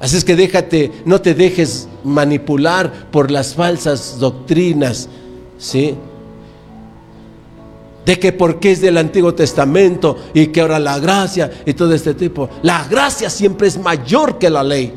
Así 0.00 0.16
es 0.16 0.24
que 0.24 0.34
déjate, 0.34 0.90
no 1.04 1.20
te 1.20 1.32
dejes 1.32 1.86
manipular 2.02 3.08
por 3.12 3.30
las 3.30 3.54
falsas 3.54 4.18
doctrinas, 4.18 5.08
¿sí? 5.58 5.94
De 8.06 8.18
que 8.18 8.32
porque 8.32 8.72
es 8.72 8.80
del 8.80 8.96
Antiguo 8.96 9.34
Testamento 9.34 10.16
y 10.32 10.46
que 10.46 10.62
ahora 10.62 10.78
la 10.78 10.98
gracia 10.98 11.50
y 11.66 11.74
todo 11.74 11.92
este 11.92 12.14
tipo. 12.14 12.48
La 12.62 12.84
gracia 12.84 13.28
siempre 13.28 13.68
es 13.68 13.76
mayor 13.76 14.38
que 14.38 14.48
la 14.48 14.62
ley. 14.62 14.94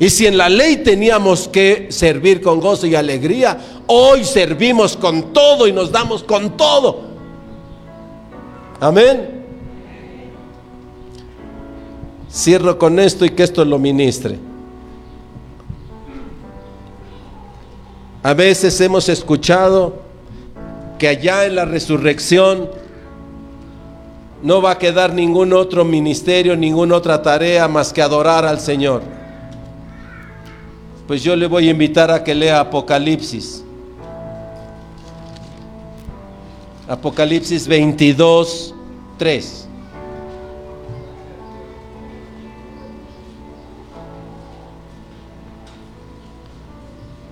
Y 0.00 0.08
si 0.08 0.26
en 0.26 0.38
la 0.38 0.48
ley 0.48 0.78
teníamos 0.78 1.46
que 1.46 1.88
servir 1.90 2.40
con 2.40 2.58
gozo 2.58 2.86
y 2.86 2.94
alegría, 2.94 3.60
hoy 3.86 4.24
servimos 4.24 4.96
con 4.96 5.34
todo 5.34 5.68
y 5.68 5.72
nos 5.72 5.92
damos 5.92 6.24
con 6.24 6.56
todo. 6.56 7.02
Amén. 8.80 9.44
Cierro 12.32 12.78
con 12.78 12.98
esto 12.98 13.26
y 13.26 13.30
que 13.30 13.42
esto 13.42 13.62
lo 13.62 13.78
ministre. 13.78 14.38
A 18.22 18.32
veces 18.32 18.80
hemos 18.80 19.08
escuchado 19.10 20.09
que 21.00 21.08
allá 21.08 21.46
en 21.46 21.54
la 21.56 21.64
resurrección 21.64 22.68
no 24.42 24.60
va 24.60 24.72
a 24.72 24.78
quedar 24.78 25.14
ningún 25.14 25.54
otro 25.54 25.82
ministerio, 25.82 26.54
ninguna 26.56 26.94
otra 26.94 27.22
tarea 27.22 27.66
más 27.68 27.90
que 27.90 28.02
adorar 28.02 28.44
al 28.44 28.60
Señor. 28.60 29.00
Pues 31.06 31.22
yo 31.22 31.34
le 31.36 31.46
voy 31.46 31.68
a 31.68 31.70
invitar 31.70 32.10
a 32.10 32.22
que 32.22 32.34
lea 32.34 32.60
Apocalipsis. 32.60 33.64
Apocalipsis 36.86 37.66
22, 37.66 38.74
3. 39.16 39.68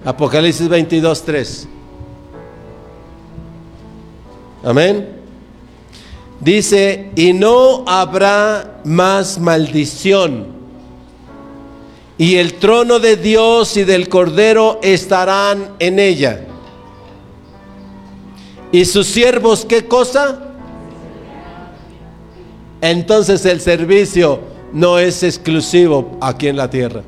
Apocalipsis 0.07 0.69
22, 0.69 1.23
3. 1.23 1.69
Amén. 4.63 5.09
Dice, 6.41 7.11
y 7.17 7.33
no 7.33 7.85
habrá 7.87 8.81
más 8.85 9.39
maldición. 9.39 10.47
Y 12.17 12.37
el 12.37 12.55
trono 12.55 12.99
de 12.99 13.17
Dios 13.17 13.77
y 13.77 13.85
del 13.85 14.09
Cordero 14.09 14.81
estarán 14.83 15.71
en 15.79 15.99
ella. 15.99 16.45
¿Y 18.73 18.85
sus 18.85 19.07
siervos 19.07 19.65
qué 19.65 19.87
cosa? 19.87 20.41
Entonces 22.81 23.45
el 23.45 23.61
servicio 23.61 24.41
no 24.73 24.99
es 24.99 25.23
exclusivo 25.23 26.17
aquí 26.21 26.49
en 26.49 26.57
la 26.57 26.69
tierra. 26.69 27.03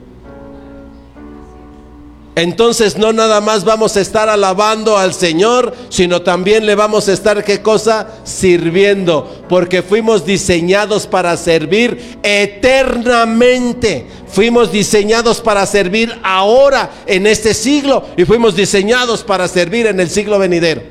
Entonces 2.36 2.96
no 2.96 3.12
nada 3.12 3.40
más 3.40 3.64
vamos 3.64 3.96
a 3.96 4.00
estar 4.00 4.28
alabando 4.28 4.96
al 4.96 5.12
Señor, 5.12 5.74
sino 5.88 6.22
también 6.22 6.64
le 6.64 6.76
vamos 6.76 7.08
a 7.08 7.12
estar, 7.12 7.42
¿qué 7.44 7.60
cosa? 7.60 8.06
Sirviendo, 8.22 9.44
porque 9.48 9.82
fuimos 9.82 10.24
diseñados 10.24 11.08
para 11.08 11.36
servir 11.36 12.18
eternamente. 12.22 14.06
Fuimos 14.28 14.70
diseñados 14.70 15.40
para 15.40 15.66
servir 15.66 16.16
ahora, 16.22 16.90
en 17.06 17.26
este 17.26 17.52
siglo, 17.52 18.04
y 18.16 18.24
fuimos 18.24 18.54
diseñados 18.54 19.24
para 19.24 19.48
servir 19.48 19.86
en 19.86 19.98
el 19.98 20.08
siglo 20.08 20.38
venidero. 20.38 20.82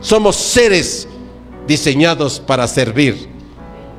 Somos 0.00 0.36
seres 0.36 1.06
diseñados 1.66 2.40
para 2.40 2.66
servir. 2.66 3.28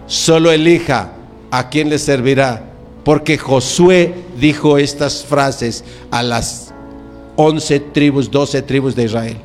Solo 0.07 0.51
elija 0.51 1.14
a 1.51 1.70
quién 1.70 1.89
le 1.89 1.99
servirá 1.99 2.68
porque 3.10 3.39
Josué 3.39 4.14
dijo 4.39 4.78
estas 4.78 5.26
frases 5.26 5.84
a 6.12 6.22
las 6.22 6.72
once 7.36 7.80
tribus, 7.80 8.30
doce 8.30 8.62
tribus 8.62 8.95
de 8.95 9.05
Israel. 9.05 9.38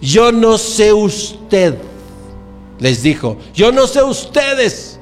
Yo 0.00 0.30
no 0.30 0.56
sé 0.56 0.92
usted, 0.92 1.74
les 2.78 3.02
dijo, 3.02 3.38
yo 3.52 3.72
no 3.72 3.88
sé 3.88 4.04
ustedes 4.04 5.00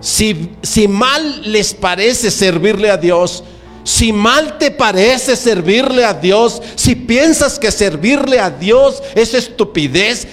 si, 0.00 0.50
si 0.62 0.88
mal 0.88 1.52
les 1.52 1.72
parece 1.72 2.32
servirle 2.32 2.90
a 2.90 2.96
Dios, 2.96 3.44
si 3.84 4.12
mal 4.12 4.58
te 4.58 4.72
parece 4.72 5.36
servirle 5.36 6.04
a 6.04 6.14
Dios, 6.14 6.60
si 6.74 6.96
piensas 6.96 7.60
que 7.60 7.70
servirle 7.70 8.40
a 8.40 8.50
Dios 8.50 9.00
es 9.14 9.34
estupidez, 9.34 10.26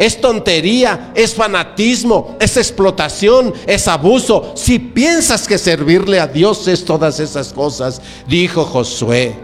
es 0.00 0.18
tontería, 0.18 1.12
es 1.14 1.34
fanatismo, 1.34 2.34
es 2.40 2.56
explotación, 2.56 3.52
es 3.66 3.86
abuso. 3.86 4.54
Si 4.56 4.78
piensas 4.78 5.46
que 5.46 5.58
servirle 5.58 6.18
a 6.18 6.26
Dios 6.26 6.66
es 6.68 6.86
todas 6.86 7.20
esas 7.20 7.52
cosas, 7.52 8.00
dijo 8.26 8.64
Josué. 8.64 9.36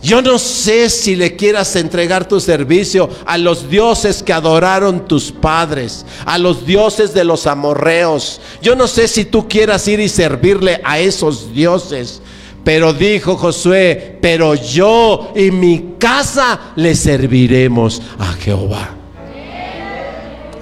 Yo 0.00 0.22
no 0.22 0.38
sé 0.38 0.88
si 0.88 1.14
le 1.14 1.36
quieras 1.36 1.76
entregar 1.76 2.26
tu 2.26 2.40
servicio 2.40 3.10
a 3.26 3.36
los 3.36 3.68
dioses 3.68 4.22
que 4.22 4.32
adoraron 4.32 5.06
tus 5.06 5.30
padres, 5.30 6.06
a 6.24 6.38
los 6.38 6.64
dioses 6.64 7.12
de 7.12 7.24
los 7.24 7.46
amorreos. 7.46 8.40
Yo 8.62 8.74
no 8.74 8.86
sé 8.86 9.08
si 9.08 9.26
tú 9.26 9.46
quieras 9.46 9.86
ir 9.88 10.00
y 10.00 10.08
servirle 10.08 10.80
a 10.84 10.98
esos 10.98 11.52
dioses. 11.52 12.22
Pero 12.64 12.94
dijo 12.94 13.36
Josué, 13.36 14.18
pero 14.20 14.54
yo 14.54 15.32
y 15.36 15.50
mi 15.50 15.96
casa 15.98 16.72
le 16.76 16.94
serviremos 16.94 18.00
a 18.18 18.32
Jehová. 18.32 18.88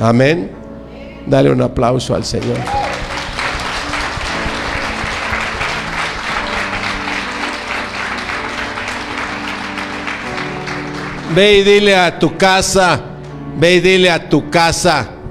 Amén. 0.00 0.50
Dale 1.26 1.50
un 1.50 1.62
aplauso 1.62 2.14
al 2.14 2.24
Señor. 2.24 2.59
Ve 11.34 11.59
y 11.59 11.62
dile 11.62 11.96
a 11.96 12.18
tu 12.18 12.36
casa, 12.36 13.00
ve 13.57 13.76
y 13.76 13.80
dile 13.80 14.11
a 14.11 14.28
tu 14.28 14.50
casa 14.50 15.21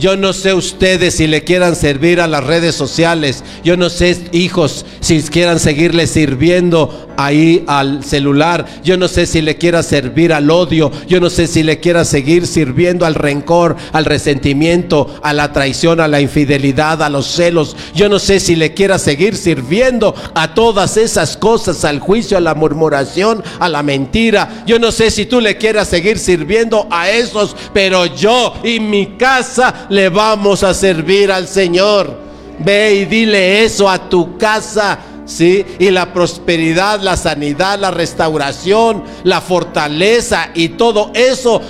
yo 0.00 0.16
no 0.16 0.32
sé 0.32 0.54
ustedes 0.54 1.16
si 1.16 1.26
le 1.26 1.44
quieran 1.44 1.76
servir 1.76 2.20
a 2.20 2.26
las 2.26 2.42
redes 2.42 2.74
sociales. 2.74 3.44
Yo 3.62 3.76
no 3.76 3.90
sé 3.90 4.18
hijos 4.32 4.86
si 5.00 5.22
quieran 5.22 5.60
seguirle 5.60 6.06
sirviendo 6.06 7.09
ahí 7.24 7.64
al 7.66 8.04
celular. 8.04 8.66
Yo 8.82 8.96
no 8.96 9.08
sé 9.08 9.26
si 9.26 9.40
le 9.42 9.56
quiera 9.56 9.82
servir 9.82 10.32
al 10.32 10.50
odio. 10.50 10.90
Yo 11.06 11.20
no 11.20 11.30
sé 11.30 11.46
si 11.46 11.62
le 11.62 11.80
quiera 11.80 12.04
seguir 12.04 12.46
sirviendo 12.46 13.06
al 13.06 13.14
rencor, 13.14 13.76
al 13.92 14.04
resentimiento, 14.04 15.18
a 15.22 15.32
la 15.32 15.52
traición, 15.52 16.00
a 16.00 16.08
la 16.08 16.20
infidelidad, 16.20 17.02
a 17.02 17.10
los 17.10 17.26
celos. 17.26 17.76
Yo 17.94 18.08
no 18.08 18.18
sé 18.18 18.40
si 18.40 18.56
le 18.56 18.74
quiera 18.74 18.98
seguir 18.98 19.36
sirviendo 19.36 20.14
a 20.34 20.54
todas 20.54 20.96
esas 20.96 21.36
cosas, 21.36 21.84
al 21.84 22.00
juicio, 22.00 22.36
a 22.36 22.40
la 22.40 22.54
murmuración, 22.54 23.42
a 23.58 23.68
la 23.68 23.82
mentira. 23.82 24.64
Yo 24.66 24.78
no 24.78 24.92
sé 24.92 25.10
si 25.10 25.26
tú 25.26 25.40
le 25.40 25.56
quieras 25.56 25.88
seguir 25.88 26.18
sirviendo 26.18 26.86
a 26.90 27.10
esos, 27.10 27.56
pero 27.72 28.06
yo 28.06 28.54
y 28.62 28.80
mi 28.80 29.16
casa 29.16 29.86
le 29.88 30.08
vamos 30.08 30.62
a 30.62 30.74
servir 30.74 31.30
al 31.30 31.46
Señor. 31.48 32.30
Ve 32.58 32.94
y 32.94 33.04
dile 33.06 33.64
eso 33.64 33.88
a 33.88 34.08
tu 34.08 34.36
casa. 34.36 34.98
¿Sí? 35.30 35.64
Y 35.78 35.90
la 35.90 36.12
prosperidad, 36.12 37.00
la 37.02 37.16
sanidad, 37.16 37.78
la 37.78 37.92
restauración, 37.92 39.04
la 39.22 39.40
fortaleza 39.40 40.50
y 40.54 40.70
todo 40.70 41.12
eso 41.14 41.60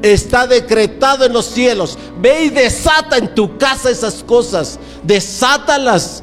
está 0.00 0.46
decretado 0.46 1.26
en 1.26 1.34
los 1.34 1.44
cielos. 1.44 1.98
Ve 2.18 2.44
y 2.44 2.48
desata 2.48 3.18
en 3.18 3.34
tu 3.34 3.58
casa 3.58 3.90
esas 3.90 4.24
cosas. 4.24 4.78
Desátalas. 5.02 6.22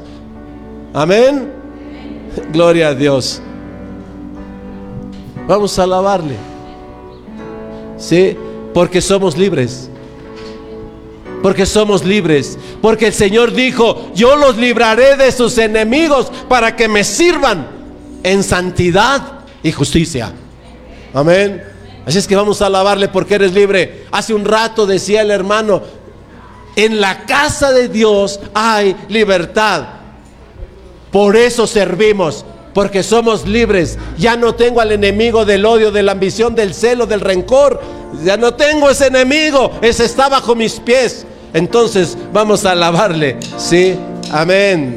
Amén. 0.92 1.52
Gloria 2.52 2.88
a 2.88 2.94
Dios. 2.96 3.40
Vamos 5.46 5.78
a 5.78 5.84
alabarle. 5.84 6.34
Sí, 7.96 8.36
porque 8.74 9.00
somos 9.00 9.38
libres 9.38 9.88
porque 11.42 11.66
somos 11.66 12.04
libres, 12.04 12.58
porque 12.80 13.08
el 13.08 13.12
Señor 13.12 13.52
dijo, 13.52 14.10
yo 14.14 14.36
los 14.36 14.56
libraré 14.56 15.16
de 15.16 15.32
sus 15.32 15.58
enemigos 15.58 16.30
para 16.48 16.76
que 16.76 16.88
me 16.88 17.04
sirvan 17.04 17.66
en 18.22 18.42
santidad 18.44 19.40
y 19.62 19.72
justicia. 19.72 20.32
Amén. 21.12 21.62
Así 22.06 22.18
es 22.18 22.26
que 22.26 22.36
vamos 22.36 22.62
a 22.62 22.66
alabarle 22.66 23.08
porque 23.08 23.34
eres 23.34 23.52
libre. 23.52 24.06
Hace 24.10 24.34
un 24.34 24.44
rato 24.44 24.86
decía 24.86 25.22
el 25.22 25.30
hermano, 25.30 25.82
en 26.76 27.00
la 27.00 27.26
casa 27.26 27.72
de 27.72 27.88
Dios 27.88 28.40
hay 28.54 28.96
libertad. 29.08 29.84
Por 31.10 31.36
eso 31.36 31.66
servimos, 31.66 32.44
porque 32.72 33.02
somos 33.02 33.46
libres. 33.46 33.98
Ya 34.16 34.36
no 34.36 34.54
tengo 34.54 34.80
al 34.80 34.92
enemigo 34.92 35.44
del 35.44 35.66
odio, 35.66 35.92
de 35.92 36.02
la 36.02 36.12
ambición, 36.12 36.54
del 36.54 36.74
celo, 36.74 37.06
del 37.06 37.20
rencor. 37.20 37.80
Ya 38.24 38.36
no 38.36 38.54
tengo 38.54 38.88
ese 38.90 39.08
enemigo, 39.08 39.72
ese 39.82 40.04
está 40.04 40.28
bajo 40.28 40.54
mis 40.54 40.80
pies. 40.80 41.26
Entonces 41.54 42.16
vamos 42.32 42.64
a 42.64 42.72
alabarle. 42.72 43.36
Sí, 43.58 43.94
amén. 44.32 44.96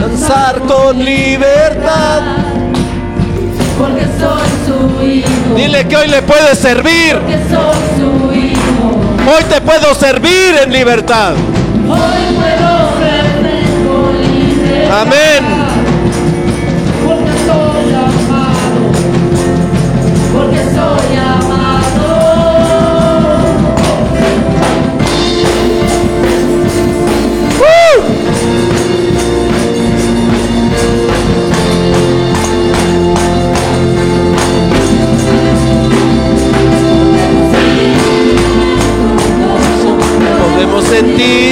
Danzar 0.00 0.58
con 0.60 1.04
libertad. 1.04 2.22
Porque 3.78 4.06
soy 4.18 4.48
su 4.66 5.06
hijo. 5.06 5.54
Dile 5.56 5.86
que 5.86 5.96
hoy 5.96 6.08
le 6.08 6.22
puedes 6.22 6.58
servir. 6.58 7.18
Porque 7.18 7.38
soy 7.48 7.78
su 7.98 8.34
hijo. 8.34 9.36
Hoy 9.36 9.44
te 9.48 9.60
puedo 9.60 9.94
servir 9.94 10.56
en 10.64 10.72
libertad. 10.72 11.34
Hoy 11.88 12.34
puedo 12.34 12.72
servir 12.98 13.86
con 13.86 14.20
libertad. 14.20 15.00
Amén. 15.02 15.61
en. 41.02 41.51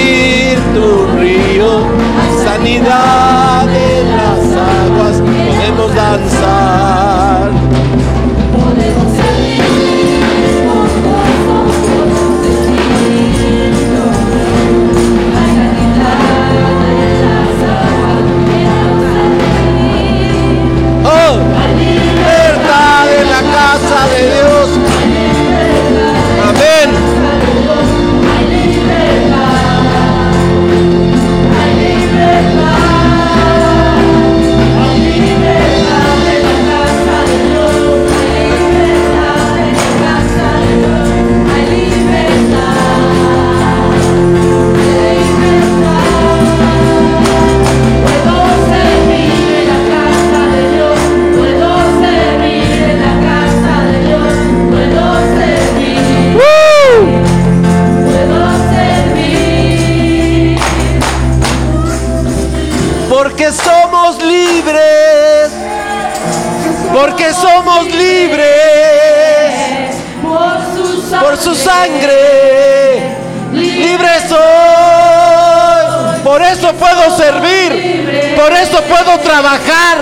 servir, 77.20 78.34
por 78.36 78.52
eso 78.52 78.82
puedo 78.84 79.18
trabajar, 79.20 79.98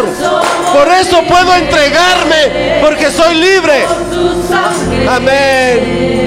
por 0.73 0.89
eso 0.89 1.23
puedo 1.25 1.55
entregarme, 1.55 2.79
porque 2.81 3.11
soy 3.11 3.35
libre. 3.35 3.87
Amén. 5.09 6.18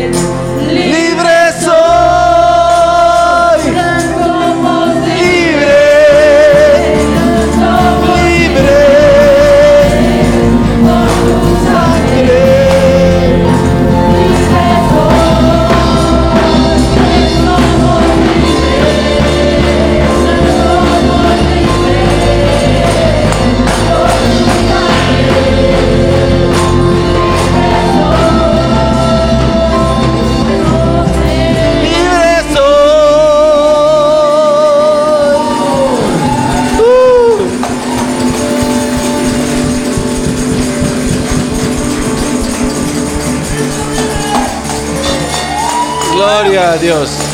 a 46.61 46.77
Dios. 46.77 47.30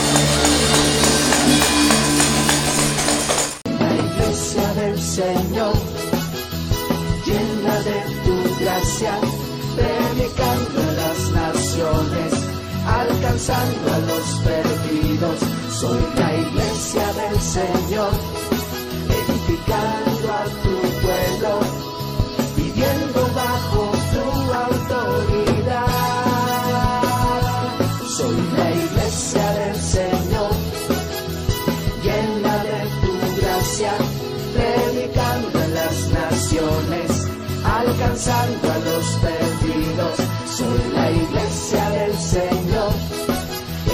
alcanzando 37.99 38.71
a 38.71 38.77
los 38.77 39.05
perdidos. 39.21 40.17
Soy 40.55 40.91
la 40.93 41.11
iglesia 41.11 41.89
del 41.89 42.13
Señor, 42.17 42.93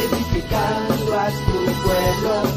edificando 0.03 1.19
a 1.19 1.27
tu 1.29 1.63
pueblo. 1.83 2.52